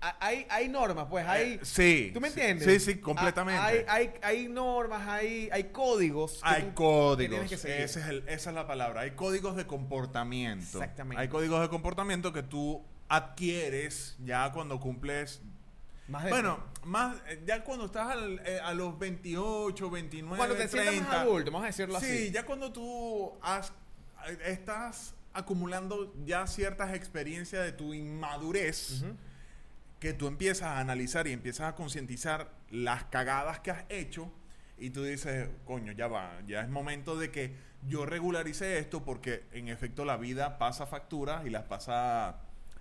ha- 0.01 0.17
Hay, 0.21 0.47
hay 0.49 0.69
normas, 0.69 1.07
pues 1.11 1.27
hay. 1.27 1.55
Eh, 1.55 1.61
sí. 1.63 2.11
¿Tú 2.15 2.21
me 2.21 2.29
entiendes? 2.29 2.67
Sí, 2.85 2.93
sí, 2.95 3.01
completamente. 3.01 3.61
Ah, 3.61 3.67
Hay, 3.67 3.85
hay, 3.89 4.11
hay 4.23 4.49
normas, 4.49 5.07
hay, 5.09 5.49
hay 5.53 5.65
códigos. 5.65 6.35
que 6.43 6.49
Hay 6.49 6.63
que 6.63 6.75
códigos. 6.75 7.49
que 7.49 7.57
seguir. 7.59 7.77
Ese 7.79 8.01
es 8.01 8.07
el- 8.07 8.25
esa 8.29 8.51
es 8.51 8.55
la 8.55 8.67
palabra. 8.67 9.01
Hay 9.03 9.13
códigos 9.13 9.57
de 9.57 9.67
comportamiento. 9.67 10.79
Exactamente. 10.79 11.21
Hay 11.21 11.29
códigos 11.29 11.61
de 11.61 11.69
comportamiento 11.69 12.33
que 12.33 12.43
tú 12.45 12.83
adquieres 13.09 14.17
ya 14.25 14.53
cuando 14.53 14.79
cumples. 14.81 15.41
Más 16.09 16.25
de- 16.25 16.31
Bueno, 16.31 16.59
más 16.85 17.17
eh, 17.29 17.43
ya 17.47 17.63
cuando 17.63 17.85
estás 17.87 18.09
al- 18.09 18.41
eh, 18.45 18.61
a 18.63 18.73
los 18.73 18.99
28, 18.99 19.91
29, 19.91 20.37
cuando 20.39 20.57
te 20.57 20.69
sientas 20.69 20.89
30. 20.95 21.09
más 21.11 21.17
adulto, 21.21 21.51
vamos 21.51 21.65
a 21.65 21.67
decirlo 21.67 22.01
Sí, 22.01 22.07
así. 22.07 22.31
ya 22.31 22.47
cuando 22.47 22.73
tú 22.73 23.33
has- 23.43 23.73
estás 24.45 25.15
acumulando 25.35 26.15
ya 26.25 26.47
ciertas 26.47 26.95
experiencias 26.95 27.63
de 27.65 27.73
tu 27.73 27.93
inmadurez, 27.95 29.03
Ujú. 29.03 29.15
que 30.01 30.13
tú 30.15 30.27
empiezas 30.27 30.69
a 30.69 30.81
analizar 30.81 31.27
y 31.27 31.33
empiezas 31.33 31.69
a 31.69 31.75
concientizar 31.75 32.51
las 32.71 33.05
cagadas 33.05 33.61
que 33.61 33.71
has 33.71 33.85
hecho 33.89 34.33
y 34.79 34.91
tú 34.91 35.03
dices, 35.05 35.49
coño, 35.67 35.93
ya 35.93 36.07
va, 36.09 36.41
ya 36.47 36.63
es 36.63 36.69
momento 36.69 37.17
de 37.17 37.31
que 37.31 37.55
yo 37.87 38.07
regularice 38.07 38.79
esto 38.79 39.05
porque 39.05 39.45
en 39.53 39.69
efecto 39.69 40.05
la 40.05 40.17
vida 40.17 40.59
pasa 40.59 40.87
facturas 40.87 41.45
y 41.47 41.51
las 41.51 41.65
pasa, 41.65 42.37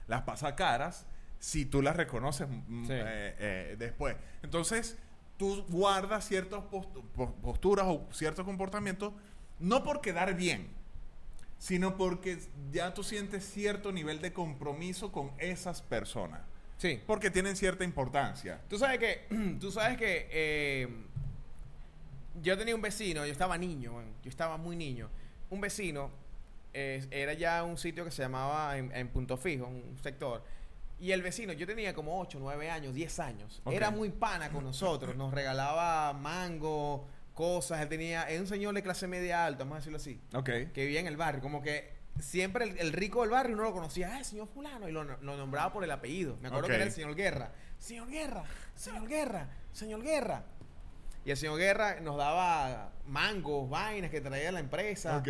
las 0.08 0.22
pasa 0.22 0.56
caras 0.56 1.06
si 1.40 1.66
tú 1.66 1.82
las 1.82 1.96
reconoces 1.96 2.48
mm, 2.50 2.86
Sí. 2.86 2.94
eh, 2.94 3.36
eh, 3.40 3.76
después. 3.78 4.16
Entonces, 4.44 4.98
tú 5.38 5.64
guardas 5.70 6.28
ciertas 6.28 6.62
postu- 6.72 7.04
po- 7.16 7.34
posturas 7.36 7.86
o 7.88 8.08
ciertos 8.12 8.44
comportamientos 8.46 9.14
no 9.60 9.84
por 9.84 10.02
quedar 10.02 10.36
bien, 10.36 10.68
sino 11.60 11.98
porque 11.98 12.40
ya 12.72 12.94
tú 12.94 13.04
sientes 13.04 13.44
cierto 13.50 13.92
nivel 13.92 14.22
de 14.22 14.32
compromiso 14.34 15.12
con 15.12 15.32
esas 15.40 15.82
personas. 15.82 16.42
Sí. 16.78 17.02
Porque 17.08 17.32
tienen 17.32 17.56
cierta 17.56 17.84
importancia. 17.84 18.62
Tú 18.70 18.78
sabes 18.78 19.00
que, 19.00 19.58
tú 19.60 19.72
sabes 19.72 19.98
que 19.98 20.28
eh, 20.32 20.88
yo 22.42 22.58
tenía 22.58 22.76
un 22.76 22.82
vecino, 22.82 23.26
yo 23.26 23.32
estaba 23.32 23.58
niño, 23.58 23.94
man, 23.94 24.06
yo 24.24 24.30
estaba 24.30 24.58
muy 24.58 24.76
niño. 24.76 25.10
Un 25.50 25.60
vecino 25.62 26.12
eh, 26.74 27.06
era 27.10 27.34
ya 27.34 27.64
un 27.64 27.78
sitio 27.78 28.06
que 28.06 28.12
se 28.12 28.22
llamaba 28.22 28.78
en, 28.78 28.92
en 28.96 29.08
Punto 29.08 29.38
Fijo, 29.38 29.66
un 29.66 29.98
sector. 30.04 30.44
Y 31.00 31.12
el 31.12 31.22
vecino, 31.22 31.54
yo 31.54 31.68
tenía 31.68 31.94
como 31.94 32.20
8, 32.20 32.40
9 32.42 32.70
años, 32.72 32.94
10 32.94 33.20
años. 33.20 33.62
Era 33.70 33.92
muy 33.92 34.10
pana 34.10 34.50
con 34.50 34.64
nosotros. 34.64 35.16
Nos 35.16 35.34
regalaba 35.34 36.14
mango, 36.14 37.08
cosas. 37.34 37.82
Él 37.82 37.90
tenía, 37.90 38.24
es 38.30 38.40
un 38.40 38.48
señor 38.48 38.74
de 38.74 38.82
clase 38.82 39.08
media 39.08 39.46
alta, 39.46 39.64
vamos 39.64 39.76
a 39.76 39.78
decirlo 39.80 39.98
así 39.98 40.20
Ok. 40.34 40.46
que 40.74 40.86
vivía 40.86 41.00
en 41.00 41.08
el 41.08 41.16
barrio. 41.18 41.42
Como 41.42 41.62
que 41.62 41.94
siempre 42.20 42.66
el, 42.66 42.80
el 42.80 42.94
rico 42.94 43.22
del 43.22 43.30
barrio 43.30 43.56
no 43.56 43.62
lo 43.64 43.74
conocía. 43.74 44.16
Ah, 44.16 44.18
el 44.20 44.26
señor 44.26 44.48
fulano. 44.48 44.90
Y 44.90 44.92
lo, 44.92 45.04
lo 45.04 45.38
nombraba 45.38 45.72
por 45.72 45.84
el 45.84 45.92
apellido. 45.92 46.38
Me 46.42 46.48
acuerdo 46.48 46.68
que 46.70 46.76
era 46.76 46.84
el 46.86 46.92
señor 46.92 47.14
Guerra. 47.16 47.52
Señor 47.78 48.10
Guerra, 48.10 48.44
señor 48.76 49.08
Guerra, 49.08 49.50
señor 49.72 50.02
Guerra. 50.02 50.44
Y 51.26 51.30
el 51.32 51.38
señor 51.38 51.60
Guerra 51.60 52.00
nos 52.00 52.18
daba 52.18 52.92
mangos, 53.06 53.70
vainas 53.70 54.10
que 54.10 54.20
traía 54.20 54.52
la 54.52 54.62
empresa. 54.62 55.18
Ok. 55.18 55.28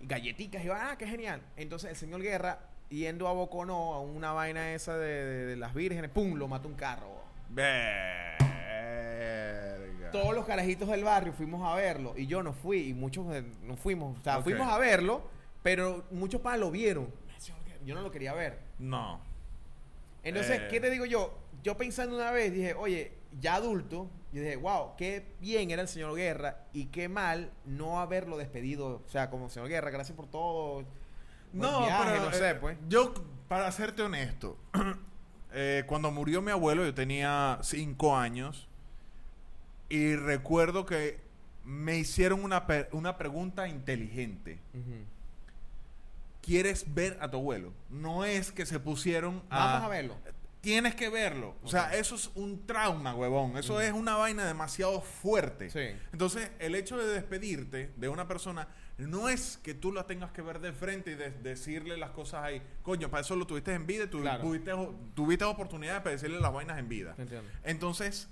Galletitas. 0.00 0.62
Y 0.62 0.66
yo, 0.66 0.74
ah, 0.74 0.96
qué 0.98 1.06
genial. 1.06 1.42
Entonces 1.56 1.90
el 1.90 1.96
señor 1.96 2.22
Guerra, 2.22 2.58
yendo 2.88 3.28
a 3.28 3.32
Boconó, 3.32 3.94
a 3.94 4.00
una 4.00 4.32
vaina 4.32 4.72
esa 4.74 4.96
de, 4.96 5.24
de- 5.24 5.46
de 5.46 5.56
las 5.56 5.74
vírgenes, 5.74 6.10
pum, 6.10 6.34
lo 6.36 6.48
mató 6.48 6.68
un 6.68 6.74
carro. 6.74 7.16
Verga. 7.50 8.36
Todos 10.12 10.34
los 10.34 10.46
carajitos 10.46 10.88
del 10.88 11.04
barrio 11.04 11.32
fuimos 11.32 11.66
a 11.66 11.74
verlo 11.74 12.14
y 12.16 12.26
yo 12.26 12.42
no 12.42 12.52
fui 12.52 12.88
y 12.88 12.94
muchos 12.94 13.26
eh, 13.34 13.44
no 13.64 13.76
fuimos, 13.76 14.18
o 14.18 14.22
sea, 14.22 14.40
fuimos 14.40 14.66
a 14.68 14.78
verlo, 14.78 15.22
pero 15.62 16.04
muchos 16.10 16.40
padres 16.40 16.60
lo 16.60 16.70
vieron. 16.70 17.08
Yo 17.84 17.94
no 17.94 18.00
lo 18.02 18.10
quería 18.10 18.32
ver. 18.32 18.58
No. 18.78 19.20
Entonces, 20.24 20.60
Eh. 20.60 20.68
¿qué 20.70 20.80
te 20.80 20.90
digo 20.90 21.04
yo? 21.04 21.32
Yo 21.62 21.76
pensando 21.76 22.16
una 22.16 22.30
vez 22.32 22.52
dije, 22.52 22.74
oye, 22.74 23.12
ya 23.40 23.54
adulto, 23.56 24.08
yo 24.32 24.40
dije, 24.42 24.56
wow, 24.56 24.96
qué 24.96 25.24
bien 25.40 25.70
era 25.70 25.82
el 25.82 25.88
señor 25.88 26.16
Guerra 26.16 26.64
y 26.72 26.86
qué 26.86 27.08
mal 27.08 27.50
no 27.64 28.00
haberlo 28.00 28.36
despedido, 28.36 29.02
o 29.06 29.08
sea, 29.08 29.30
como 29.30 29.48
señor 29.50 29.68
Guerra, 29.68 29.90
gracias 29.90 30.16
por 30.16 30.26
todo. 30.28 30.84
Buen 31.58 31.70
No, 31.72 31.80
viaje, 31.86 32.10
pero 32.12 32.24
no 32.24 32.32
sé, 32.32 32.50
eh, 32.50 32.54
pues. 32.54 32.78
yo, 32.88 33.14
para 33.48 33.70
serte 33.72 34.02
honesto, 34.02 34.56
eh, 35.52 35.84
cuando 35.86 36.10
murió 36.10 36.42
mi 36.42 36.50
abuelo, 36.50 36.84
yo 36.84 36.94
tenía 36.94 37.58
cinco 37.62 38.16
años 38.16 38.68
y 39.88 40.14
recuerdo 40.16 40.84
que 40.86 41.20
me 41.64 41.96
hicieron 41.96 42.44
una, 42.44 42.64
una 42.92 43.16
pregunta 43.18 43.68
inteligente. 43.68 44.60
¿Quieres 46.42 46.94
ver 46.94 47.18
a 47.20 47.28
tu 47.30 47.38
abuelo? 47.38 47.72
No 47.90 48.24
es 48.24 48.52
que 48.52 48.66
se 48.66 48.78
pusieron 48.78 49.42
a... 49.50 49.66
Vamos 49.66 49.82
a 49.86 49.88
verlo. 49.88 50.16
tienes 50.60 50.94
que 50.94 51.08
verlo. 51.08 51.56
O 51.64 51.68
sea, 51.68 51.92
eso 51.94 52.14
es 52.14 52.30
un 52.36 52.66
trauma, 52.66 53.14
huevón. 53.16 53.56
Eso 53.56 53.80
es 53.80 53.92
una 53.92 54.14
vaina 54.16 54.44
demasiado 54.44 55.00
fuerte. 55.00 55.70
Sí. 55.70 55.98
Entonces, 56.12 56.50
el 56.60 56.76
hecho 56.76 56.96
de 56.98 57.06
despedirte 57.06 57.92
de 57.96 58.08
una 58.08 58.28
persona 58.28 58.68
no 58.98 59.28
es 59.28 59.58
que 59.58 59.74
tú 59.74 59.92
la 59.92 60.06
tengas 60.06 60.30
que 60.32 60.40
ver 60.42 60.58
de 60.60 60.72
frente 60.72 61.10
y 61.12 61.14
de- 61.16 61.30
decirle 61.30 61.96
las 61.96 62.10
cosas 62.10 62.42
ahí. 62.44 62.62
Coño, 62.82 63.10
para 63.10 63.20
eso 63.22 63.36
lo 63.36 63.46
tuviste 63.46 63.72
en 63.74 63.86
vida 63.86 64.04
y 64.04 64.06
tu- 64.08 64.20
Claro. 64.22 64.42
tuviste, 64.42 64.72
tuviste 65.14 65.44
oportunidades 65.44 66.00
para 66.02 66.12
decirle 66.12 66.40
las 66.40 66.52
vainas 66.52 66.78
en 66.78 66.88
vida. 66.88 67.14
Entiendo. 67.18 67.48
Entonces, 67.64 68.28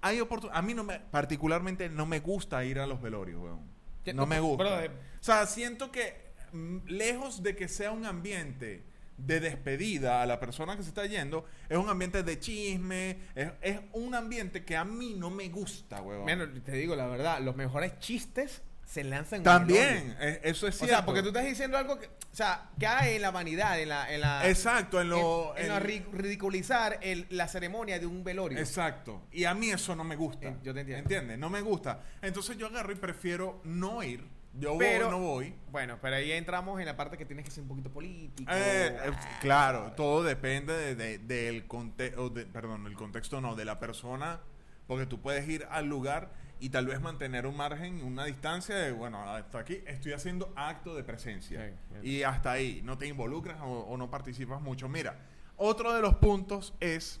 hay 0.00 0.20
A 0.52 0.62
mí 0.62 0.74
no 0.74 0.84
me, 0.84 1.00
particularmente 1.00 1.88
no 1.88 2.06
me 2.06 2.20
gusta 2.20 2.64
ir 2.64 2.78
a 2.78 2.86
los 2.86 3.00
velorios, 3.00 3.42
weón. 3.42 3.60
¿Qué- 4.04 4.12
No 4.14 4.26
me 4.26 4.40
gusta. 4.40 4.62
Brother. 4.64 4.90
O 4.90 5.24
sea, 5.24 5.46
siento 5.46 5.90
que 5.90 6.28
mm, 6.52 6.86
lejos 6.86 7.42
de 7.42 7.56
que 7.56 7.68
sea 7.68 7.90
un 7.90 8.04
ambiente 8.06 8.84
de 9.18 9.40
despedida 9.40 10.22
a 10.22 10.26
la 10.26 10.38
persona 10.38 10.76
que 10.76 10.82
se 10.84 10.90
está 10.90 11.04
yendo, 11.06 11.44
es 11.68 11.76
un 11.76 11.88
ambiente 11.88 12.22
de 12.22 12.38
chisme, 12.38 13.18
es, 13.34 13.50
es 13.60 13.80
un 13.92 14.14
ambiente 14.14 14.64
que 14.64 14.76
a 14.76 14.84
mí 14.84 15.14
no 15.18 15.28
me 15.30 15.48
gusta, 15.48 16.00
weón. 16.00 16.22
Bueno, 16.22 16.46
te 16.64 16.72
digo 16.72 16.94
la 16.94 17.06
verdad, 17.06 17.40
los 17.40 17.56
mejores 17.56 17.98
chistes 17.98 18.62
se 18.88 19.04
lanzan 19.04 19.42
También, 19.42 20.16
eh, 20.18 20.40
eso 20.44 20.66
es 20.66 20.74
O 20.76 20.78
cierto. 20.78 20.94
sea, 20.96 21.04
porque 21.04 21.20
tú 21.20 21.28
estás 21.28 21.44
diciendo 21.44 21.76
algo 21.76 21.98
que, 21.98 22.06
o 22.06 22.10
sea, 22.34 22.70
cae 22.80 23.16
en 23.16 23.22
la 23.22 23.30
vanidad, 23.30 23.78
en 23.78 23.90
la, 23.90 24.10
en 24.10 24.22
la, 24.22 24.48
Exacto, 24.48 24.98
en 25.02 25.10
lo... 25.10 25.54
en, 25.58 25.64
en 25.64 25.68
lo 25.68 25.76
ri- 25.78 26.06
ridiculizar 26.10 26.98
el- 27.02 27.26
la 27.28 27.48
ceremonia 27.48 27.98
de 27.98 28.06
un 28.06 28.24
velorio. 28.24 28.58
Exacto. 28.58 29.20
Y 29.30 29.44
a 29.44 29.52
mí 29.52 29.70
eso 29.70 29.94
no 29.94 30.04
me 30.04 30.16
gusta. 30.16 30.48
Eh, 30.48 30.56
yo 30.62 30.72
te 30.72 30.80
entiendo. 30.80 31.02
¿Entiendes? 31.02 31.38
No 31.38 31.50
me 31.50 31.60
gusta. 31.60 32.00
Entonces 32.22 32.56
yo 32.56 32.66
agarro 32.68 32.90
y 32.90 32.94
prefiero 32.94 33.60
no 33.64 34.02
ir. 34.02 34.24
Yo 34.54 34.78
Pero- 34.78 35.04
voy, 35.10 35.10
no 35.10 35.18
voy. 35.22 35.54
Bueno, 35.70 35.98
pero 36.00 36.16
ahí 36.16 36.32
entramos 36.32 36.80
en 36.80 36.86
la 36.86 36.96
parte 36.96 37.18
que 37.18 37.26
tienes 37.26 37.44
que 37.44 37.50
ser 37.50 37.62
un 37.64 37.68
poquito 37.68 37.90
político. 37.90 38.50
Eh, 38.50 38.86
eh, 38.88 38.98
Ah, 39.12 39.38
claro, 39.42 39.92
todo 39.96 40.22
depende 40.24 40.72
de, 40.72 40.94
de- 40.94 41.18
del 41.18 41.66
contexto, 41.66 42.32
perdón, 42.54 42.86
el 42.86 42.94
contexto 42.94 43.42
no, 43.42 43.54
de 43.54 43.66
la 43.66 43.78
persona, 43.78 44.40
porque 44.86 45.04
tú 45.04 45.20
puedes 45.20 45.46
ir 45.46 45.66
al 45.70 45.84
lugar 45.84 46.30
y 46.60 46.70
tal 46.70 46.86
vez 46.86 47.00
mantener 47.00 47.46
un 47.46 47.56
margen, 47.56 48.02
una 48.02 48.24
distancia 48.24 48.76
de, 48.76 48.92
bueno, 48.92 49.22
hasta 49.22 49.60
aquí 49.60 49.82
estoy 49.86 50.12
haciendo 50.12 50.52
acto 50.56 50.94
de 50.94 51.04
presencia. 51.04 51.60
Bien. 51.60 51.78
y 52.02 52.22
hasta 52.22 52.52
ahí, 52.52 52.80
no 52.84 52.98
te 52.98 53.06
involucras 53.06 53.58
o, 53.60 53.80
o 53.80 53.96
no 53.96 54.10
participas 54.10 54.60
mucho. 54.60 54.88
Mira, 54.88 55.18
otro 55.56 55.92
de 55.92 56.00
los 56.00 56.16
puntos 56.16 56.74
es 56.80 57.20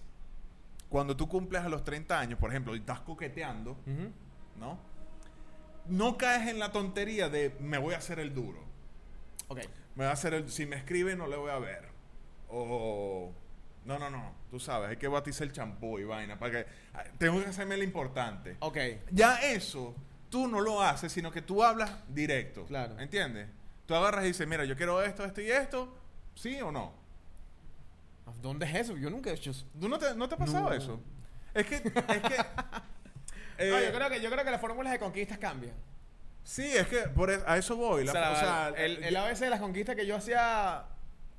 cuando 0.88 1.16
tú 1.16 1.28
cumples 1.28 1.62
a 1.62 1.68
los 1.68 1.84
30 1.84 2.18
años, 2.18 2.38
por 2.38 2.50
ejemplo, 2.50 2.74
y 2.74 2.78
estás 2.78 3.00
coqueteando. 3.00 3.76
¿no? 4.58 4.78
No 5.86 6.16
caes 6.16 6.48
en 6.48 6.58
la 6.58 6.72
tontería 6.72 7.28
de 7.28 7.54
me 7.60 7.78
voy 7.78 7.94
a 7.94 7.98
hacer 7.98 8.18
el 8.18 8.34
duro. 8.34 8.62
Ok. 9.48 9.60
Me 9.94 10.04
va 10.04 10.10
a 10.10 10.14
hacer 10.14 10.34
el. 10.34 10.50
Si 10.50 10.66
me 10.66 10.76
escribe, 10.76 11.16
no 11.16 11.26
le 11.26 11.36
voy 11.36 11.50
a 11.50 11.58
ver. 11.58 11.88
O. 12.48 13.32
No, 13.88 13.98
no, 13.98 14.10
no. 14.10 14.34
Tú 14.50 14.60
sabes, 14.60 14.90
hay 14.90 14.96
que 14.98 15.08
batizar 15.08 15.46
el 15.46 15.52
champú 15.52 15.98
y 15.98 16.04
vaina. 16.04 16.38
Para 16.38 16.52
que. 16.52 16.66
ah, 16.94 17.04
Tengo 17.18 17.40
que 17.42 17.46
hacerme 17.48 17.76
lo 17.76 17.82
importante. 17.84 18.56
Ok. 18.60 18.76
Ya 19.10 19.40
eso, 19.42 19.94
tú 20.30 20.46
no 20.46 20.60
lo 20.60 20.82
haces, 20.82 21.10
sino 21.10 21.30
que 21.32 21.40
tú 21.42 21.62
hablas 21.64 21.90
directo. 22.08 22.64
Claro. 22.66 22.98
¿Entiendes? 23.00 23.48
Tú 23.86 23.94
agarras 23.94 24.24
y 24.24 24.28
dices, 24.28 24.46
mira, 24.46 24.64
yo 24.66 24.76
quiero 24.76 25.02
esto, 25.02 25.24
esto 25.24 25.40
y 25.40 25.50
esto. 25.50 25.96
¿Sí 26.34 26.60
o 26.60 26.70
no? 26.70 26.92
¿Dónde 28.42 28.66
es 28.66 28.74
eso? 28.74 28.96
Yo 28.96 29.08
nunca 29.10 29.30
he 29.30 29.34
hecho 29.34 29.50
eso. 29.52 29.64
¿Tú 29.80 29.88
no 29.88 29.98
te, 29.98 30.14
no 30.14 30.28
te 30.28 30.34
ha 30.34 30.38
pasado 30.38 30.68
No. 30.68 30.72
eso? 30.74 31.00
Es 31.54 31.64
que. 31.66 31.76
Es 31.76 31.82
que 31.82 32.36
eh, 33.58 33.70
No, 33.70 33.80
yo, 33.82 33.92
creo 33.96 34.10
que, 34.10 34.20
yo 34.20 34.30
creo 34.30 34.44
que 34.44 34.50
las 34.50 34.60
fórmulas 34.60 34.92
de 34.92 34.98
conquistas 34.98 35.38
cambian. 35.38 35.74
Sí, 36.44 36.64
es 36.76 36.86
que 36.88 36.98
por 37.08 37.30
es- 37.30 37.42
a 37.46 37.56
eso 37.56 37.76
voy. 37.76 38.04
La- 38.04 38.12
o 38.12 38.14
sea, 38.14 38.32
o 38.32 38.36
sea, 38.36 38.68
el, 38.84 39.02
el 39.02 39.16
ABC 39.16 39.38
de 39.40 39.50
las 39.50 39.60
conquistas 39.60 39.96
que 39.96 40.06
yo 40.06 40.16
hacía 40.16 40.84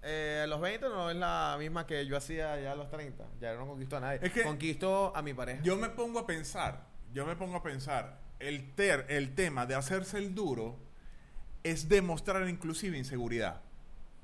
eh, 0.02 0.42
a 0.44 0.48
los 0.48 0.62
20 0.62 0.88
no 0.90 1.10
es 1.10 1.16
la 1.18 1.56
misma 1.60 1.86
que 1.86 2.06
yo 2.06 2.16
hacía 2.18 2.60
ya 2.60 2.72
a 2.72 2.76
los 2.76 2.90
30. 2.90 3.26
Ya 3.42 3.54
no 3.56 3.68
conquistó 3.68 3.98
a 3.98 4.00
nadie. 4.00 4.20
Es 4.24 4.32
que- 4.32 4.44
conquistó 4.44 5.16
a 5.16 5.22
mi 5.22 5.34
pareja. 5.34 5.62
Yo 5.64 5.76
me 5.78 5.90
pongo 5.90 6.20
a 6.20 6.26
pensar, 6.28 6.88
yo 7.14 7.26
me 7.26 7.36
pongo 7.36 7.58
a 7.58 7.64
pensar, 7.64 8.20
el, 8.40 8.74
ter, 8.76 9.06
el 9.10 9.36
tema 9.36 9.66
de 9.66 9.76
hacerse 9.76 10.18
el 10.18 10.34
duro 10.34 10.78
es 11.64 11.90
demostrar 11.90 12.48
inclusive 12.48 12.98
inseguridad. 12.98 13.62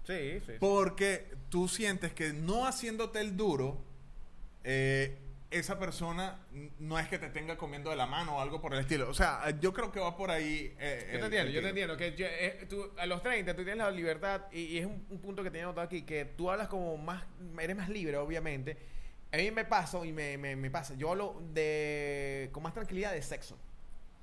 sí, 0.05 0.39
sí. 0.39 0.41
sí. 0.45 0.53
Porque 0.59 1.33
tú 1.49 1.67
sientes 1.67 2.13
que 2.13 2.31
no 2.31 2.65
haciéndote 2.65 3.19
el 3.19 3.35
duro, 3.35 3.83
eh, 4.63 5.17
esa 5.59 5.79
persona 5.79 6.39
no 6.79 6.97
es 6.99 7.07
que 7.07 7.17
te 7.17 7.29
tenga 7.29 7.57
comiendo 7.57 7.89
de 7.89 7.95
la 7.95 8.05
mano 8.05 8.37
o 8.37 8.41
algo 8.41 8.59
por 8.61 8.73
el 8.73 8.79
estilo. 8.81 9.09
O 9.09 9.13
sea, 9.13 9.49
yo 9.59 9.73
creo 9.73 9.91
que 9.91 9.99
va 9.99 10.15
por 10.15 10.29
ahí. 10.31 10.75
eh, 10.79 11.09
Yo 11.13 11.19
te 11.19 11.25
entiendo, 11.25 11.51
yo 11.51 11.61
te 11.61 11.69
entiendo. 11.69 11.97
Que 11.97 12.15
yo- 12.15 12.25
eh, 12.29 12.65
tú, 12.69 12.91
a 12.97 13.05
los 13.05 13.21
30 13.23 13.55
tú 13.55 13.63
tienes 13.63 13.77
la 13.83 13.91
libertad, 13.91 14.43
y, 14.51 14.61
y 14.61 14.77
es 14.79 14.85
un, 14.85 15.05
un 15.09 15.19
punto 15.19 15.43
que 15.43 15.49
tenía 15.51 15.65
notado 15.65 15.85
aquí, 15.85 16.01
que 16.03 16.25
tú 16.25 16.49
hablas 16.51 16.67
como 16.67 16.97
más, 16.97 17.23
eres 17.59 17.75
más 17.75 17.89
libre, 17.89 18.17
obviamente. 18.17 18.77
A 19.31 19.37
mí 19.37 19.51
me 19.51 19.65
pasa, 19.65 20.05
y 20.05 20.11
me, 20.11 20.37
me, 20.37 20.55
me 20.55 20.69
pasa, 20.71 20.93
yo 20.95 21.11
hablo 21.11 21.41
de, 21.53 22.49
con 22.51 22.63
más 22.63 22.73
tranquilidad 22.73 23.11
de 23.11 23.21
sexo. 23.21 23.57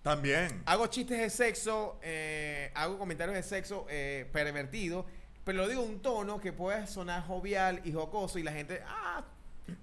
También. 0.03 0.63
Hago 0.67 0.87
chistes 0.89 1.19
de 1.19 1.31
sexo, 1.31 1.99
eh, 2.03 2.71
hago 2.75 2.99
comentarios 2.99 3.37
de 3.37 3.43
sexo 3.43 3.87
eh, 3.89 4.29
pervertido, 4.33 5.07
pero 5.45 5.59
lo 5.59 5.69
digo 5.69 5.83
en 5.85 5.91
un 5.91 6.03
tono 6.03 6.41
que 6.41 6.53
puede 6.53 6.87
sonar 6.87 7.25
jovial 7.27 7.81
y 7.85 7.93
jocoso, 7.93 8.39
y 8.39 8.43
la 8.43 8.53
gente, 8.53 8.81
ah, 8.87 9.25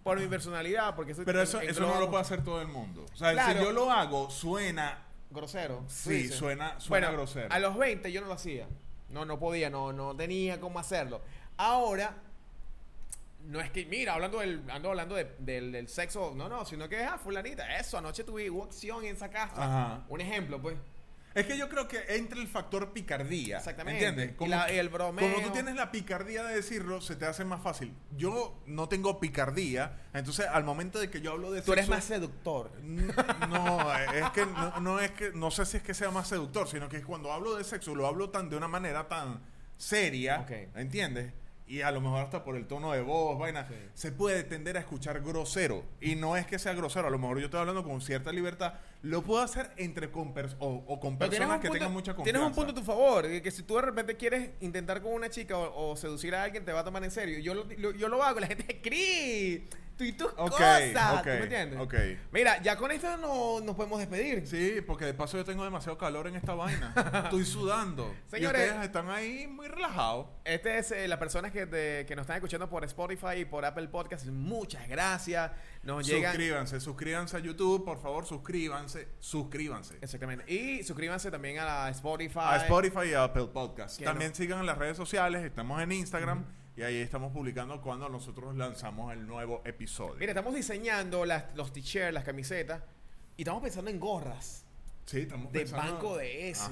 por 0.04 0.20
mi 0.20 0.28
personalidad, 0.28 0.96
porque 0.96 1.14
soy 1.16 1.26
Pero 1.26 1.42
eso, 1.42 1.62
en- 1.62 1.70
eso 1.70 1.82
no 1.82 2.00
lo 2.00 2.10
puede 2.10 2.22
hacer 2.22 2.44
todo 2.44 2.62
el 2.62 2.68
mundo. 2.68 3.06
O 3.14 3.16
sea, 3.16 3.32
Claro. 3.34 3.60
si 3.60 3.66
yo 3.66 3.72
lo 3.72 3.92
hago, 3.92 4.30
suena. 4.30 5.06
grosero. 5.32 5.84
Sí, 5.88 6.28
suena, 6.28 6.80
suena 6.80 7.08
Bueno, 7.08 7.12
grosero. 7.22 7.54
a 7.54 7.60
los 7.60 7.78
20 7.78 8.12
yo 8.12 8.20
no 8.22 8.28
lo 8.28 8.34
hacía. 8.34 8.68
No, 9.10 9.26
no 9.26 9.38
podía, 9.40 9.70
no, 9.70 9.94
no 9.94 10.16
tenía 10.16 10.60
cómo 10.60 10.80
hacerlo. 10.80 11.22
Ahora, 11.58 12.16
no 13.46 13.60
es 13.62 13.70
que, 13.72 13.86
mira, 13.86 14.14
hablando 14.16 14.40
del, 14.40 14.64
ando 14.70 14.90
hablando 14.90 15.16
de- 15.16 15.36
del, 15.40 15.72
del 15.72 15.88
sexo, 15.88 16.34
no, 16.36 16.50
no, 16.50 16.66
sino 16.66 16.90
que, 16.90 17.04
ah, 17.04 17.18
fulanita, 17.18 17.78
eso, 17.78 17.98
anoche 17.98 18.24
tuve 18.24 18.50
acción 18.64 19.06
en 19.06 19.16
esa 19.16 19.30
casa. 19.30 19.54
Ajá. 19.64 20.04
Un 20.10 20.20
ejemplo, 20.22 20.60
pues. 20.62 20.76
Es 21.36 21.46
que 21.46 21.58
yo 21.58 21.70
creo 21.70 21.88
que 21.88 22.04
entra 22.16 22.40
el 22.40 22.48
factor 22.48 22.92
picardía. 22.92 23.58
Exactamente. 23.58 24.04
¿Entiendes? 24.06 24.36
Y 24.40 24.48
la- 24.50 24.72
y 24.74 24.78
el 24.78 24.90
bromeo. 24.90 25.32
Como 25.34 25.46
tú 25.46 25.54
tienes 25.54 25.76
la 25.76 25.92
picardía 25.92 26.44
de 26.44 26.56
decirlo, 26.56 27.02
se 27.02 27.16
te 27.16 27.26
hace 27.26 27.46
más 27.46 27.62
fácil. 27.62 27.94
Yo 28.18 28.60
no 28.66 28.90
tengo 28.90 29.20
picardía, 29.20 30.02
entonces 30.14 30.48
al 30.48 30.64
momento 30.64 31.00
de 31.00 31.10
que 31.12 31.22
yo 31.22 31.32
hablo 31.32 31.52
de 31.52 31.62
Tú 31.62 31.74
eres 31.74 31.86
sexo, 31.86 31.96
más 31.96 32.04
seductor. 32.06 32.72
No, 33.50 33.94
es 33.96 34.30
que 34.32 34.46
no, 34.46 34.80
no 34.82 35.00
es 35.00 35.12
que 35.12 35.32
no 35.34 35.52
sé 35.52 35.66
si 35.66 35.78
es 35.78 35.84
que 35.84 35.94
sea 35.94 36.12
más 36.12 36.28
seductor, 36.28 36.68
sino 36.68 36.90
que 36.90 37.02
cuando 37.04 37.32
hablo 37.32 37.56
de 37.56 37.64
sexo 37.64 37.96
lo 37.96 38.08
hablo 38.08 38.30
tan 38.32 38.50
de 38.50 38.58
una 38.58 38.68
manera 38.68 39.08
tan 39.08 39.40
seria, 39.78 40.42
Ok. 40.42 40.52
¿entiendes? 40.76 41.34
Y 41.68 41.82
a 41.82 41.92
lo 41.92 42.02
mejor 42.02 42.22
hasta 42.24 42.44
por 42.44 42.56
el 42.56 42.66
tono 42.66 42.92
de 42.94 43.02
voz, 43.02 43.38
vaina, 43.38 43.68
Sí. 43.68 43.76
se 43.94 44.12
puede 44.12 44.44
tender 44.44 44.76
a 44.76 44.80
escuchar 44.80 45.22
grosero. 45.22 45.84
Y 46.02 46.16
no 46.16 46.36
es 46.36 46.48
que 46.48 46.58
sea 46.58 46.74
grosero, 46.74 47.08
a 47.08 47.12
lo 47.12 47.20
mejor 47.20 47.38
yo 47.38 47.46
estoy 47.46 47.60
hablando 47.60 47.84
con 47.84 48.02
cierta 48.02 48.32
libertad. 48.32 48.74
Lo 49.02 49.22
puedo 49.22 49.42
hacer 49.42 49.72
entre 49.78 50.12
con 50.12 50.34
o, 50.60 50.84
o 50.88 51.00
con 51.00 51.18
personas 51.18 51.60
que 51.62 51.68
punto- 51.68 51.74
tengan 51.80 51.94
mucha 51.94 52.14
confianza. 52.14 52.38
Tienes 52.38 52.50
un 52.50 52.54
punto 52.54 52.72
a 52.72 52.76
tu 52.76 52.84
favor, 52.86 53.28
de 53.28 53.42
que 53.42 53.50
si 53.50 53.64
tú 53.64 53.76
de 53.78 53.84
repente 53.84 54.18
quieres 54.18 54.50
intentar 54.60 55.02
con 55.02 55.14
una 55.14 55.30
chica 55.30 55.58
o, 55.58 55.92
o 55.92 55.96
seducir 55.96 56.36
a 56.36 56.44
alguien, 56.44 56.66
te 56.66 56.74
va 56.74 56.82
a 56.82 56.84
tomar 56.84 57.04
en 57.06 57.12
serio. 57.12 57.40
Yo 57.40 57.54
lo, 57.54 57.64
lo- 57.78 57.92
yo 57.92 58.10
lo 58.10 58.22
hago, 58.24 58.42
la 58.42 58.48
gente 58.48 58.82
Cris, 58.82 59.62
tú 59.96 60.04
y 60.04 60.12
tus 60.12 60.28
Ok, 60.36 60.50
cosas. 60.52 61.14
ok, 61.20 61.22
¿Tú 61.24 61.30
me 61.30 61.44
entiendes? 61.44 61.80
Mira, 62.34 62.62
ya 62.62 62.76
con 62.76 62.92
esto 62.92 63.16
no, 63.18 63.62
nos 63.62 63.76
podemos 63.78 64.00
despedir. 64.00 64.46
Sí, 64.46 64.82
porque 64.86 65.06
de 65.06 65.14
paso 65.14 65.38
yo 65.38 65.46
tengo 65.46 65.64
demasiado 65.64 65.98
calor 65.98 66.28
en 66.28 66.36
esta 66.36 66.54
vaina. 66.54 66.94
Estoy 67.24 67.46
sudando. 67.46 68.14
Señores- 68.28 68.62
y 68.62 68.68
ustedes 68.70 68.86
están 68.86 69.10
ahí 69.10 69.48
muy 69.48 69.68
relajados. 69.70 70.28
Este 70.44 70.78
es 70.78 70.92
eh, 70.92 71.08
las 71.08 71.20
personas 71.20 71.54
que, 71.54 71.66
te- 71.66 72.06
que 72.06 72.16
nos 72.18 72.24
están 72.24 72.36
escuchando 72.36 72.70
por 72.70 72.84
Spotify 72.84 73.38
y 73.40 73.46
por 73.46 73.64
Apple 73.64 73.88
Podcast. 73.88 74.26
Muchas 74.28 74.88
gracias. 74.90 75.52
Nos 75.84 76.06
llegan. 76.06 76.34
Suscríbanse, 76.34 76.80
suscríbanse 76.82 77.38
a 77.38 77.40
YouTube, 77.40 77.86
por 77.86 78.02
favor, 78.02 78.26
suscríbanse, 78.26 79.08
suscríbanse. 79.20 79.98
Exactamente. 80.02 80.52
Y 80.54 80.84
suscríbanse 80.84 81.32
también 81.32 81.58
a 81.60 81.66
la 81.66 81.90
Spotify. 81.90 82.40
A 82.42 82.58
Spotify 82.58 83.10
y 83.12 83.14
a 83.14 83.24
Apple 83.24 83.48
Podcast. 83.54 84.02
También 84.02 84.32
no- 84.32 84.36
sigan 84.36 84.60
en 84.60 84.66
las 84.66 84.78
redes 84.78 84.98
sociales, 84.98 85.44
estamos 85.44 85.82
en 85.82 85.92
Instagram 85.94 86.46
y 86.76 86.82
ahí 86.84 86.98
estamos 86.98 87.32
publicando 87.32 87.82
cuando 87.82 88.10
nosotros 88.10 88.56
lanzamos 88.56 89.14
el 89.14 89.26
nuevo 89.26 89.62
episodio. 89.66 90.16
Mira, 90.16 90.32
estamos 90.34 90.54
diseñando 90.54 91.24
las- 91.26 91.46
los 91.56 91.72
t-shirts, 91.72 92.14
las 92.14 92.24
camisetas. 92.26 92.84
Y 93.38 93.44
estamos 93.44 93.64
pensando 93.64 93.90
en 93.90 94.00
gorras. 94.00 94.66
sí, 95.06 95.22
estamos 95.22 95.52
De 95.54 95.60
pensando- 95.62 95.94
Banco 95.94 96.18
de 96.18 96.50
S. 96.50 96.70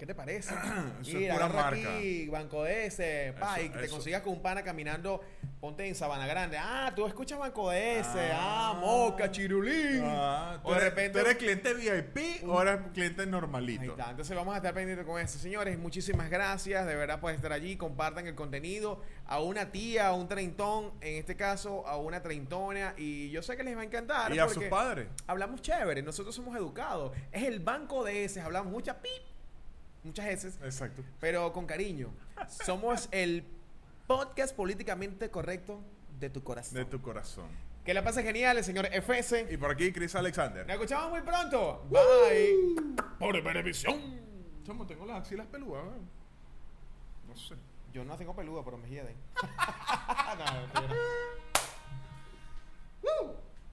¿Qué 0.00 0.06
te 0.06 0.14
parece? 0.14 0.54
Eso 1.02 1.10
es 1.10 1.14
Mira, 1.14 1.34
pura 1.34 1.44
agarra 1.46 1.62
marca. 1.70 1.96
aquí, 1.98 2.26
Banco 2.28 2.64
de 2.64 2.86
S, 2.86 3.34
pa, 3.38 3.56
Eso- 3.58 3.66
y 3.66 3.68
te 3.68 3.84
eso. 3.84 3.94
consigas 3.96 4.22
con 4.22 4.32
un 4.32 4.40
pana 4.40 4.62
caminando, 4.64 5.20
ponte 5.60 5.86
en 5.86 5.94
Sabana 5.94 6.26
Grande. 6.26 6.56
Ah, 6.58 6.90
tú 6.96 7.06
escuchas 7.06 7.38
Banco 7.38 7.68
de 7.68 7.98
S, 8.00 8.08
ah, 8.32 8.70
Ah. 8.72 8.78
Moca, 8.80 9.30
Chirulín. 9.30 10.02
Ah, 10.06 10.58
¿tú, 10.62 10.70
o 10.70 10.74
de 10.74 10.80
repente... 10.80 11.10
tú 11.20 11.26
eres 11.26 11.36
cliente 11.36 11.74
VIP 11.74 12.48
o 12.48 12.62
eres 12.62 12.78
cliente 12.94 13.22
Ahí 13.22 13.28
normalito? 13.28 13.90
está. 13.90 14.08
Entonces 14.08 14.34
vamos 14.34 14.54
a 14.54 14.56
estar 14.56 14.72
pendientes 14.72 15.04
con 15.06 15.20
eso. 15.20 15.38
Señores, 15.38 15.78
muchísimas 15.78 16.30
gracias 16.30 16.86
de 16.86 16.96
verdad 16.96 17.20
por 17.20 17.34
estar 17.34 17.52
allí. 17.52 17.76
Compartan 17.76 18.26
el 18.26 18.34
contenido 18.34 19.02
a 19.26 19.40
una 19.40 19.70
tía, 19.70 20.06
a 20.08 20.14
un 20.14 20.28
treintón, 20.28 20.92
en 21.02 21.16
este 21.16 21.36
caso 21.36 21.86
a 21.86 21.98
una 21.98 22.22
treintona. 22.22 22.94
Y 22.96 23.28
yo 23.30 23.42
sé 23.42 23.54
que 23.54 23.64
les 23.64 23.76
va 23.76 23.82
a 23.82 23.84
encantar. 23.84 24.34
Y 24.34 24.38
a 24.38 24.48
sus 24.48 24.64
padres. 24.64 25.08
Hablamos 25.26 25.60
chévere, 25.60 26.00
nosotros 26.00 26.34
somos 26.34 26.56
educados. 26.56 27.12
Es 27.32 27.42
el 27.42 27.60
banco 27.60 28.02
de 28.02 28.24
S, 28.24 28.40
hablamos 28.40 28.72
muchas 28.72 28.96
pip, 28.96 29.10
muchas 30.02 30.26
S, 30.26 30.48
Exacto. 30.64 31.02
pero 31.20 31.52
con 31.52 31.66
cariño. 31.66 32.10
Somos 32.48 33.08
el 33.10 33.44
podcast 34.06 34.54
políticamente 34.54 35.30
correcto 35.30 35.80
de 36.18 36.30
tu 36.30 36.42
corazón. 36.42 36.74
De 36.74 36.84
tu 36.84 37.00
corazón. 37.00 37.48
Que 37.84 37.94
la 37.94 38.04
pase 38.04 38.22
genial, 38.22 38.58
el 38.58 38.64
señor 38.64 38.86
FS. 38.92 39.46
Y 39.50 39.56
por 39.56 39.70
aquí, 39.70 39.92
Chris 39.92 40.14
Alexander. 40.14 40.66
Nos 40.66 40.74
escuchamos 40.74 41.10
muy 41.10 41.22
pronto. 41.22 41.86
Bye. 41.90 42.94
Por 43.18 43.42
televisión. 43.42 44.20
Chamo, 44.64 44.86
tengo 44.86 45.06
las 45.06 45.22
axilas 45.22 45.46
peludas. 45.46 45.84
¿eh? 45.84 46.00
No 47.28 47.36
sé. 47.36 47.54
Yo 47.92 48.04
no 48.04 48.16
tengo 48.16 48.36
peludo, 48.36 48.64
pero 48.64 48.76
me 48.76 48.88
de. 48.88 49.02
no, 50.38 50.60
mentira. 50.60 50.94